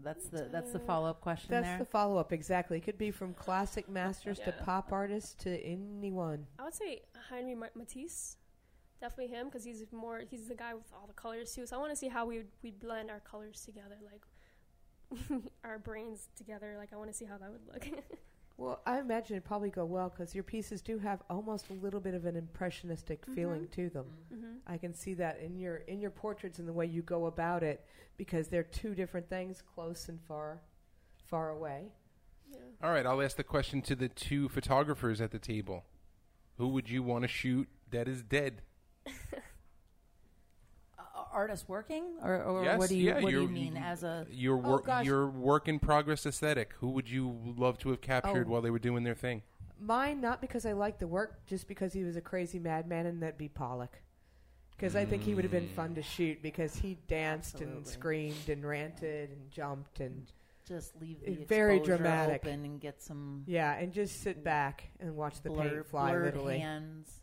That's 0.00 0.26
the 0.28 0.48
that's 0.50 0.72
the 0.72 0.78
follow 0.78 1.10
up 1.10 1.20
question 1.20 1.50
That's 1.50 1.66
there. 1.66 1.78
the 1.80 1.84
follow 1.84 2.16
up 2.16 2.32
exactly. 2.32 2.78
It 2.78 2.84
could 2.84 2.96
be 2.96 3.10
from 3.10 3.34
classic 3.34 3.88
masters 4.00 4.38
to 4.40 4.52
pop 4.52 4.90
artists 4.90 5.34
to 5.44 5.50
anyone. 5.62 6.46
I 6.58 6.64
would 6.64 6.74
say 6.74 7.02
Henry 7.28 7.54
Matisse, 7.74 8.38
definitely 9.02 9.34
him 9.34 9.48
because 9.48 9.64
he's 9.64 9.84
more 9.92 10.20
he's 10.30 10.48
the 10.48 10.54
guy 10.54 10.72
with 10.72 10.90
all 10.94 11.06
the 11.06 11.12
colors 11.12 11.52
too. 11.52 11.66
So 11.66 11.76
I 11.76 11.78
want 11.80 11.90
to 11.92 11.96
see 11.96 12.08
how 12.08 12.24
we 12.24 12.44
we 12.62 12.70
blend 12.70 13.10
our 13.10 13.20
colors 13.20 13.60
together, 13.66 13.98
like 14.10 15.42
our 15.64 15.78
brains 15.78 16.28
together. 16.36 16.76
Like 16.78 16.92
I 16.94 16.96
want 16.96 17.10
to 17.10 17.16
see 17.16 17.26
how 17.26 17.36
that 17.36 17.50
would 17.50 17.66
look. 17.66 17.86
Well, 18.58 18.82
I 18.84 18.98
imagine 18.98 19.36
it'd 19.36 19.44
probably 19.44 19.70
go 19.70 19.84
well 19.84 20.08
because 20.10 20.34
your 20.34 20.42
pieces 20.44 20.82
do 20.82 20.98
have 20.98 21.22
almost 21.30 21.70
a 21.70 21.74
little 21.74 22.00
bit 22.00 22.12
of 22.14 22.24
an 22.26 22.34
impressionistic 22.36 23.24
feeling 23.26 23.66
Mhm. 23.66 23.70
to 23.70 23.88
them. 23.90 24.06
hmm 24.28 24.56
I 24.66 24.76
can 24.78 24.92
see 24.92 25.14
that 25.14 25.38
in 25.38 25.56
your 25.56 25.76
in 25.76 26.00
your 26.00 26.10
portraits 26.10 26.58
and 26.58 26.66
the 26.68 26.72
way 26.72 26.84
you 26.84 27.00
go 27.02 27.26
about 27.26 27.62
it 27.62 27.86
because 28.16 28.48
they're 28.48 28.64
two 28.64 28.94
different 28.96 29.28
things, 29.28 29.62
close 29.62 30.08
and 30.08 30.20
far, 30.22 30.60
far 31.24 31.50
away. 31.50 31.92
Yeah. 32.50 32.58
All 32.82 32.90
right, 32.90 33.06
I'll 33.06 33.22
ask 33.22 33.36
the 33.36 33.44
question 33.44 33.80
to 33.82 33.94
the 33.94 34.08
two 34.08 34.48
photographers 34.48 35.20
at 35.20 35.30
the 35.30 35.38
table. 35.38 35.84
Who 36.56 36.68
would 36.68 36.90
you 36.90 37.02
want 37.04 37.22
to 37.22 37.28
shoot 37.28 37.68
that 37.90 38.08
is 38.08 38.22
dead? 38.24 38.62
artist 41.38 41.68
working, 41.68 42.04
or, 42.22 42.42
or 42.42 42.64
Yes, 42.64 42.78
what 42.78 42.88
do 42.88 42.96
you 42.96 43.06
yeah, 43.06 43.14
what 43.20 43.30
do 43.30 43.36
you 43.36 43.40
you're- 43.42 43.52
mean 43.52 43.76
as 43.76 44.02
a? 44.02 44.26
Your 44.30 44.56
Oh, 44.56 44.70
work, 44.70 44.86
gosh. 44.86 45.06
your 45.06 45.28
work 45.28 45.68
in 45.68 45.78
progress 45.78 46.26
aesthetic. 46.26 46.72
Who 46.80 46.90
would 46.90 47.08
you 47.08 47.54
love 47.56 47.78
to 47.78 47.90
have 47.90 48.00
captured 48.00 48.46
Oh. 48.48 48.50
while 48.50 48.60
they 48.60 48.70
were 48.70 48.80
doing 48.80 49.04
their 49.04 49.14
thing? 49.14 49.42
Mine, 49.80 50.20
not 50.20 50.40
because 50.40 50.66
I 50.66 50.72
like 50.72 50.98
the 50.98 51.06
work, 51.06 51.46
just 51.46 51.68
because 51.68 51.92
he 51.92 52.02
was 52.02 52.16
a 52.16 52.20
crazy 52.20 52.58
madman, 52.58 53.06
and 53.06 53.22
that'd 53.22 53.38
be 53.38 53.48
Pollock. 53.48 54.00
Because 54.72 54.96
I 54.96 55.04
think 55.04 55.22
he 55.22 55.34
would 55.34 55.44
have 55.44 55.52
been 55.52 55.68
Mm. 55.68 55.74
fun 55.80 55.94
to 55.94 56.02
shoot 56.02 56.42
because 56.42 56.74
he 56.76 56.98
danced 57.06 57.60
and 57.60 57.86
screamed 57.86 58.48
and 58.48 58.64
ranted 58.64 59.30
and 59.30 59.50
jumped 59.50 60.00
and 60.00 60.26
Just 60.66 61.00
leave 61.00 61.20
the 61.24 61.34
very 61.46 61.78
dramatic. 61.80 62.44
open 62.44 62.64
and 62.64 62.80
get 62.80 63.00
some 63.00 63.44
yeah, 63.46 63.74
and 63.74 63.92
just 63.92 64.20
sit 64.20 64.42
back 64.44 64.90
and 65.00 65.16
watch 65.16 65.40
the 65.42 65.50
blur, 65.50 65.68
paint 65.76 65.86
fly 65.86 66.10
blurred 66.10 66.24
literally. 66.34 66.58
hands 66.58 67.22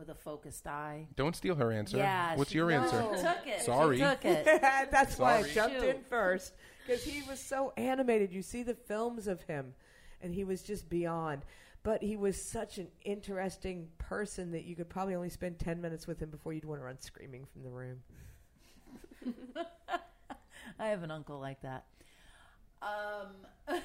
with 0.00 0.08
a 0.08 0.14
focused 0.14 0.66
eye. 0.66 1.06
Don't 1.14 1.36
steal 1.36 1.54
her 1.54 1.70
answer. 1.70 1.98
Yeah, 1.98 2.34
What's 2.34 2.50
she- 2.50 2.58
your 2.58 2.70
no, 2.70 2.80
answer? 2.82 3.04
She 3.14 3.22
took 3.22 3.46
it. 3.46 3.62
Sorry. 3.62 3.98
She 3.98 4.02
took 4.02 4.24
it. 4.24 4.44
That's 4.90 5.18
why 5.18 5.36
I 5.36 5.40
Sorry. 5.42 5.52
jumped 5.54 5.76
in 5.76 5.82
Shoot. 5.96 6.06
first 6.08 6.54
because 6.86 7.04
he 7.04 7.22
was 7.28 7.38
so 7.38 7.72
animated. 7.76 8.32
You 8.32 8.42
see 8.42 8.62
the 8.62 8.74
films 8.74 9.28
of 9.28 9.42
him, 9.42 9.74
and 10.22 10.34
he 10.34 10.42
was 10.42 10.62
just 10.62 10.88
beyond. 10.88 11.42
But 11.82 12.02
he 12.02 12.16
was 12.16 12.42
such 12.42 12.78
an 12.78 12.88
interesting 13.04 13.88
person 13.98 14.52
that 14.52 14.64
you 14.64 14.74
could 14.74 14.88
probably 14.88 15.14
only 15.14 15.30
spend 15.30 15.58
ten 15.58 15.80
minutes 15.80 16.06
with 16.06 16.18
him 16.20 16.30
before 16.30 16.52
you'd 16.52 16.64
want 16.64 16.80
to 16.80 16.84
run 16.84 17.00
screaming 17.00 17.46
from 17.52 17.62
the 17.62 17.70
room. 17.70 17.98
I 20.78 20.86
have 20.88 21.02
an 21.02 21.10
uncle 21.10 21.38
like 21.38 21.60
that. 21.62 21.84
Um, 22.82 23.78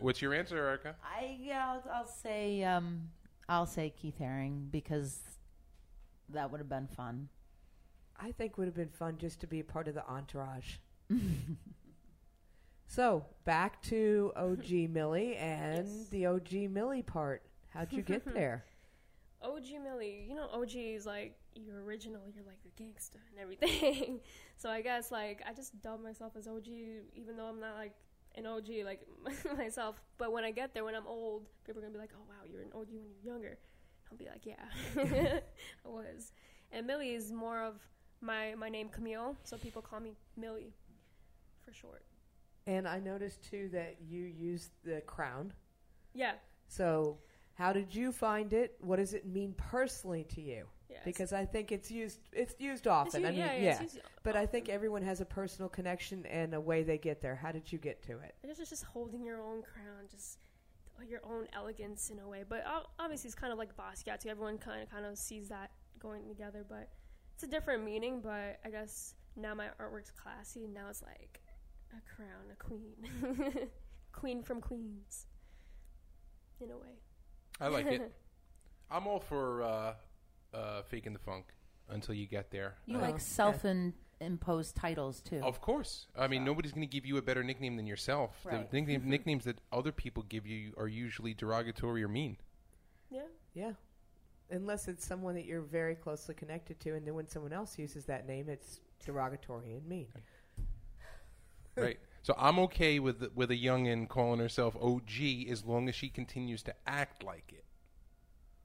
What's 0.00 0.20
your 0.20 0.34
answer, 0.34 0.56
Erica? 0.58 0.96
I 1.04 1.36
yeah, 1.40 1.66
I'll, 1.68 1.82
I'll 1.94 2.06
say 2.08 2.64
um, 2.64 3.02
I'll 3.48 3.66
say 3.66 3.90
Keith 3.90 4.16
Haring 4.20 4.70
because 4.70 5.20
that 6.30 6.50
would 6.50 6.58
have 6.58 6.68
been 6.68 6.88
fun. 6.88 7.28
I 8.18 8.32
think 8.32 8.56
would 8.58 8.66
have 8.66 8.74
been 8.74 8.88
fun 8.88 9.18
just 9.18 9.40
to 9.40 9.46
be 9.46 9.60
a 9.60 9.64
part 9.64 9.88
of 9.88 9.94
the 9.94 10.06
entourage. 10.08 10.76
so 12.86 13.24
back 13.44 13.82
to 13.82 14.32
OG 14.36 14.70
Millie 14.90 15.36
and 15.36 15.86
Yes. 15.86 16.08
the 16.10 16.26
OG 16.26 16.52
Millie 16.70 17.02
part. 17.02 17.42
How'd 17.70 17.92
you 17.92 18.02
get 18.02 18.24
there? 18.34 18.64
OG 19.42 19.64
Millie, 19.84 20.24
you 20.28 20.34
know, 20.34 20.48
OG 20.52 20.74
is 20.74 21.06
like 21.06 21.36
you're 21.54 21.82
original, 21.84 22.22
you're 22.34 22.44
like 22.44 22.62
the 22.62 22.70
gangster 22.82 23.20
and 23.30 23.38
everything. 23.40 24.20
so 24.56 24.70
I 24.70 24.80
guess 24.80 25.12
like 25.12 25.42
I 25.48 25.52
just 25.52 25.80
dub 25.82 26.02
myself 26.02 26.32
as 26.36 26.48
OG, 26.48 26.66
even 27.14 27.36
though 27.36 27.46
I'm 27.46 27.60
not 27.60 27.76
like 27.76 27.92
an 28.36 28.46
OG 28.46 28.68
like 28.84 29.00
myself. 29.56 30.00
But 30.18 30.32
when 30.32 30.44
I 30.44 30.50
get 30.50 30.74
there, 30.74 30.84
when 30.84 30.94
I'm 30.94 31.06
old, 31.06 31.46
people 31.64 31.80
are 31.80 31.84
gonna 31.86 31.94
be 31.94 32.00
like, 32.00 32.12
"Oh 32.14 32.24
wow, 32.28 32.44
you're 32.50 32.62
an 32.62 32.70
OG 32.74 32.88
when 32.90 33.04
you're 33.10 33.32
younger." 33.34 33.58
I'll 34.10 34.18
be 34.18 34.26
like, 34.26 34.46
"Yeah, 34.46 34.64
I 35.84 35.88
was." 35.88 36.32
And 36.72 36.86
Millie 36.86 37.14
is 37.14 37.32
more 37.32 37.62
of 37.62 37.74
my 38.20 38.54
my 38.54 38.68
name 38.68 38.88
Camille, 38.88 39.36
so 39.44 39.56
people 39.56 39.82
call 39.82 40.00
me 40.00 40.12
Millie 40.36 40.74
for 41.64 41.72
short. 41.72 42.04
and 42.66 42.86
I 42.86 42.98
noticed 43.00 43.42
too 43.50 43.68
that 43.72 43.96
you 44.08 44.22
used 44.24 44.70
the 44.84 45.00
crown. 45.02 45.52
Yeah, 46.14 46.32
So, 46.68 47.18
how 47.54 47.72
did 47.72 47.94
you 47.94 48.10
find 48.12 48.52
it? 48.52 48.76
What 48.80 48.96
does 48.96 49.12
it 49.14 49.26
mean 49.26 49.54
personally 49.56 50.24
to 50.34 50.40
you? 50.40 50.66
Yeah. 50.88 50.98
Because 51.04 51.32
I 51.32 51.44
think 51.44 51.72
it's 51.72 51.90
used 51.90 52.20
it's 52.32 52.54
used 52.58 52.86
it's 52.86 52.92
often. 52.92 53.22
u- 53.22 53.26
I 53.28 53.30
mean, 53.30 53.40
yeah, 53.40 53.52
yeah. 53.54 53.60
yeah, 53.62 53.70
it's 53.82 53.94
used 53.94 54.00
but 54.22 54.36
I 54.36 54.46
think 54.46 54.68
everyone 54.68 55.02
has 55.02 55.20
a 55.20 55.24
personal 55.24 55.68
connection 55.68 56.24
and 56.26 56.54
a 56.54 56.60
way 56.60 56.82
they 56.82 56.98
get 56.98 57.20
there. 57.20 57.34
How 57.34 57.52
did 57.52 57.70
you 57.72 57.78
get 57.78 58.02
to 58.04 58.12
it? 58.18 58.34
I 58.42 58.48
guess 58.48 58.58
it's 58.58 58.70
just 58.70 58.84
holding 58.84 59.24
your 59.24 59.40
own 59.42 59.62
crown, 59.62 60.06
just 60.10 60.38
your 61.08 61.20
own 61.24 61.46
elegance 61.54 62.10
in 62.10 62.18
a 62.20 62.28
way. 62.28 62.44
But 62.48 62.64
obviously, 62.98 63.28
it's 63.28 63.34
kind 63.34 63.52
of 63.52 63.58
like 63.58 63.76
Basquiat 63.76 64.20
too. 64.20 64.28
Everyone 64.28 64.58
kind 64.58 64.82
of 64.82 64.90
kind 64.90 65.04
of 65.04 65.18
sees 65.18 65.48
that 65.48 65.70
going 65.98 66.26
together, 66.28 66.64
but 66.68 66.88
it's 67.34 67.42
a 67.42 67.46
different 67.46 67.84
meaning. 67.84 68.20
But 68.20 68.58
I 68.64 68.70
guess 68.70 69.14
now 69.36 69.54
my 69.54 69.66
artwork's 69.80 70.10
classy. 70.10 70.66
Now 70.66 70.88
it's 70.88 71.02
like 71.02 71.40
a 71.92 72.00
crown, 72.14 72.50
a 72.52 72.56
queen, 72.56 73.68
queen 74.12 74.42
from 74.42 74.60
Queens, 74.60 75.26
in 76.60 76.70
a 76.70 76.76
way. 76.76 76.98
I 77.60 77.68
like 77.68 77.86
it. 77.86 78.12
I'm 78.90 79.06
all 79.06 79.20
for 79.20 79.62
uh, 79.62 79.94
uh, 80.56 80.82
faking 80.82 81.12
the 81.12 81.18
funk 81.18 81.46
until 81.88 82.14
you 82.14 82.26
get 82.26 82.50
there. 82.50 82.74
You 82.86 82.98
Uh, 82.98 83.02
like 83.02 83.20
self-imposed 83.20 84.74
titles 84.74 85.20
too. 85.20 85.40
Of 85.42 85.60
course. 85.60 86.06
I 86.16 86.26
mean, 86.26 86.44
nobody's 86.44 86.72
going 86.72 86.86
to 86.86 86.92
give 86.92 87.06
you 87.06 87.16
a 87.18 87.22
better 87.22 87.44
nickname 87.44 87.76
than 87.76 87.86
yourself. 87.86 88.34
Right. 88.44 88.68
The 88.70 88.80
nickname, 88.80 89.08
nicknames 89.08 89.44
that 89.44 89.60
other 89.72 89.92
people 89.92 90.22
give 90.24 90.46
you 90.46 90.72
are 90.76 90.88
usually 90.88 91.34
derogatory 91.34 92.02
or 92.02 92.08
mean. 92.08 92.38
Yeah, 93.10 93.22
Yeah. 93.54 93.72
Unless 94.48 94.86
it's 94.86 95.04
someone 95.04 95.34
that 95.34 95.44
you're 95.44 95.60
very 95.60 95.96
closely 95.96 96.32
connected 96.32 96.78
to, 96.78 96.94
and 96.94 97.04
then 97.04 97.14
when 97.14 97.26
someone 97.26 97.52
else 97.52 97.76
uses 97.80 98.04
that 98.04 98.28
name, 98.28 98.48
it's 98.48 98.78
derogatory 99.04 99.74
and 99.74 99.84
mean. 99.88 100.06
right. 101.76 101.98
So 102.22 102.32
I'm 102.38 102.60
okay 102.60 103.00
with 103.00 103.28
with 103.34 103.50
a 103.50 103.56
youngin 103.56 104.08
calling 104.08 104.38
herself 104.38 104.76
OG 104.76 105.48
as 105.50 105.64
long 105.64 105.88
as 105.88 105.96
she 105.96 106.08
continues 106.08 106.62
to 106.62 106.74
act 106.86 107.24
like 107.24 107.52
it. 107.52 107.65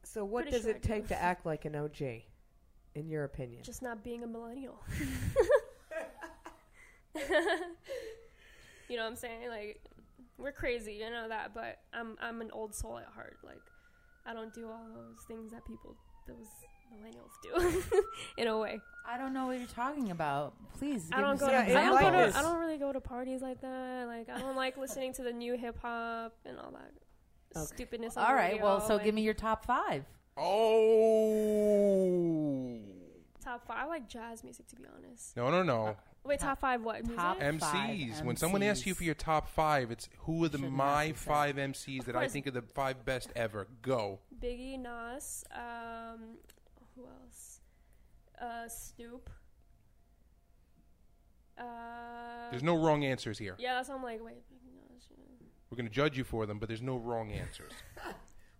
So, 0.03 0.25
what 0.25 0.43
Pretty 0.43 0.57
does 0.57 0.63
sure 0.63 0.73
I 0.73 0.75
it 0.75 0.81
do. 0.81 0.87
take 0.87 1.07
to 1.07 1.21
act 1.21 1.45
like 1.45 1.65
an 1.65 1.75
OG, 1.75 2.01
in 2.95 3.09
your 3.09 3.23
opinion? 3.23 3.63
just 3.63 3.81
not 3.81 4.03
being 4.03 4.23
a 4.23 4.27
millennial. 4.27 4.79
you 8.89 8.97
know 8.97 9.03
what 9.03 9.09
I'm 9.09 9.15
saying? 9.15 9.49
Like 9.49 9.81
we're 10.37 10.51
crazy, 10.51 10.93
you 10.93 11.09
know 11.09 11.27
that, 11.29 11.53
but 11.53 11.79
I'm 11.93 12.17
I'm 12.21 12.41
an 12.41 12.51
old 12.51 12.73
soul 12.73 12.97
at 12.97 13.05
heart. 13.05 13.37
Like 13.43 13.61
I 14.25 14.33
don't 14.33 14.53
do 14.53 14.67
all 14.67 14.85
those 14.93 15.23
things 15.27 15.51
that 15.51 15.65
people 15.65 15.95
those 16.27 16.47
millennials 16.93 17.31
do 17.43 18.01
in 18.37 18.47
a 18.47 18.57
way. 18.57 18.79
I 19.07 19.17
don't 19.17 19.33
know 19.33 19.47
what 19.47 19.57
you're 19.57 19.67
talking 19.67 20.11
about. 20.11 20.53
Please, 20.77 21.09
I 21.11 21.21
don't 21.21 21.33
me 21.33 21.39
go 21.39 21.47
to, 21.47 21.57
I 21.57 21.67
don't 21.67 21.99
go 21.99 22.11
to 22.11 22.37
I 22.37 22.41
don't 22.41 22.59
really 22.59 22.77
go 22.77 22.91
to 22.93 23.01
parties 23.01 23.41
like 23.41 23.61
that. 23.61 24.07
Like 24.07 24.29
I 24.29 24.39
don't 24.39 24.55
like 24.55 24.77
listening 24.77 25.13
to 25.13 25.23
the 25.23 25.33
new 25.33 25.57
hip 25.57 25.77
hop 25.81 26.33
and 26.45 26.57
all 26.57 26.71
that 26.71 26.91
Okay. 27.55 27.65
stupidness. 27.65 28.15
On 28.17 28.23
All 28.23 28.29
the 28.31 28.35
right, 28.35 28.61
well, 28.61 28.79
so 28.81 28.95
and 28.95 29.03
give 29.03 29.13
me 29.15 29.21
your 29.21 29.33
top 29.33 29.65
five. 29.65 30.05
Oh. 31.51 32.79
top 33.43 33.65
five. 33.67 33.77
I 33.77 33.85
like 33.85 34.07
jazz 34.07 34.43
music 34.43 34.67
to 34.67 34.75
be 34.75 34.83
honest. 34.95 35.35
No, 35.35 35.49
no, 35.49 35.63
no. 35.63 35.95
Wait, 36.23 36.39
Top- 36.39 36.49
top, 36.49 36.59
five 36.59 36.81
what? 36.83 37.01
Music? 37.01 37.17
top- 37.17 37.39
MCs. 37.39 37.59
Five 38.17 38.25
When 38.25 38.35
someone 38.35 38.61
asks 38.61 38.85
you 38.85 38.93
for 38.93 39.03
your 39.03 39.15
top 39.15 39.49
five, 39.49 39.89
it's 39.89 40.07
who 40.19 40.43
are 40.45 40.49
the 40.49 40.59
Shouldn't 40.59 40.75
my 40.75 41.07
have 41.07 41.15
to 41.15 41.21
say. 41.23 41.27
five 41.27 41.55
MCs 41.57 42.05
that 42.05 42.15
I 42.15 42.27
think 42.27 42.45
are 42.45 42.51
the 42.51 42.61
five 42.61 43.03
best 43.03 43.31
ever. 43.35 43.67
Go. 43.81 44.19
Biggie, 44.39 44.79
Nas, 44.79 45.43
um, 45.53 46.37
who 46.95 47.05
else? 47.07 47.61
Uh, 48.39 48.67
Snoop. 48.67 49.29
Uh, 51.57 51.63
There's 52.51 52.63
no 52.63 52.75
wrong 52.77 53.03
answers 53.03 53.37
here. 53.39 53.55
yeah, 53.59 53.73
that's 53.75 53.89
why 53.89 53.95
I'm 53.95 54.03
like, 54.03 54.23
wait, 54.23 54.43
Biggie, 54.51 54.73
Nas. 54.93 55.07
yeah. 55.09 55.40
We're 55.71 55.77
going 55.77 55.87
to 55.87 55.93
judge 55.93 56.17
you 56.17 56.23
for 56.25 56.45
them, 56.45 56.59
but 56.59 56.67
there's 56.67 56.81
no 56.81 56.97
wrong 56.97 57.31
answers. 57.31 57.71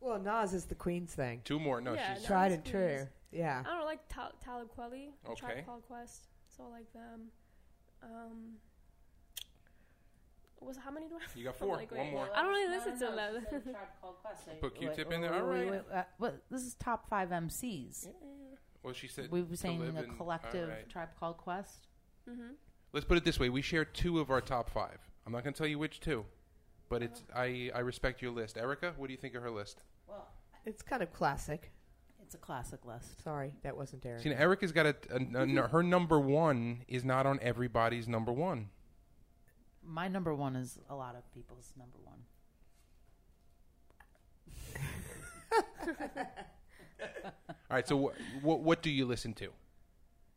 Well, 0.04 0.18
Nas 0.18 0.56
is 0.56 0.66
the 0.66 0.74
Queen's 0.74 1.14
thing. 1.14 1.42
Two 1.44 1.60
more. 1.60 1.80
No, 1.80 1.94
Yeah, 1.94 2.16
she's 2.16 2.24
no. 2.24 2.28
Tried 2.30 2.52
and 2.54 2.66
is- 2.66 2.72
true. 2.72 3.08
Yeah. 3.32 3.62
I 3.64 3.76
don't 3.78 3.86
like 3.86 4.00
Tal- 4.10 4.34
Talib 4.44 4.70
Kweli, 4.76 5.10
Okay. 5.30 5.36
Tribe 5.40 5.66
Called 5.68 5.84
Quest, 5.88 6.24
so 6.58 6.64
I 6.64 6.72
like 6.72 6.92
them. 6.92 7.28
Um, 8.02 8.56
was 10.60 10.78
how 10.78 10.90
many 10.90 11.08
do 11.08 11.18
I? 11.18 11.22
Have? 11.22 11.36
You 11.36 11.44
got 11.44 11.56
four. 11.60 11.76
like, 11.76 11.92
One 11.92 12.10
more. 12.10 12.28
I 12.36 12.42
don't 12.42 12.50
really 12.50 12.76
listen 12.76 12.94
to 12.94 13.16
them. 13.16 13.46
Put 14.60 14.74
Q-Tip 14.76 15.08
Wait, 15.10 15.16
in 15.16 15.22
there? 15.22 15.32
wait, 15.32 15.40
All 15.42 15.48
wait, 15.50 15.70
wait, 15.70 15.82
uh, 15.94 16.04
well, 16.18 16.34
this 16.50 16.64
is 16.64 16.74
top 16.76 17.08
five 17.08 17.30
MCs. 17.30 18.08
Well, 18.82 18.96
she 18.96 19.08
said 19.08 19.30
We 19.30 19.44
were 19.44 19.56
saying 19.56 19.84
a 19.96 20.04
collective 20.16 20.64
all 20.70 20.76
right. 20.76 20.90
tribe 20.90 21.10
called 21.20 21.38
Quest. 21.38 21.86
Mm-hmm. 22.28 22.54
Let's 22.92 23.06
put 23.06 23.18
it 23.18 23.24
this 23.24 23.40
way: 23.40 23.50
we 23.50 23.62
share 23.62 23.86
two 23.86 24.20
of 24.20 24.32
our 24.32 24.42
top 24.42 24.68
five. 24.72 24.98
I'm 25.28 25.32
not 25.32 25.44
going 25.44 25.54
to 25.54 25.58
tell 25.60 25.68
you 25.68 25.78
which 25.78 26.00
two, 26.00 26.26
but 26.92 27.02
it's 27.02 27.24
I 27.36 27.72
I 27.74 27.80
respect 27.80 28.22
your 28.22 28.32
list. 28.32 28.58
Erica, 28.58 28.94
what 28.98 29.08
do 29.08 29.14
you 29.14 29.18
think 29.18 29.34
of 29.34 29.42
her 29.42 29.50
list? 29.50 29.82
Well, 30.08 30.28
It's 30.66 30.82
kind 30.84 31.02
of 31.02 31.12
classic. 31.14 31.72
it's 32.22 32.36
a 32.36 32.38
classic 32.38 32.86
list. 32.86 33.24
Sorry, 33.24 33.54
that 33.64 33.76
wasn't 33.76 34.04
Derek. 34.04 34.22
See, 34.22 34.30
now, 34.30 34.36
Erica's 34.38 34.72
got 34.72 34.86
a, 34.86 34.96
a- 35.10 35.60
a- 35.64 35.68
her 35.70 35.82
number 35.82 36.20
one 36.20 36.84
is 36.88 37.04
not 37.04 37.26
on 37.26 37.40
everybody's 37.42 38.08
number 38.08 38.32
one. 38.32 38.70
My 39.84 40.08
number 40.08 40.36
one 40.36 40.56
is 40.56 40.78
a 40.90 40.96
lot 40.96 41.16
of 41.16 41.24
people's 41.34 41.74
number 41.78 41.98
one. 42.04 42.20
All 47.70 47.78
right, 47.78 47.88
so 47.88 47.96
what 47.96 48.16
what, 48.42 48.60
what 48.62 48.82
do 48.82 48.90
you 48.92 49.06
listen 49.06 49.34
to? 49.36 49.50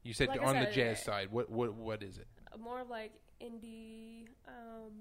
You 0.05 0.15
said 0.15 0.29
Like 0.29 0.41
I 0.41 0.45
on 0.45 0.61
the 0.61 0.71
jazz 0.71 1.03
side. 1.03 1.29
What 1.31 1.51
what 1.51 1.75
what 1.75 2.03
is 2.03 2.17
it? 2.19 2.27
More 2.59 2.81
of 2.81 2.89
like 2.89 3.13
indie, 3.43 4.29
um, 4.47 4.93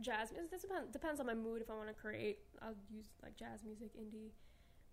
jazz. 0.00 0.30
It 0.30 0.50
depends, 0.50 0.92
depends 0.92 1.20
on 1.20 1.26
my 1.26 1.34
mood. 1.34 1.62
If 1.62 1.70
I 1.70 1.74
want 1.74 1.88
to 1.88 1.94
create, 1.94 2.38
I'll 2.62 2.74
use 2.90 3.06
like 3.22 3.36
jazz 3.36 3.64
music, 3.64 3.90
indie. 3.96 4.30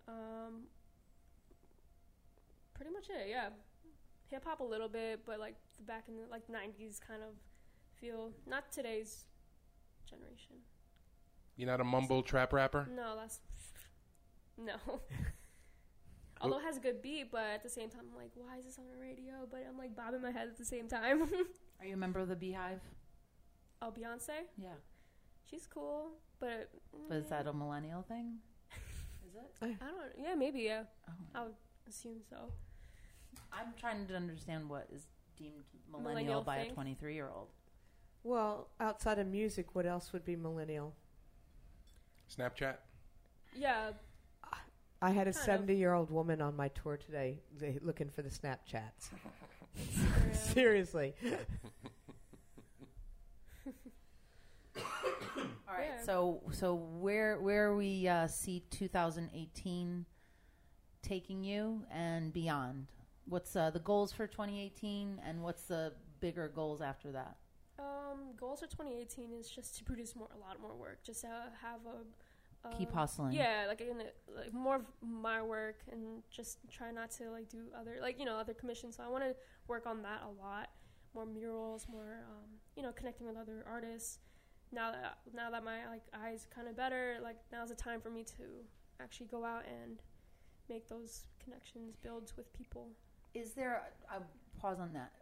Um, 0.08 0.64
pretty 2.74 2.92
much 2.92 3.08
it. 3.10 3.28
Yeah, 3.28 3.48
hip 4.28 4.44
hop 4.44 4.60
a 4.60 4.64
little 4.64 4.88
bit, 4.88 5.20
but 5.26 5.38
like 5.38 5.56
the 5.76 5.84
back 5.84 6.04
in 6.08 6.16
the 6.16 6.22
like 6.30 6.48
'90s 6.48 7.00
kind 7.00 7.22
of 7.22 7.34
feel. 8.00 8.32
Not 8.46 8.72
today's 8.72 9.24
generation. 10.08 10.56
You're 11.56 11.68
not 11.68 11.80
a 11.80 11.84
mumble 11.84 12.22
trap 12.22 12.52
rapper. 12.52 12.88
No, 12.94 13.16
that's 13.16 13.40
no. 14.56 14.76
Although 16.40 16.58
it 16.58 16.64
has 16.64 16.76
a 16.76 16.80
good 16.80 17.02
beat, 17.02 17.32
but 17.32 17.46
at 17.54 17.62
the 17.62 17.68
same 17.68 17.90
time, 17.90 18.02
I'm 18.10 18.16
like, 18.16 18.30
why 18.36 18.58
is 18.58 18.64
this 18.64 18.78
on 18.78 18.84
the 18.88 18.96
radio? 18.96 19.46
But 19.50 19.66
I'm 19.68 19.76
like 19.76 19.96
bobbing 19.96 20.22
my 20.22 20.30
head 20.30 20.46
at 20.46 20.56
the 20.56 20.64
same 20.64 20.88
time. 20.88 21.22
Are 21.80 21.86
you 21.86 21.94
a 21.94 21.96
member 21.96 22.20
of 22.20 22.28
the 22.28 22.36
BeyHive? 22.36 22.78
Oh, 23.82 23.90
Beyonce, 23.90 24.46
Yeah. 24.56 24.68
she's 25.48 25.66
cool, 25.66 26.12
but 26.40 26.70
But 27.08 27.16
is 27.16 27.26
mm, 27.26 27.30
that 27.30 27.46
a 27.46 27.52
millennial 27.52 28.02
thing? 28.02 28.38
Is 29.26 29.34
it? 29.34 29.52
I 29.62 29.66
don't. 29.66 30.12
Yeah, 30.18 30.34
maybe. 30.34 30.60
Yeah, 30.60 30.84
Oh. 31.08 31.12
I 31.34 31.42
would 31.44 31.54
assume 31.88 32.20
so. 32.28 32.52
I'm 33.52 33.72
trying 33.78 34.06
to 34.06 34.14
understand 34.16 34.68
what 34.68 34.88
is 34.92 35.06
deemed 35.36 35.64
millennial, 35.90 36.10
Millennial 36.10 36.42
by 36.42 36.56
a 36.58 36.70
23 36.70 37.14
year 37.14 37.28
old. 37.34 37.48
Well, 38.24 38.68
outside 38.80 39.18
of 39.18 39.26
music, 39.26 39.74
what 39.74 39.86
else 39.86 40.12
would 40.12 40.24
be 40.24 40.36
millennial? 40.36 40.94
Snapchat. 42.34 42.76
Yeah, 43.56 43.92
I 45.00 45.10
had 45.10 45.28
a 45.28 45.32
70 45.32 45.76
year 45.76 45.92
old 45.92 46.10
woman 46.10 46.40
on 46.40 46.56
my 46.56 46.68
tour 46.68 46.96
today 46.96 47.38
looking 47.82 48.10
for 48.10 48.22
the 48.22 48.30
Snapchats. 48.30 49.10
Seriously. 50.32 51.14
All 55.68 55.76
right. 55.76 55.90
Yeah. 55.98 56.04
So 56.04 56.42
so 56.52 56.74
where 56.74 57.40
where 57.40 57.74
we 57.74 58.08
uh, 58.08 58.26
see 58.26 58.64
2018 58.70 60.06
taking 61.02 61.44
you 61.44 61.84
and 61.92 62.32
beyond? 62.32 62.86
What's 63.26 63.54
uh, 63.54 63.70
the 63.70 63.80
goals 63.80 64.12
for 64.12 64.26
2018 64.26 65.20
and 65.26 65.42
what's 65.42 65.62
the 65.64 65.92
bigger 66.20 66.48
goals 66.48 66.80
after 66.80 67.12
that? 67.12 67.36
Um, 67.78 68.34
goals 68.38 68.60
for 68.60 68.66
2018 68.66 69.32
is 69.32 69.48
just 69.48 69.76
to 69.78 69.84
produce 69.84 70.16
more, 70.16 70.28
a 70.34 70.38
lot 70.38 70.60
more 70.60 70.74
work. 70.74 71.04
Just 71.04 71.24
uh, 71.24 71.28
have 71.62 71.80
a, 71.86 72.68
a 72.68 72.76
Keep 72.76 72.92
hustling. 72.92 73.32
Yeah, 73.32 73.66
like 73.68 73.80
in 73.80 74.00
it, 74.00 74.16
like 74.34 74.52
more 74.52 74.76
of 74.76 74.86
my 75.02 75.42
work 75.42 75.76
and 75.92 76.22
just 76.30 76.58
try 76.70 76.90
not 76.90 77.10
to 77.12 77.30
like 77.30 77.48
do 77.48 77.64
other 77.78 77.96
like 78.00 78.18
you 78.18 78.24
know 78.24 78.36
other 78.36 78.54
commissions. 78.54 78.96
So 78.96 79.02
I 79.04 79.08
want 79.08 79.24
to 79.24 79.34
work 79.66 79.86
on 79.86 80.02
that 80.02 80.22
a 80.24 80.42
lot. 80.42 80.70
More 81.14 81.26
murals, 81.26 81.86
more 81.90 82.24
um, 82.28 82.48
you 82.76 82.82
know 82.82 82.92
connecting 82.92 83.26
with 83.26 83.36
other 83.36 83.64
artists. 83.70 84.18
Now 84.72 84.92
that 84.92 85.18
now 85.34 85.50
that 85.50 85.64
my 85.64 85.86
like 85.88 86.02
eyes 86.14 86.46
kind 86.54 86.68
of 86.68 86.76
better, 86.76 87.16
like 87.22 87.36
now's 87.52 87.70
the 87.70 87.74
time 87.74 88.00
for 88.00 88.10
me 88.10 88.24
to 88.24 88.42
actually 89.00 89.26
go 89.26 89.44
out 89.44 89.64
and 89.66 89.98
make 90.68 90.88
those 90.88 91.22
connections, 91.42 91.96
builds 92.02 92.36
with 92.36 92.52
people. 92.52 92.88
Is 93.34 93.52
there 93.52 93.82
a, 94.14 94.20
pause 94.60 94.78
on 94.80 94.92
that? 94.92 95.12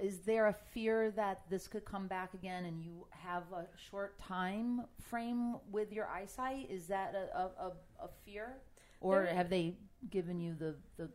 Is 0.00 0.20
there 0.20 0.48
a 0.48 0.52
fear 0.52 1.10
that 1.12 1.42
this 1.48 1.66
could 1.66 1.84
come 1.84 2.06
back 2.06 2.34
again 2.34 2.66
and 2.66 2.82
you 2.82 3.06
have 3.10 3.44
a 3.52 3.66
short 3.90 4.18
time 4.18 4.82
frame 5.00 5.56
with 5.70 5.92
your 5.92 6.06
eyesight? 6.08 6.68
Is 6.70 6.86
that 6.88 7.14
a, 7.14 7.38
a, 7.38 7.72
a, 8.00 8.08
fear? 8.24 8.58
Or 9.00 9.24
There- 9.24 9.34
have 9.34 9.48
they 9.48 9.76
given 10.10 10.40
you 10.40 10.54
the, 10.54 10.74
the 10.98 11.08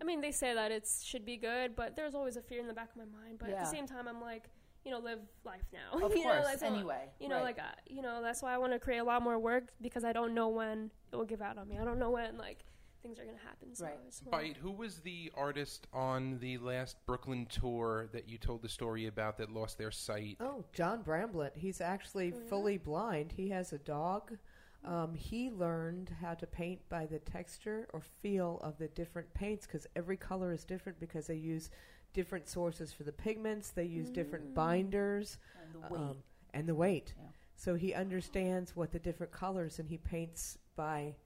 I 0.00 0.04
mean, 0.04 0.20
they 0.20 0.32
say 0.32 0.52
that 0.52 0.72
it 0.72 0.86
should 1.02 1.24
be 1.24 1.36
good, 1.36 1.74
but 1.74 1.96
there's 1.96 2.14
always 2.14 2.36
a 2.36 2.42
fear 2.42 2.60
in 2.60 2.66
the 2.66 2.74
back 2.74 2.90
of 2.90 2.96
my 2.96 3.18
mind. 3.22 3.38
But 3.38 3.50
at 3.50 3.60
the 3.60 3.70
same 3.70 3.86
time, 3.86 4.06
I'm 4.06 4.20
like, 4.20 4.44
you 4.86 4.92
know, 4.92 5.00
live 5.00 5.18
life 5.44 5.64
now. 5.72 5.98
of 6.06 6.12
you 6.16 6.22
course, 6.22 6.36
know, 6.38 6.42
like, 6.44 6.58
so, 6.60 6.66
anyway. 6.66 7.08
You 7.18 7.28
know, 7.28 7.36
right. 7.36 7.44
like, 7.44 7.58
uh, 7.58 7.62
you 7.88 8.02
know, 8.02 8.22
that's 8.22 8.40
why 8.40 8.54
I 8.54 8.58
want 8.58 8.72
to 8.72 8.78
create 8.78 8.98
a 8.98 9.04
lot 9.04 9.20
more 9.20 9.36
work 9.38 9.64
because 9.82 10.04
I 10.04 10.12
don't 10.12 10.32
know 10.32 10.48
when 10.48 10.92
it 11.12 11.16
will 11.16 11.24
give 11.24 11.42
out 11.42 11.58
on 11.58 11.68
me. 11.68 11.76
I 11.80 11.84
don't 11.84 11.98
know 11.98 12.10
when, 12.10 12.38
like, 12.38 12.64
things 13.02 13.18
are 13.18 13.24
going 13.24 13.36
to 13.36 13.42
happen. 13.44 13.74
So 13.74 13.84
Right. 13.84 13.98
I 14.00 14.06
just 14.06 14.30
Bite, 14.30 14.56
who 14.56 14.70
was 14.70 15.00
the 15.00 15.32
artist 15.36 15.88
on 15.92 16.38
the 16.38 16.58
last 16.58 16.96
Brooklyn 17.04 17.46
tour 17.46 18.08
that 18.12 18.28
you 18.28 18.38
told 18.38 18.62
the 18.62 18.68
story 18.68 19.06
about 19.06 19.38
that 19.38 19.50
lost 19.50 19.76
their 19.76 19.90
sight? 19.90 20.36
Oh, 20.40 20.64
John 20.72 21.02
Bramblett. 21.02 21.56
He's 21.56 21.80
actually 21.80 22.32
Oh, 22.32 22.38
yeah? 22.40 22.48
fully 22.48 22.78
blind. 22.78 23.32
He 23.32 23.48
has 23.50 23.72
a 23.72 23.78
dog. 23.78 24.38
Um, 24.86 25.14
he 25.14 25.50
learned 25.50 26.10
how 26.20 26.34
to 26.34 26.46
paint 26.46 26.80
by 26.88 27.06
the 27.06 27.18
texture 27.18 27.88
or 27.92 28.00
feel 28.00 28.60
of 28.62 28.78
the 28.78 28.88
different 28.88 29.32
paints 29.34 29.66
because 29.66 29.86
every 29.96 30.16
color 30.16 30.52
is 30.52 30.64
different 30.64 31.00
because 31.00 31.26
they 31.26 31.34
use 31.34 31.70
different 32.12 32.48
sources 32.48 32.92
for 32.92 33.02
the 33.02 33.12
pigments. 33.12 33.70
They 33.70 33.84
use 33.84 34.10
different 34.10 34.50
Mm. 34.50 34.54
binders 34.54 35.38
And 35.64 35.74
the 35.74 35.80
weight. 35.80 36.00
um, 36.00 36.22
and 36.54 36.68
the 36.68 36.74
weight. 36.74 37.14
Yeah. 37.18 37.28
So 37.56 37.74
he 37.74 37.94
understands 37.94 38.76
what 38.76 38.92
the 38.92 38.98
different 38.98 39.32
colors 39.32 39.78
and 39.78 39.88
he 39.88 39.98
paints 39.98 40.56
by 40.76 41.16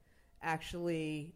actually 0.42 1.34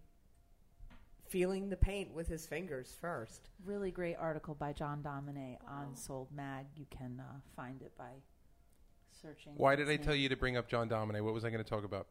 feeling 1.28 1.68
the 1.68 1.76
paint 1.76 2.12
with 2.12 2.28
his 2.28 2.46
fingers 2.46 2.92
first. 3.00 3.50
really 3.64 3.90
great 3.90 4.14
article 4.16 4.54
by 4.54 4.72
John 4.72 5.02
Domine 5.02 5.58
Wow. 5.62 5.68
on 5.68 5.96
Sold 5.96 6.30
Mag. 6.32 6.66
You 6.76 6.86
can 6.90 7.18
uh, 7.20 7.40
find 7.56 7.80
it 7.82 7.96
by 7.96 8.12
searching. 9.24 9.52
Why 9.56 9.76
did 9.76 9.88
I 9.88 9.96
tell 9.96 10.14
you 10.14 10.28
to 10.28 10.36
bring 10.36 10.56
up 10.56 10.68
John 10.68 10.88
Domine? 10.88 11.24
What 11.24 11.34
was 11.34 11.44
I 11.44 11.50
going 11.50 11.62
to 11.62 11.68
talk 11.68 11.84
about? 11.84 12.06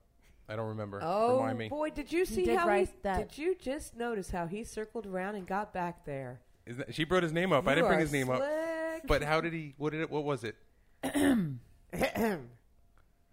I 0.50 0.56
don't 0.56 0.68
remember. 0.70 1.00
Oh 1.02 1.38
Remind 1.38 1.58
me. 1.58 1.70
boy, 1.70 1.90
did 1.90 2.12
you 2.12 2.26
see 2.26 2.44
did 2.46 2.58
how 2.58 2.68
write 2.68 2.88
he? 2.90 2.94
that- 3.04 3.30
Did 3.30 3.38
you 3.38 3.56
just 3.56 3.96
notice 3.96 4.30
how 4.32 4.46
he 4.48 4.64
circled 4.64 5.06
around 5.06 5.36
and 5.36 5.48
got 5.48 5.74
back 5.74 6.06
there? 6.06 6.42
Is 6.66 6.78
that, 6.78 6.94
she 6.94 7.04
brought 7.06 7.24
his 7.24 7.32
name 7.34 7.54
up. 7.54 7.66
I 7.68 7.72
You 7.72 7.76
didn't 7.76 7.88
bring 7.88 8.00
are 8.00 8.02
his 8.02 8.12
name 8.12 8.30
up. 8.30 8.38
slick. 8.40 9.04
But 9.08 9.24
how 9.24 9.40
did 9.42 9.54
he? 9.54 9.74
What 9.78 9.92
did 9.92 10.02
it? 10.02 10.10
What 10.10 10.24
was 10.24 10.44
it? 10.44 10.56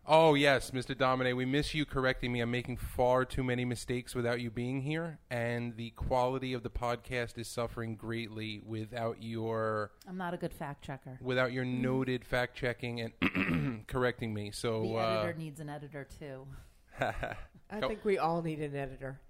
Oh 0.06 0.34
yes, 0.34 0.70
Mr. 0.72 0.96
Domine, 0.96 1.36
we 1.36 1.44
miss 1.44 1.72
you 1.74 1.84
correcting 1.84 2.32
me. 2.32 2.40
I'm 2.40 2.50
making 2.50 2.78
far 2.78 3.24
too 3.24 3.44
many 3.44 3.64
mistakes 3.64 4.14
without 4.14 4.40
you 4.40 4.50
being 4.50 4.80
here, 4.80 5.18
and 5.30 5.76
the 5.76 5.90
quality 5.90 6.52
of 6.52 6.62
the 6.62 6.70
podcast 6.70 7.38
is 7.38 7.46
suffering 7.46 7.94
greatly 7.96 8.60
without 8.64 9.22
your 9.22 9.92
I'm 10.08 10.16
not 10.16 10.34
a 10.34 10.36
good 10.36 10.52
fact 10.54 10.84
checker. 10.84 11.18
without 11.20 11.52
your 11.52 11.64
noted 11.64 12.24
fact 12.24 12.56
checking 12.56 13.00
and 13.22 13.86
correcting 13.86 14.34
me. 14.34 14.50
So 14.52 14.82
The 14.82 14.94
uh, 14.96 15.20
editor 15.22 15.38
needs 15.38 15.60
an 15.60 15.68
editor 15.68 16.08
too. 16.18 16.46
I 17.00 17.80
Go. 17.80 17.88
think 17.88 18.04
we 18.04 18.18
all 18.18 18.42
need 18.42 18.58
an 18.60 18.74
editor. 18.74 19.20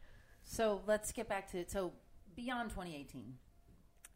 So 0.44 0.80
let's 0.86 1.12
get 1.12 1.28
back 1.28 1.50
to 1.52 1.68
so 1.68 1.92
beyond 2.36 2.70
2018. 2.70 3.34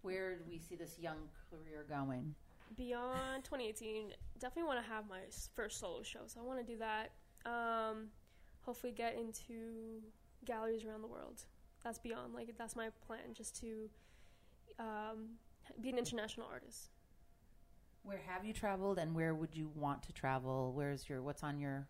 Where 0.00 0.36
do 0.36 0.44
we 0.48 0.58
see 0.58 0.76
this 0.76 0.98
young 0.98 1.28
career 1.50 1.84
going? 1.88 2.34
Beyond 2.76 3.44
2018, 3.44 4.12
definitely 4.38 4.68
want 4.68 4.84
to 4.84 4.90
have 4.90 5.08
my 5.08 5.20
first 5.54 5.78
solo 5.78 6.02
show. 6.02 6.20
So 6.26 6.40
I 6.40 6.42
want 6.44 6.64
to 6.64 6.72
do 6.72 6.78
that. 6.78 7.12
Um, 7.46 8.08
hopefully, 8.62 8.92
get 8.92 9.16
into 9.16 10.00
galleries 10.44 10.84
around 10.84 11.02
the 11.02 11.08
world. 11.08 11.42
That's 11.82 11.98
beyond. 11.98 12.34
Like, 12.34 12.56
that's 12.56 12.74
my 12.74 12.88
plan, 13.06 13.34
just 13.34 13.60
to 13.60 13.90
um, 14.78 15.28
be 15.80 15.90
an 15.90 15.98
international 15.98 16.46
artist. 16.50 16.90
Where 18.02 18.20
have 18.26 18.44
you 18.44 18.52
traveled, 18.52 18.98
and 18.98 19.14
where 19.14 19.34
would 19.34 19.54
you 19.54 19.70
want 19.74 20.02
to 20.04 20.12
travel? 20.12 20.72
Where's 20.74 21.08
your 21.08 21.22
what's 21.22 21.42
on 21.42 21.58
your 21.58 21.86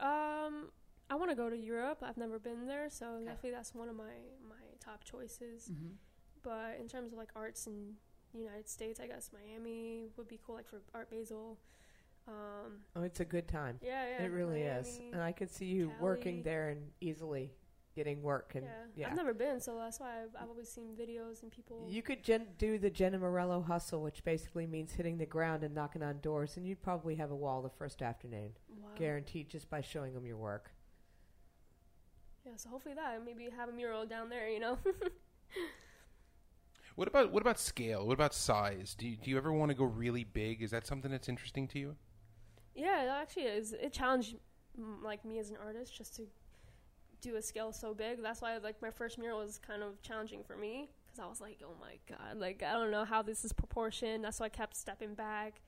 Um, 0.00 0.70
I 1.10 1.16
want 1.16 1.30
to 1.30 1.36
go 1.36 1.50
to 1.50 1.56
Europe. 1.56 1.98
I've 2.02 2.16
never 2.16 2.38
been 2.38 2.66
there, 2.66 2.88
so 2.88 3.18
definitely 3.24 3.50
that's 3.50 3.74
one 3.74 3.88
of 3.88 3.96
my 3.96 4.14
my 4.48 4.62
top 4.78 5.02
choices. 5.04 5.70
But 6.42 6.78
in 6.80 6.88
terms 6.88 7.12
of 7.12 7.18
like 7.18 7.30
arts 7.34 7.66
the 7.66 7.94
United 8.34 8.68
States, 8.68 9.00
I 9.00 9.06
guess 9.06 9.30
Miami 9.32 10.08
would 10.16 10.28
be 10.28 10.38
cool, 10.44 10.54
like 10.56 10.68
for 10.68 10.80
Art 10.94 11.10
Basel. 11.10 11.58
Um, 12.28 12.82
Oh, 12.94 13.02
it's 13.02 13.20
a 13.20 13.24
good 13.24 13.48
time. 13.48 13.78
yeah, 13.82 14.04
yeah, 14.06 14.24
it 14.24 14.30
really 14.30 14.62
is, 14.62 15.00
and 15.12 15.20
I 15.22 15.32
could 15.32 15.50
see 15.50 15.64
you 15.66 15.90
working 16.00 16.42
there 16.42 16.68
and 16.68 16.90
easily 17.00 17.50
getting 17.94 18.22
work. 18.22 18.52
And 18.54 18.64
yeah. 18.64 18.70
yeah, 18.94 19.08
I've 19.08 19.16
never 19.16 19.34
been, 19.34 19.60
so 19.60 19.76
that's 19.76 19.98
why 19.98 20.22
I've, 20.22 20.40
I've 20.40 20.48
always 20.48 20.70
seen 20.70 20.96
videos 20.96 21.42
and 21.42 21.50
people. 21.50 21.86
you 21.88 22.02
could 22.02 22.22
gen- 22.22 22.46
do 22.58 22.78
the 22.78 22.90
Jenna 22.90 23.18
Morello 23.18 23.62
hustle, 23.62 24.02
which 24.02 24.22
basically 24.22 24.66
means 24.66 24.92
hitting 24.92 25.18
the 25.18 25.26
ground 25.26 25.64
and 25.64 25.74
knocking 25.74 26.02
on 26.02 26.20
doors, 26.20 26.56
and 26.56 26.66
you'd 26.66 26.82
probably 26.82 27.16
have 27.16 27.30
a 27.30 27.36
wall 27.36 27.62
the 27.62 27.70
first 27.70 28.02
afternoon, 28.02 28.50
wow. 28.80 28.90
guaranteed, 28.96 29.48
just 29.48 29.68
by 29.68 29.80
showing 29.80 30.14
them 30.14 30.24
your 30.24 30.36
work. 30.36 30.70
Yeah, 32.46 32.52
so 32.56 32.68
hopefully 32.68 32.94
that 32.94 33.24
maybe 33.24 33.48
have 33.54 33.68
a 33.68 33.72
mural 33.72 34.06
down 34.06 34.28
there, 34.28 34.48
you 34.48 34.60
know. 34.60 34.78
what 37.00 37.08
about 37.08 37.32
what 37.32 37.40
about 37.40 37.58
scale? 37.58 38.06
What 38.06 38.12
about 38.12 38.34
size? 38.34 38.94
Do 38.94 39.08
you, 39.08 39.16
do 39.16 39.30
you 39.30 39.38
ever 39.38 39.50
want 39.50 39.70
to 39.70 39.74
go 39.74 39.84
really 39.84 40.22
big? 40.22 40.60
Is 40.60 40.70
that 40.72 40.86
something 40.86 41.10
that's 41.10 41.30
interesting 41.30 41.66
to 41.68 41.78
you? 41.78 41.96
yeah, 42.74 43.04
it 43.04 43.08
actually 43.08 43.44
is. 43.44 43.72
It 43.72 43.94
challenged 43.94 44.36
like 45.02 45.24
me 45.24 45.38
as 45.38 45.48
an 45.48 45.56
artist 45.64 45.96
just 45.96 46.14
to 46.16 46.26
do 47.22 47.36
a 47.36 47.42
scale 47.42 47.72
so 47.72 47.94
big. 47.94 48.22
That's 48.22 48.42
why 48.42 48.58
like 48.58 48.82
my 48.82 48.90
first 48.90 49.18
mural 49.18 49.38
was 49.38 49.58
kind 49.58 49.82
of 49.82 50.02
challenging 50.02 50.42
for 50.44 50.56
me 50.56 50.90
because 51.06 51.18
I 51.18 51.26
was 51.26 51.40
like, 51.40 51.62
oh 51.64 51.74
my 51.80 51.94
god, 52.06 52.36
like 52.36 52.62
I 52.62 52.74
don't 52.74 52.90
know 52.90 53.06
how 53.06 53.22
this 53.22 53.46
is 53.46 53.52
proportioned. 53.54 54.22
That's 54.22 54.38
why 54.38 54.46
I 54.46 54.50
kept 54.50 54.76
stepping 54.76 55.14
back, 55.14 55.62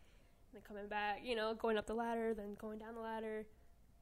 and 0.52 0.60
then 0.60 0.62
coming 0.68 0.86
back. 0.86 1.20
You 1.24 1.34
know, 1.34 1.54
going 1.54 1.78
up 1.78 1.86
the 1.86 1.94
ladder, 1.94 2.34
then 2.34 2.56
going 2.60 2.78
down 2.78 2.94
the 2.94 3.00
ladder. 3.00 3.46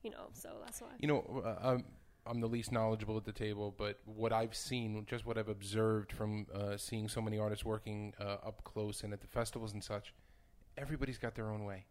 You 0.03 0.11
know, 0.11 0.31
so 0.33 0.57
that's 0.65 0.81
why. 0.81 0.89
You 0.99 1.07
know, 1.07 1.43
uh, 1.47 1.69
I'm, 1.69 1.85
I'm 2.31 2.41
the 2.41 2.47
least 2.47 2.71
knowledgeable 2.71 3.17
at 3.17 3.25
the 3.25 3.33
table, 3.33 3.75
but 3.77 3.99
what 4.05 4.33
I've 4.33 4.55
seen, 4.55 5.05
just 5.09 5.27
what 5.27 5.37
I've 5.37 5.49
observed 5.49 6.13
from 6.13 6.47
uh, 6.55 6.77
seeing 6.77 7.09
so 7.09 7.21
many 7.21 7.39
artists 7.39 7.65
working 7.65 8.15
uh, 8.21 8.37
up 8.47 8.63
close 8.63 9.03
and 9.03 9.13
at 9.13 9.21
the 9.21 9.27
festivals 9.27 9.73
and 9.73 9.83
such, 9.83 10.15
everybody's 10.79 11.19
got 11.19 11.35
their 11.35 11.51
own 11.51 11.65
way. 11.65 11.87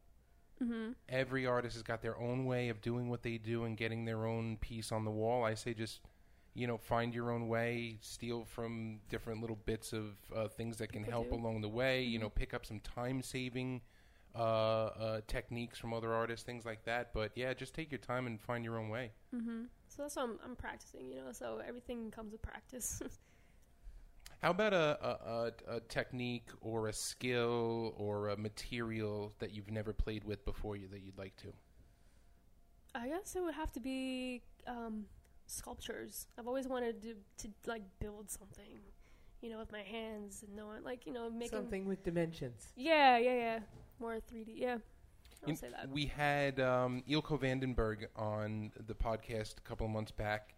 Mm-hmm. 0.64 0.92
Every 1.10 1.46
artist 1.46 1.76
has 1.76 1.84
got 1.84 2.02
their 2.02 2.18
own 2.18 2.46
way 2.46 2.70
of 2.70 2.82
doing 2.82 3.10
what 3.10 3.22
they 3.24 3.38
do 3.38 3.66
and 3.66 3.76
getting 3.76 4.06
their 4.06 4.26
own 4.26 4.58
piece 4.58 4.94
on 4.94 5.04
the 5.04 5.12
wall. 5.12 5.44
I 5.44 5.56
say 5.56 5.74
just, 5.74 6.00
you 6.54 6.68
know, 6.68 6.78
find 6.78 7.14
your 7.14 7.32
own 7.32 7.50
way, 7.50 7.98
steal 8.02 8.46
from 8.46 9.00
different 9.10 9.42
little 9.42 9.60
bits 9.66 9.92
of 9.92 10.16
uh, 10.34 10.48
things 10.48 10.78
that 10.78 10.92
can 10.92 11.04
People 11.04 11.22
help 11.22 11.30
do. 11.32 11.36
along 11.36 11.62
the 11.62 11.70
way. 11.70 12.04
You 12.04 12.20
know, 12.20 12.30
pick 12.30 12.54
up 12.54 12.66
some 12.66 12.80
time 12.80 13.22
saving 13.22 13.82
uh, 14.40 14.42
uh, 14.42 15.22
techniques 15.28 15.78
from 15.78 15.94
other 15.94 16.14
artists, 16.14 16.46
things 16.46 16.66
like 16.66 16.86
that. 16.86 17.14
But 17.14 17.32
yeah, 17.36 17.54
just 17.54 17.74
take 17.74 17.92
your 17.92 18.00
time 18.00 18.26
and 18.26 18.40
find 18.40 18.64
your 18.64 18.80
own 18.80 18.90
way. 18.90 19.12
Mm-hmm. 19.36 19.64
So 19.88 20.04
that's 20.04 20.16
what 20.16 20.24
I'm, 20.24 20.40
I'm 20.46 20.56
practicing, 20.56 21.10
you 21.10 21.18
know. 21.18 21.32
So 21.32 21.62
everything 21.68 22.10
comes 22.10 22.32
with 22.32 22.42
practice. 22.42 23.02
How 24.42 24.52
about 24.52 24.74
a, 24.74 24.98
a, 25.02 25.10
a, 25.10 25.76
a 25.76 25.80
technique 25.82 26.48
or 26.62 26.88
a 26.88 26.94
skill 26.94 27.94
or 27.98 28.30
a 28.30 28.38
material 28.38 29.34
that 29.40 29.54
you've 29.54 29.70
never 29.70 29.92
played 29.92 30.24
with 30.24 30.46
before 30.46 30.78
you 30.78 30.88
that 30.88 31.02
you'd 31.02 31.18
like 31.18 31.36
to? 31.38 31.48
I 32.96 33.10
guess 33.10 33.36
it 33.36 33.44
would 33.44 33.54
have 33.54 33.74
to 33.74 33.82
be 33.82 34.42
um, 34.66 35.06
sculptures. 35.48 36.28
I've 36.38 36.48
always 36.48 36.70
wanted 36.70 37.02
to, 37.02 37.16
to 37.40 37.54
like 37.66 37.84
build 38.00 38.32
something, 38.32 38.80
you 39.42 39.50
know, 39.50 39.60
with 39.60 39.74
my 39.74 39.82
hands 39.82 40.44
and 40.48 40.56
knowing, 40.56 40.86
like, 40.86 41.06
you 41.06 41.12
know, 41.12 41.30
making. 41.30 41.58
Something 41.58 41.86
with 41.86 42.04
dimensions. 42.06 42.72
Yeah, 42.78 43.18
yeah, 43.18 43.36
yeah. 43.36 43.60
More 44.00 44.16
3D. 44.16 44.54
Yeah. 44.56 44.78
I'll 45.48 45.56
say 45.56 45.70
that. 45.70 45.90
We 45.90 46.06
had 46.08 46.60
um, 46.60 47.04
Ilko 47.10 47.40
Vandenberg 47.40 48.08
on 48.16 48.72
the 48.88 48.94
podcast 48.94 49.58
a 49.58 49.62
couple 49.62 49.86
of 49.86 49.92
months 49.92 50.12
back, 50.12 50.54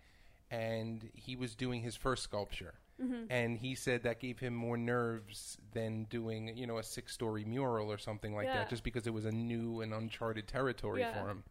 and 0.49 1.07
he 1.13 1.35
was 1.35 1.55
doing 1.55 1.81
his 1.81 1.95
first 1.95 2.23
sculpture. 2.23 2.73
hmm 2.99 3.25
And 3.29 3.57
he 3.57 3.75
said 3.75 4.03
that 4.03 4.19
gave 4.19 4.39
him 4.39 4.53
more 4.55 4.77
nerves 4.77 5.57
than 5.73 6.05
doing, 6.05 6.55
you 6.57 6.65
know, 6.67 6.77
a 6.79 6.83
six-story 6.83 7.45
mural 7.45 7.91
or 7.91 7.97
something 7.99 8.33
like 8.33 8.45
Yeah. 8.47 8.55
that, 8.55 8.69
just 8.69 8.83
because 8.83 9.05
it 9.05 9.13
was 9.13 9.25
a 9.25 9.31
new 9.31 9.81
and 9.81 9.93
uncharted 9.93 10.47
territory 10.47 11.01
Yeah. 11.01 11.13
for 11.13 11.29
him. 11.29 11.43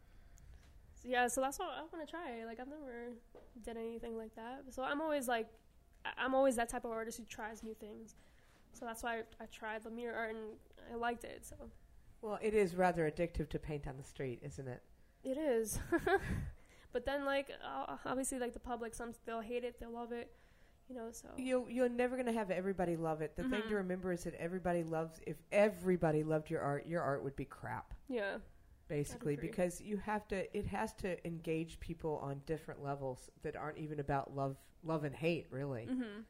Yeah, 1.05 1.29
so 1.29 1.41
that's 1.41 1.59
what 1.59 1.69
I 1.71 1.81
want 1.83 2.05
to 2.07 2.11
try. 2.11 2.45
Like, 2.45 2.61
I've 2.61 2.69
never 2.69 3.13
did 3.65 3.77
anything 3.77 4.17
like 4.17 4.35
that. 4.35 4.65
So 4.71 4.83
I'm 4.83 5.01
always 5.01 5.29
like, 5.29 5.49
I'm 6.19 6.35
always 6.35 6.57
that 6.57 6.69
type 6.69 6.85
of 6.85 6.91
artist 6.91 7.19
who 7.19 7.25
tries 7.25 7.63
new 7.63 7.75
things. 7.75 8.17
So 8.73 8.85
that's 8.87 9.03
why 9.03 9.19
I, 9.19 9.23
I 9.41 9.47
tried 9.47 9.83
the 9.83 9.91
mirror 9.91 10.15
art 10.17 10.35
and 10.35 10.57
I 10.93 10.97
liked 10.97 11.25
it. 11.25 11.45
So 11.47 11.57
Well, 12.23 12.39
it 12.43 12.55
is 12.55 12.75
rather 12.77 13.11
addictive 13.11 13.49
to 13.51 13.59
paint 13.59 13.87
on 13.89 13.97
the 13.97 14.03
street, 14.05 14.41
isn't 14.43 14.69
it? 14.69 14.83
it 15.25 15.37
is. 15.39 15.79
but 16.93 17.05
then, 17.07 17.25
like, 17.25 17.51
uh, 17.65 17.97
obviously, 18.05 18.39
like 18.39 18.53
the 18.53 18.61
public, 18.61 18.95
some 18.95 19.13
they'll 19.27 19.41
hate 19.41 19.65
it, 19.65 19.79
they'll 19.81 19.91
love 19.93 20.13
it, 20.13 20.31
you 20.89 20.95
know. 20.95 21.09
So 21.13 21.29
you're 21.37 21.69
you're 21.71 21.89
never 21.89 22.17
going 22.17 22.27
to 22.27 22.33
have 22.33 22.51
everybody 22.51 22.97
love 22.97 23.21
it. 23.23 23.37
The 23.37 23.45
thing 23.45 23.63
to 23.63 23.69
Mhm. 23.69 23.75
remember 23.75 24.13
is 24.13 24.25
that 24.25 24.35
everybody 24.35 24.83
loves. 24.83 25.21
If 25.27 25.37
everybody 25.53 26.23
loved 26.25 26.51
your 26.51 26.61
art, 26.63 26.87
your 26.87 27.03
art 27.03 27.23
would 27.25 27.37
be 27.37 27.45
crap. 27.45 27.95
yeah, 28.09 28.39
Basically, 28.89 29.37
because 29.37 29.81
you 29.81 29.97
have 29.99 30.27
to. 30.29 30.57
It 30.57 30.67
has 30.67 30.93
to 30.95 31.25
engage 31.27 31.79
people 31.81 32.19
on 32.23 32.43
different 32.47 32.83
levels 32.83 33.31
that 33.43 33.57
aren't 33.57 33.79
even 33.79 34.01
about 34.01 34.35
love, 34.35 34.57
love 34.83 35.05
and 35.05 35.15
hate. 35.15 35.47
Really. 35.51 35.85
hmm 35.87 36.21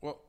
Well, 0.00 0.22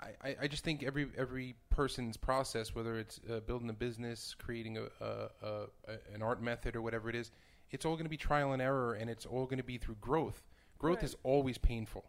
I, 0.00 0.36
I, 0.42 0.46
just 0.46 0.62
think 0.62 0.82
every 0.84 1.08
every 1.16 1.56
person's 1.70 2.16
process, 2.16 2.74
whether 2.74 2.98
it's 2.98 3.20
uh, 3.30 3.40
building 3.40 3.68
a 3.68 3.72
business, 3.72 4.34
creating 4.38 4.78
a, 4.78 4.84
a, 5.04 5.28
a, 5.44 6.14
an 6.14 6.22
art 6.22 6.40
method, 6.40 6.76
or 6.76 6.82
whatever 6.82 7.08
it 7.10 7.16
is, 7.16 7.32
it's 7.70 7.84
all 7.84 7.94
going 7.94 8.04
to 8.04 8.10
be 8.10 8.16
trial 8.16 8.52
and 8.52 8.62
error, 8.62 8.94
and 8.94 9.10
it's 9.10 9.26
all 9.26 9.44
going 9.44 9.58
to 9.58 9.64
be 9.64 9.76
through 9.78 9.96
growth. 10.00 10.42
Growth 10.78 10.98
Right. 10.98 11.04
is 11.04 11.16
always 11.24 11.58
painful, 11.58 12.04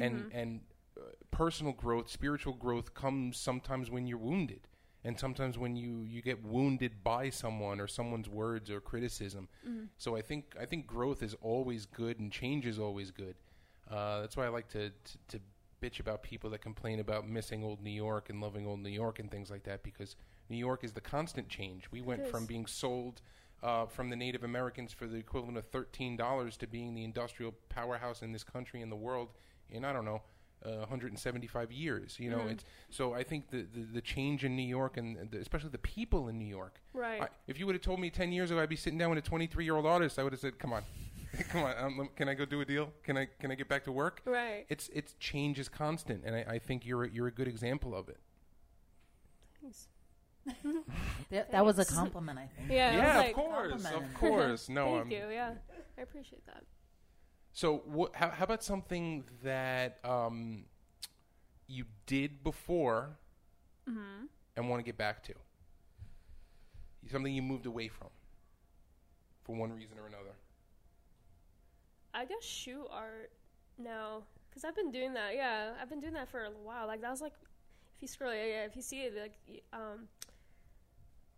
and 0.00 0.26
Mhm. 0.26 0.28
and 0.32 0.60
uh, 0.98 1.02
personal 1.30 1.72
growth, 1.72 2.10
spiritual 2.10 2.54
growth 2.54 2.92
comes 2.92 3.36
sometimes 3.36 3.88
when 3.90 4.06
you're 4.08 4.18
wounded, 4.18 4.66
and 5.04 5.18
sometimes 5.18 5.56
when 5.56 5.76
you 5.76 6.02
you 6.02 6.22
get 6.22 6.42
wounded 6.44 7.04
by 7.04 7.30
someone 7.30 7.80
or 7.80 7.86
someone's 7.86 8.28
words 8.28 8.68
or 8.68 8.80
criticism. 8.80 9.48
Mhm. 9.64 9.88
So 9.96 10.16
I 10.16 10.22
think 10.22 10.56
I 10.58 10.66
think 10.66 10.88
growth 10.88 11.22
is 11.22 11.34
always 11.40 11.86
good 11.86 12.18
and 12.18 12.32
change 12.32 12.66
is 12.66 12.80
always 12.80 13.12
good. 13.12 13.36
Uh, 13.88 14.22
that's 14.22 14.36
why 14.36 14.46
I 14.46 14.48
like 14.48 14.68
to, 14.70 14.90
to 14.90 15.18
to 15.28 15.40
bitch 15.82 15.98
about 16.00 16.22
people 16.22 16.48
that 16.50 16.60
complain 16.60 17.00
about 17.00 17.28
missing 17.28 17.64
old 17.64 17.82
New 17.82 17.90
York 17.90 18.30
and 18.30 18.40
loving 18.40 18.66
old 18.66 18.80
New 18.80 18.88
York 18.90 19.18
and 19.18 19.30
things 19.30 19.50
like 19.50 19.64
that 19.64 19.82
because 19.82 20.14
New 20.48 20.56
York 20.56 20.84
is 20.84 20.92
the 20.92 21.00
constant 21.00 21.48
change. 21.48 21.84
We 21.90 22.00
went 22.00 22.26
from 22.28 22.46
being 22.46 22.66
sold 22.66 23.20
uh, 23.62 23.86
from 23.86 24.08
the 24.10 24.16
Native 24.16 24.44
Americans 24.44 24.92
for 24.92 25.06
the 25.06 25.16
equivalent 25.16 25.56
of 25.58 25.66
thirteen 25.66 26.16
dollars 26.16 26.56
to 26.58 26.66
being 26.66 26.94
the 26.94 27.04
industrial 27.04 27.52
powerhouse 27.68 28.22
in 28.22 28.32
this 28.32 28.44
country 28.44 28.80
and 28.82 28.90
the 28.90 28.96
world 28.96 29.32
in 29.70 29.84
I 29.84 29.92
don't 29.92 30.04
know. 30.04 30.22
Uh, 30.64 30.76
175 30.86 31.72
years, 31.72 32.20
you 32.20 32.30
know. 32.30 32.38
Mhm. 32.38 32.52
It's 32.52 32.64
so. 32.88 33.14
I 33.14 33.24
think 33.24 33.50
the, 33.50 33.62
the 33.74 33.82
the 33.94 34.00
change 34.00 34.44
in 34.44 34.54
New 34.54 34.62
York 34.62 34.96
and 34.96 35.28
the, 35.28 35.38
especially 35.38 35.70
the 35.70 35.78
people 35.78 36.28
in 36.28 36.38
New 36.38 36.46
York. 36.46 36.80
right. 36.94 37.22
I, 37.22 37.28
if 37.48 37.58
you 37.58 37.66
would 37.66 37.74
have 37.74 37.82
told 37.82 37.98
me 37.98 38.10
10 38.10 38.30
years 38.30 38.52
ago 38.52 38.60
I'd 38.60 38.68
be 38.68 38.76
sitting 38.76 38.96
down 38.96 39.10
with 39.10 39.18
a 39.18 39.22
23 39.22 39.64
year 39.64 39.74
old 39.74 39.86
artist, 39.86 40.20
I 40.20 40.22
would 40.22 40.32
have 40.32 40.38
said, 40.40 40.60
"Come 40.60 40.72
on, 40.72 40.84
come 41.48 41.62
on, 41.64 41.74
um, 41.78 42.08
can 42.16 42.28
I 42.28 42.34
go 42.34 42.44
do 42.44 42.60
a 42.60 42.64
deal? 42.64 42.90
Can 43.04 43.16
I 43.16 43.28
can 43.40 43.50
I 43.50 43.54
get 43.54 43.68
back 43.68 43.84
to 43.84 43.92
work?" 43.92 44.20
right. 44.26 44.66
It's 44.68 44.90
it's 44.92 45.14
change 45.14 45.58
is 45.58 45.68
constant, 45.68 46.24
and 46.24 46.34
I, 46.34 46.44
I 46.54 46.58
think 46.58 46.84
you're 46.84 47.04
a, 47.04 47.10
you're 47.10 47.26
a 47.26 47.32
good 47.32 47.48
example 47.48 47.94
of 47.94 48.08
it. 48.08 48.18
Thanks. 49.60 49.88
That, 51.30 51.50
that 51.52 51.64
was 51.64 51.78
a 51.78 51.84
compliment, 51.84 52.38
I 52.38 52.48
think. 52.56 52.70
Yeah, 52.70 52.94
yeah, 52.94 53.16
like, 53.16 53.30
of 53.30 53.34
course, 53.36 53.84
of 53.86 54.14
course. 54.14 54.68
No, 54.68 54.84
Thank 54.84 55.02
um, 55.02 55.10
you. 55.10 55.24
Yeah, 55.32 55.52
I 55.96 56.02
appreciate 56.02 56.44
that. 56.44 56.64
So, 57.54 57.82
what, 57.86 58.14
how, 58.14 58.28
how 58.28 58.44
about 58.44 58.62
something 58.62 59.24
that 59.42 59.98
um, 60.04 60.64
you 61.68 61.84
did 62.06 62.42
before 62.42 63.16
hmm 63.86 64.26
and 64.56 64.68
want 64.68 64.80
to 64.80 64.84
get 64.84 64.98
back 64.98 65.22
to? 65.24 65.34
Something 67.10 67.34
you 67.34 67.42
moved 67.42 67.64
away 67.64 67.88
from 67.88 68.08
for 69.44 69.56
one 69.56 69.72
reason 69.72 69.98
or 69.98 70.06
another. 70.06 70.34
I 72.14 72.24
guess 72.24 72.42
shoe 72.42 72.86
art 72.90 73.30
now, 73.78 74.22
because 74.50 74.64
I've 74.64 74.76
been 74.76 74.90
doing 74.90 75.14
that. 75.14 75.34
Yeah, 75.34 75.72
I've 75.80 75.88
been 75.88 76.00
doing 76.00 76.14
that 76.14 76.28
for 76.28 76.44
a 76.44 76.50
while. 76.50 76.86
Like 76.86 77.00
that 77.00 77.10
was 77.10 77.20
like, 77.20 77.32
if 77.96 78.02
you 78.02 78.08
scroll, 78.08 78.34
yeah, 78.34 78.44
yeah 78.44 78.64
if 78.64 78.76
you 78.76 78.82
see 78.82 79.02
it, 79.02 79.14
like, 79.16 79.62
um, 79.72 80.08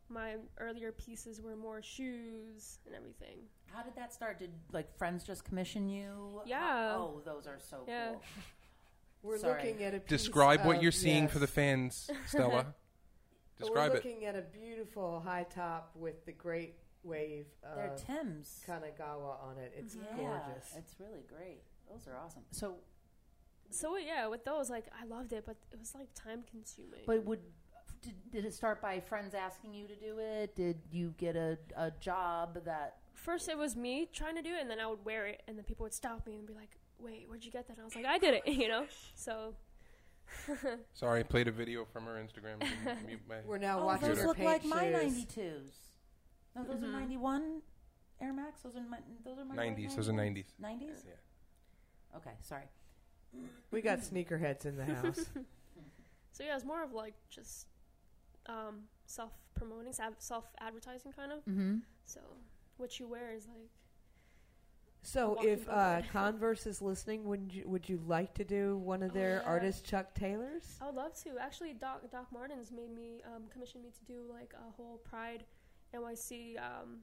my 0.08 0.36
earlier 0.58 0.92
pieces 0.92 1.40
were 1.40 1.56
more 1.56 1.82
shoes 1.82 2.78
and 2.86 2.94
everything. 2.94 3.38
How 3.72 3.82
did 3.82 3.96
that 3.96 4.12
start? 4.12 4.38
Did 4.38 4.50
like 4.72 4.96
friends 4.96 5.24
just 5.24 5.44
commission 5.44 5.88
you? 5.88 6.42
Yeah. 6.44 6.58
How- 6.60 7.14
oh, 7.16 7.22
those 7.24 7.46
are 7.46 7.58
so 7.58 7.84
Yeah. 7.88 8.10
cool. 8.10 8.22
We're 9.22 9.38
Sorry. 9.38 9.54
looking 9.64 9.82
at 9.84 9.94
a 9.94 10.00
piece 10.00 10.08
Describe 10.10 10.66
what 10.66 10.82
you're 10.82 10.92
seeing 10.92 11.22
yes. 11.24 11.32
for 11.32 11.38
the 11.38 11.46
fans, 11.46 12.10
Stella. 12.26 12.74
Describe 13.58 13.92
We're 13.92 13.96
it. 13.96 14.04
looking 14.04 14.24
at 14.26 14.36
a 14.36 14.42
beautiful 14.42 15.20
high 15.20 15.46
top 15.48 15.92
with 15.94 16.26
the 16.26 16.32
great 16.32 16.74
wave 17.04 17.46
They're 17.74 17.92
of 17.92 18.06
Tim's. 18.06 18.62
Kanagawa 18.66 19.42
on 19.42 19.58
it. 19.58 19.72
It's 19.76 19.96
yeah, 19.96 20.16
gorgeous. 20.16 20.74
it's 20.76 20.96
really 20.98 21.24
great. 21.28 21.62
Those 21.90 22.06
are 22.08 22.16
awesome. 22.16 22.42
So, 22.50 22.76
So 23.70 23.96
yeah, 23.96 24.26
with 24.26 24.44
those, 24.44 24.70
like 24.70 24.86
I 25.00 25.04
loved 25.06 25.32
it, 25.32 25.44
but 25.46 25.56
it 25.72 25.78
was 25.78 25.94
like 25.94 26.08
time 26.14 26.42
consuming. 26.50 27.00
but 27.06 27.24
would 27.24 27.40
did, 28.02 28.30
did 28.30 28.44
it 28.44 28.52
start 28.52 28.82
by 28.82 29.00
friends 29.00 29.34
asking 29.34 29.72
you 29.74 29.86
to 29.86 29.96
do 29.96 30.18
it? 30.18 30.54
Did 30.54 30.76
you 30.90 31.14
get 31.16 31.36
a, 31.36 31.58
a 31.76 31.90
job 32.00 32.64
that? 32.64 32.96
First, 33.14 33.48
it 33.48 33.56
was 33.56 33.76
me 33.76 34.08
trying 34.12 34.36
to 34.36 34.42
do 34.42 34.54
it, 34.54 34.60
and 34.60 34.70
then 34.70 34.80
I 34.80 34.86
would 34.86 35.02
wear 35.04 35.26
it, 35.26 35.42
and 35.48 35.56
then 35.56 35.64
people 35.64 35.84
would 35.84 35.94
stop 35.94 36.26
me 36.26 36.36
and 36.36 36.46
be 36.46 36.52
like, 36.52 36.76
"Wait, 36.98 37.26
where'd 37.28 37.44
you 37.44 37.50
get 37.50 37.66
that?" 37.68 37.74
And 37.78 37.82
I 37.82 37.84
was 37.84 37.96
like, 37.96 38.04
"I 38.04 38.18
did 38.18 38.34
it," 38.34 38.46
you 38.52 38.68
know. 38.68 38.84
So 39.14 39.54
Sorry, 40.94 41.20
I 41.20 41.22
played 41.22 41.48
a 41.48 41.52
video 41.52 41.84
from 41.84 42.04
her 42.04 42.14
Instagram. 42.14 42.60
Didn't 42.60 43.06
mute 43.06 43.20
my- 43.28 43.36
We're 43.44 43.58
now 43.58 43.80
oh, 43.80 43.86
watching 43.86 44.08
those 44.08 44.18
her 44.18 44.26
look 44.26 44.36
paint 44.36 44.48
like 44.48 44.64
my 44.64 45.02
shoes. 45.02 45.24
92s. 45.26 45.72
No, 46.54 46.62
those 46.64 46.80
Mhm. 46.80 46.84
are 46.88 46.92
91 46.92 47.62
Air 48.20 48.32
Max. 48.32 48.62
Those 48.62 48.76
are 48.76 48.82
my 48.82 48.98
those 49.24 49.38
are 49.38 49.44
my 49.44 49.54
90s, 49.56 49.96
those 49.96 50.08
are 50.08 50.12
90s. 50.12 50.54
90s. 50.60 51.04
Yeah. 51.06 52.16
Okay, 52.16 52.32
sorry. 52.42 52.68
We 53.72 53.80
got 53.82 53.98
sneakerheads 54.00 54.64
in 54.64 54.76
the 54.76 54.84
house. 54.84 55.26
So 56.32 56.42
yeah, 56.42 56.56
it's 56.56 56.64
more 56.64 56.82
of 56.82 56.92
like 56.92 57.14
just 57.30 57.68
um, 58.46 58.88
self 59.06 59.30
promoting, 59.54 59.92
self 60.18 60.46
advertising 60.58 61.12
kind 61.12 61.30
of. 61.30 61.38
Mm-hmm. 61.44 61.76
So 62.04 62.20
what 62.76 62.98
you 62.98 63.06
wear 63.06 63.30
is 63.32 63.46
like 63.46 63.70
So, 65.02 65.36
if 65.40 65.68
uh. 65.68 66.02
Converse 66.12 66.66
is 66.66 66.82
listening, 66.82 67.22
would 67.26 67.52
you 67.54 67.68
would 67.68 67.88
you 67.88 68.00
like 68.06 68.34
to 68.34 68.44
do 68.44 68.76
one 68.78 69.02
of 69.04 69.12
Oh, 69.12 69.14
their 69.14 69.36
yeah. 69.42 69.48
artist 69.48 69.84
Chuck 69.84 70.12
Taylors? 70.14 70.76
I 70.80 70.86
would 70.86 70.96
love 70.96 71.14
to. 71.22 71.38
Actually, 71.38 71.74
Doc 71.74 72.10
Doc 72.10 72.26
Martens 72.32 72.72
made 72.72 72.90
me 72.92 73.22
um, 73.32 73.44
commission 73.52 73.80
me 73.82 73.90
to 73.90 74.04
do 74.04 74.22
like 74.28 74.54
a 74.54 74.70
whole 74.72 74.98
Pride 75.04 75.44
NYC 75.94 76.56
um, 76.58 76.98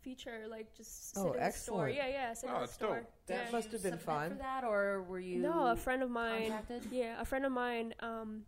feature, 0.00 0.46
like 0.48 0.74
just 0.76 1.14
sit 1.14 1.20
Oh, 1.20 1.32
in 1.32 1.40
the 1.40 1.50
store. 1.50 1.88
Yeah, 1.88 2.06
yeah, 2.08 2.32
sit 2.34 2.48
Oh, 2.50 2.54
in 2.54 2.54
the 2.54 2.60
that's 2.66 2.72
store. 2.74 2.96
dope. 2.96 3.12
That 3.26 3.44
yeah. 3.46 3.52
must 3.52 3.72
have 3.72 3.82
been 3.82 3.98
fun. 3.98 4.30
for 4.30 4.36
that, 4.36 4.64
or 4.64 5.02
were 5.02 5.18
you? 5.18 5.38
No, 5.38 5.66
a 5.68 5.76
friend 5.76 6.02
of 6.02 6.10
mine. 6.10 6.50
contacted? 6.50 6.82
Yeah, 6.90 7.20
a 7.20 7.24
friend 7.24 7.44
of 7.44 7.52
mine 7.52 7.94
um, 8.00 8.42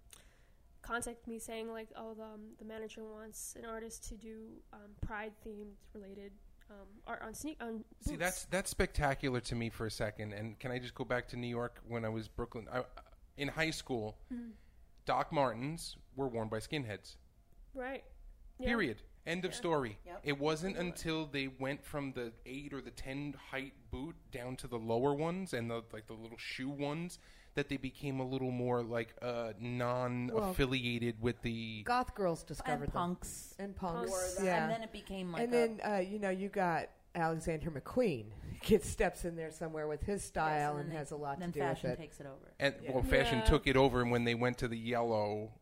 contacted 0.83 1.27
me 1.27 1.39
saying 1.39 1.71
like, 1.71 1.89
oh, 1.97 2.15
the 2.15 2.23
um, 2.25 2.41
the 2.59 2.65
manager 2.65 3.05
wants 3.05 3.57
an 3.59 3.65
artist 3.65 4.09
to 4.09 4.15
do 4.15 4.47
um, 4.73 4.91
Pride 5.07 5.33
themed 5.47 5.73
related 5.95 6.33
um, 6.71 6.87
art 7.07 7.23
on 7.25 7.35
sneak 7.35 7.63
on. 7.63 7.85
See, 8.01 8.11
boots. 8.13 8.21
that's 8.21 8.45
that's 8.47 8.71
spectacular 8.71 9.41
to 9.41 9.55
me 9.55 9.71
for 9.71 9.87
a 9.87 9.91
second. 9.91 10.33
And 10.33 10.59
can 10.59 10.71
I 10.71 10.79
just 10.79 10.95
go 10.95 11.05
back 11.05 11.29
to 11.29 11.37
New 11.37 11.49
York 11.49 11.81
when 11.89 12.05
I 12.05 12.09
was 12.09 12.29
Brooklyn? 12.29 12.67
I, 12.73 12.83
in 13.37 13.49
high 13.49 13.71
school, 13.71 14.19
Mhm. 14.33 14.51
Doc 15.07 15.33
Martens 15.33 15.97
were 16.17 16.29
worn 16.29 16.49
by 16.49 16.59
skinheads. 16.59 17.17
right. 17.75 18.05
Yeah. 18.59 18.67
Period. 18.67 19.03
End 19.27 19.45
of 19.45 19.51
Yeah. 19.53 19.57
story. 19.57 19.99
Yep. 20.07 20.21
It 20.25 20.39
wasn't 20.39 20.77
Totally. 20.77 20.89
until 20.91 21.27
they 21.27 21.49
went 21.49 21.85
from 21.85 22.13
the 22.13 22.33
eight 22.47 22.73
or 22.73 22.81
the 22.81 22.91
ten 22.91 23.35
height 23.51 23.75
boot 23.91 24.17
down 24.33 24.57
to 24.57 24.67
the 24.67 24.79
lower 24.79 25.15
ones 25.15 25.53
and 25.53 25.71
the 25.71 25.83
like 25.93 26.07
the 26.07 26.15
little 26.15 26.39
shoe 26.39 26.71
ones 26.71 27.19
that 27.55 27.69
they 27.69 27.77
became 27.77 28.21
a 28.21 28.25
little 28.25 28.51
more 28.53 28.83
like 28.83 29.15
uh, 29.21 29.53
non-affiliated 29.61 31.21
with 31.21 31.41
the. 31.43 31.83
Goth 31.85 32.15
girls 32.15 32.41
and 32.41 32.49
discovered 32.49 32.87
them. 32.87 32.93
punks. 32.93 33.55
And 33.59 33.75
punks, 33.77 33.97
Punks. 33.97 34.11
Wore 34.11 34.45
that, 34.45 34.45
yeah. 34.45 34.63
And 34.65 34.73
then 34.73 34.83
it 34.83 34.93
became 34.93 35.33
like 35.33 35.43
and 35.45 35.53
a, 35.55 35.57
then 35.57 35.81
uh, 35.85 35.99
you 35.99 36.19
know 36.19 36.31
you 36.31 36.49
got 36.49 36.89
Alexander 37.15 37.71
McQueen 37.71 38.27
gets 38.63 38.89
steps 38.89 39.25
in 39.25 39.37
there 39.37 39.51
somewhere 39.51 39.87
with 39.87 40.03
his 40.03 40.23
style 40.23 40.73
and 40.73 40.83
and 40.83 40.91
then 40.91 40.99
has 40.99 41.11
a 41.11 41.17
lot 41.17 41.39
then 41.39 41.53
to 41.53 41.59
do 41.61 41.65
with 41.65 41.69
fashion 41.77 41.91
it. 41.91 41.99
takes 41.99 42.21
it 42.21 42.27
over. 42.27 42.53
And 42.59 42.75
Yeah. 42.83 42.93
well, 42.93 43.03
fashion 43.03 43.39
Yeah. 43.39 43.45
took 43.45 43.67
it 43.67 43.77
over 43.77 44.01
and 44.03 44.11
when 44.11 44.25
they 44.25 44.35
went 44.35 44.59
to 44.59 44.69
the 44.69 44.79
yellow. 44.79 45.53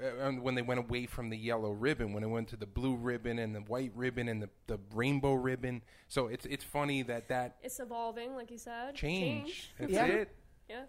Uh, 0.00 0.26
and 0.26 0.42
when 0.42 0.54
they 0.54 0.62
went 0.62 0.80
away 0.80 1.04
from 1.06 1.28
the 1.28 1.36
yellow 1.36 1.70
ribbon, 1.72 2.12
when 2.12 2.22
it 2.22 2.28
went 2.28 2.48
to 2.48 2.56
the 2.56 2.66
blue 2.66 2.96
ribbon 2.96 3.38
and 3.38 3.54
the 3.54 3.60
white 3.60 3.92
ribbon 3.94 4.28
and 4.28 4.42
the, 4.42 4.48
the 4.66 4.78
rainbow 4.94 5.34
ribbon, 5.34 5.82
so 6.08 6.28
it's 6.28 6.46
it's 6.46 6.64
funny 6.64 7.02
that 7.02 7.28
that 7.28 7.56
It's 7.62 7.78
evolving, 7.78 8.34
like 8.34 8.50
you 8.50 8.58
said. 8.58 8.94
change. 8.94 9.70
That's 9.78 9.92
Yeah. 9.92 10.06
it. 10.06 10.34
Yeah. 10.68 10.84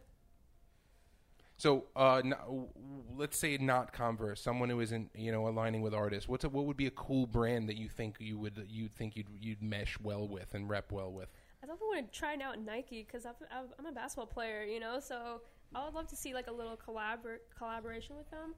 So, 1.58 1.86
uh, 1.96 2.16
n- 2.18 2.32
w- 2.46 2.68
let's 3.16 3.38
say 3.38 3.58
not 3.58 3.94
Converse, 3.94 4.42
someone 4.42 4.70
who 4.70 4.80
isn't, 4.80 5.12
you 5.16 5.32
know, 5.32 5.48
aligning 5.48 5.82
with 5.82 5.94
artists. 5.94 6.28
What's 6.28 6.44
a, 6.44 6.50
what 6.50 6.66
would 6.66 6.78
be 6.78 6.88
a 6.88 6.92
cool 6.92 7.28
brand 7.28 7.70
that 7.70 7.78
you 7.78 7.90
think 7.90 8.18
you 8.20 8.38
would 8.40 8.66
you 8.70 8.88
think 8.90 9.16
you'd 9.16 9.28
you'd 9.40 9.62
mesh 9.62 9.98
well 10.00 10.28
with 10.28 10.54
and 10.54 10.70
rep 10.70 10.92
well 10.92 11.12
with? 11.12 11.30
I 11.62 11.68
definitely 11.68 11.88
want 12.00 12.12
to 12.12 12.20
try 12.20 12.36
out 12.44 12.60
Nike 12.60 13.04
because 13.04 13.26
I'm 13.26 13.86
a 13.86 13.92
basketball 13.92 14.26
player, 14.28 14.64
you 14.64 14.80
know. 14.80 15.00
So 15.00 15.42
I 15.76 15.86
would 15.86 15.94
love 15.94 16.08
to 16.08 16.16
see 16.16 16.34
like 16.34 16.48
a 16.48 16.52
little 16.52 16.76
collabor- 16.78 17.40
collaboration 17.58 18.16
with 18.18 18.30
them, 18.32 18.56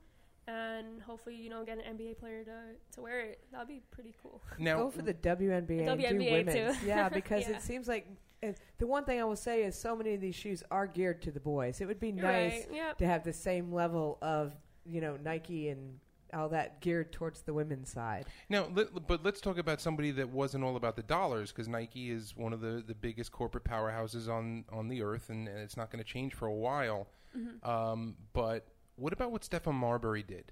and 0.48 1.02
hopefully, 1.02 1.36
you 1.36 1.50
know, 1.50 1.64
get 1.64 1.78
an 1.84 1.98
NBA 1.98 2.18
player 2.20 2.43
to, 2.43 2.52
to 2.93 3.02
wear 3.02 3.20
it. 3.22 3.39
That'd 3.52 3.68
be 3.68 3.82
pretty 3.91 4.14
cool. 4.22 4.41
Now, 4.60 4.78
Go 4.78 4.89
for 4.91 5.02
the 5.02 5.14
WNBA, 5.14 5.68
The 5.68 5.91
and 5.91 6.02
do 6.02 6.08
WNBA 6.08 6.32
women's. 6.32 6.78
too. 6.80 6.86
Yeah, 6.86 7.10
because 7.20 7.48
Yeah. 7.48 7.56
it 7.56 7.62
seems 7.62 7.88
like 7.88 8.08
uh, 8.43 8.52
the 8.78 8.88
one 8.88 9.06
thing 9.06 9.20
I 9.20 9.24
will 9.24 9.36
say 9.36 9.64
is 9.64 9.76
so 9.78 9.96
many 9.96 10.14
of 10.14 10.22
these 10.22 10.36
shoes 10.36 10.64
are 10.70 10.86
geared 10.88 11.22
to 11.24 11.32
the 11.32 11.39
boys. 11.39 11.82
It 11.82 11.86
would 11.88 12.00
be 12.00 12.10
You're 12.10 12.24
nice 12.24 12.66
right. 12.68 12.76
Yep. 12.76 12.98
to 13.00 13.06
have 13.08 13.24
the 13.24 13.34
same 13.34 13.74
level 13.74 14.18
of 14.22 14.54
you 14.86 15.02
know 15.02 15.18
Nike 15.24 15.70
and 15.70 16.00
all 16.34 16.50
that 16.50 16.82
geared 16.82 17.12
towards 17.14 17.41
the 17.43 17.54
women's 17.54 17.89
side. 17.91 18.26
Now, 18.50 18.68
let, 18.74 19.08
but 19.08 19.24
let's 19.24 19.39
talk 19.39 19.58
about 19.58 19.80
somebody 19.80 20.12
that 20.12 20.30
wasn't 20.30 20.64
all 20.64 20.76
about 20.76 20.96
the 20.96 21.04
dollars, 21.04 21.52
because 21.52 21.68
Nike 21.68 22.12
is 22.12 22.36
one 22.36 22.52
of 22.52 22.60
the, 22.62 22.84
the 22.86 22.96
biggest 22.96 23.32
corporate 23.32 23.64
powerhouses 23.64 24.28
on, 24.28 24.66
on 24.70 24.89
the 24.89 25.02
earth, 25.02 25.30
and, 25.30 25.48
and 25.48 25.60
it's 25.60 25.78
not 25.78 25.91
going 25.91 26.04
to 26.04 26.10
change 26.10 26.34
for 26.34 26.48
a 26.48 26.54
while. 26.54 27.08
Mm-hmm. 27.38 27.70
Um, 27.70 28.16
but 28.34 28.68
what 28.96 29.14
about 29.14 29.32
what 29.32 29.41
Stephon 29.43 29.74
Marbury 29.76 30.24
did 30.24 30.52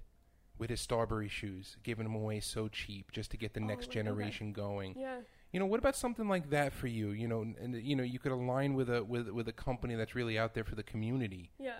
with 0.58 0.70
his 0.70 0.80
Starbury 0.80 1.28
shoes, 1.28 1.76
giving 1.82 2.04
them 2.04 2.14
away 2.14 2.40
so 2.40 2.68
cheap 2.68 3.10
just 3.12 3.30
to 3.32 3.36
get 3.36 3.54
the 3.54 3.60
Oh, 3.60 3.64
next 3.66 3.86
okay. 3.86 3.94
generation 3.94 4.52
going? 4.52 4.94
Yeah. 4.98 5.18
You 5.52 5.60
know, 5.60 5.66
what 5.66 5.78
about 5.78 5.94
something 5.96 6.28
like 6.28 6.50
that 6.50 6.72
for 6.72 6.86
you? 6.88 7.10
You 7.10 7.28
know, 7.28 7.42
and 7.42 7.74
you 7.82 7.94
know, 7.96 8.02
you 8.02 8.18
could 8.18 8.32
align 8.32 8.74
with 8.74 8.90
a 8.90 9.02
with 9.04 9.28
with 9.28 9.48
a 9.48 9.52
company 9.52 9.94
that's 9.94 10.14
really 10.14 10.38
out 10.38 10.54
there 10.54 10.64
for 10.64 10.74
the 10.74 10.82
community. 10.82 11.50
Yeah. 11.58 11.72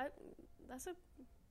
I, 0.00 0.06
that's 0.68 0.86
a 0.88 0.94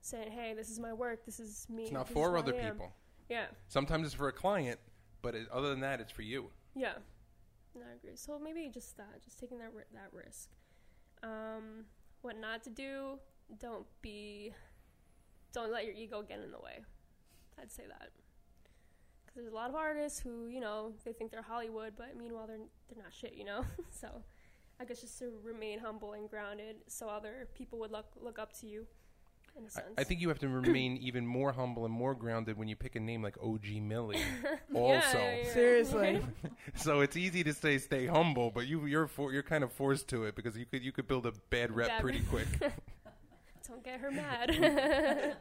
saying, 0.00 0.30
hey, 0.30 0.54
this 0.54 0.70
is 0.70 0.78
my 0.78 0.92
work, 0.92 1.24
this 1.24 1.40
is 1.40 1.66
me. 1.68 1.84
it's 1.84 1.92
not 1.92 2.08
for 2.08 2.36
other 2.36 2.52
people. 2.52 2.92
Yeah, 3.28 3.46
Sometimes 3.68 4.06
it's 4.06 4.14
for 4.14 4.28
a 4.28 4.32
client, 4.32 4.78
but 5.20 5.34
it, 5.34 5.48
other 5.50 5.68
than 5.68 5.80
that, 5.80 6.00
it's 6.00 6.12
for 6.12 6.22
you. 6.22 6.46
yeah. 6.74 6.94
No, 7.74 7.82
I 7.90 7.94
agree. 7.94 8.16
So 8.16 8.38
maybe 8.38 8.70
just 8.72 8.96
that, 8.96 9.22
just 9.24 9.38
taking 9.38 9.58
that 9.58 9.72
that 9.92 10.12
risk. 10.12 10.50
Um, 11.22 11.84
what 12.22 12.38
not 12.38 12.62
to 12.64 12.70
do? 12.70 13.18
Don't 13.60 13.86
be, 14.02 14.52
don't 15.52 15.72
let 15.72 15.84
your 15.84 15.94
ego 15.94 16.22
get 16.22 16.40
in 16.40 16.50
the 16.50 16.58
way. 16.58 16.80
I'd 17.60 17.72
say 17.72 17.84
that. 17.88 18.10
Because 19.24 19.36
there's 19.36 19.52
a 19.52 19.54
lot 19.54 19.70
of 19.70 19.76
artists 19.76 20.20
who, 20.20 20.46
you 20.46 20.60
know, 20.60 20.92
they 21.04 21.12
think 21.12 21.30
they're 21.30 21.42
Hollywood, 21.42 21.94
but 21.96 22.16
meanwhile 22.16 22.46
they're 22.46 22.58
they're 22.88 23.02
not 23.02 23.12
shit, 23.12 23.34
you 23.34 23.44
know. 23.44 23.64
so, 23.90 24.22
I 24.80 24.84
guess 24.84 25.00
just 25.00 25.18
to 25.20 25.32
remain 25.42 25.78
humble 25.78 26.12
and 26.12 26.28
grounded, 26.28 26.76
so 26.86 27.08
other 27.08 27.48
people 27.54 27.78
would 27.80 27.90
look 27.90 28.06
look 28.20 28.38
up 28.38 28.52
to 28.60 28.66
you, 28.66 28.86
in 29.58 29.66
a 29.66 29.70
sense. 29.70 29.86
I, 29.96 30.00
I 30.00 30.04
think 30.04 30.20
you 30.20 30.28
have 30.28 30.38
to 30.40 30.48
remain 30.62 30.96
even 30.98 31.26
more 31.26 31.52
humble 31.52 31.84
and 31.84 31.92
more 31.92 32.14
grounded 32.14 32.56
when 32.56 32.68
you 32.68 32.76
pick 32.76 32.96
a 32.96 33.00
name 33.00 33.22
like 33.22 33.36
OG 33.42 33.82
Millie. 33.82 34.22
Also, 34.74 35.18
yeah, 35.18 35.36
yeah. 35.42 35.52
Seriously. 35.52 36.20
so 36.74 37.00
it's 37.00 37.16
easy 37.16 37.42
to 37.42 37.52
say 37.52 37.78
stay 37.78 38.06
humble, 38.06 38.50
but 38.50 38.66
you 38.66 38.84
you're 38.86 39.06
for, 39.06 39.32
you're 39.32 39.42
kind 39.42 39.64
of 39.64 39.72
forced 39.72 40.08
to 40.08 40.24
it 40.24 40.36
because 40.36 40.56
you 40.56 40.66
could 40.66 40.82
you 40.82 40.92
could 40.92 41.08
build 41.08 41.26
a 41.26 41.32
bad 41.50 41.74
rep 41.74 41.88
Bad 41.88 42.00
pretty 42.02 42.20
quick. 42.20 42.46
Don't 43.66 43.82
get 43.82 44.00
her 44.00 44.10
mad. 44.10 45.36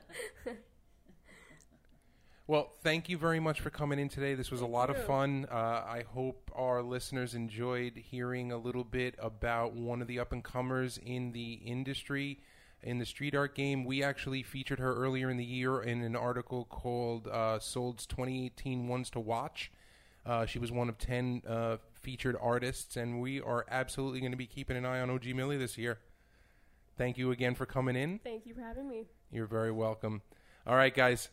Well, 2.48 2.72
thank 2.82 3.10
you 3.10 3.18
very 3.18 3.42
much 3.42 3.60
for 3.60 3.70
coming 3.70 4.00
in 4.00 4.08
today. 4.08 4.34
This 4.34 4.50
was 4.50 4.62
a 4.62 4.64
Thank 4.64 4.74
lot 4.74 4.90
of 4.90 5.04
fun. 5.06 5.48
Uh, 5.52 5.56
I 5.56 6.06
hope 6.14 6.50
our 6.56 6.82
listeners 6.82 7.36
enjoyed 7.36 7.98
hearing 7.98 8.54
a 8.54 8.58
little 8.58 8.86
bit 8.86 9.16
about 9.20 9.74
one 9.74 10.02
of 10.02 10.08
the 10.08 10.20
up 10.20 10.32
and 10.32 10.42
comers 10.42 10.98
in 10.98 11.34
the 11.34 11.56
industry 11.56 12.40
in 12.84 13.00
the 13.00 13.06
street 13.06 13.36
art 13.36 13.56
game. 13.56 13.86
We 13.86 14.04
actually 14.04 14.44
featured 14.44 14.80
her 14.80 14.96
earlier 14.96 15.30
in 15.30 15.38
the 15.38 15.46
year 15.46 15.82
in 15.82 16.02
an 16.02 16.16
article 16.16 16.66
called 16.66 17.28
uh, 17.28 17.60
Sold's 17.60 18.06
2018 18.06 18.88
Ones 18.88 19.10
to 19.12 19.20
Watch. 19.20 19.72
Uh, 20.26 20.46
she 20.46 20.60
was 20.60 20.72
one 20.72 20.90
of 20.90 20.98
10 20.98 21.44
uh, 21.48 21.78
featured 21.94 22.36
artists, 22.42 22.98
and 22.98 23.22
we 23.22 23.42
are 23.42 23.66
absolutely 23.70 24.20
going 24.20 24.32
to 24.32 24.38
be 24.38 24.46
keeping 24.46 24.76
an 24.76 24.86
eye 24.86 25.00
on 25.00 25.10
OG 25.10 25.28
Millie 25.28 25.58
this 25.58 25.78
year. 25.78 26.00
Thank 26.98 27.18
you 27.18 27.32
again 27.32 27.56
for 27.56 27.66
coming 27.66 27.96
in. 27.96 28.20
Thank 28.24 28.46
you 28.46 28.54
for 28.54 28.62
having 28.62 28.90
me. 28.90 29.06
You're 29.32 29.46
very 29.46 29.72
welcome. 29.72 30.22
All 30.66 30.76
right, 30.76 30.94
guys. 30.94 31.30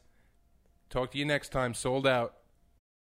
Talk 0.91 1.11
to 1.13 1.19
you 1.19 1.25
next 1.25 1.49
time. 1.49 1.75
Sold 1.75 2.07
out. 2.07 2.35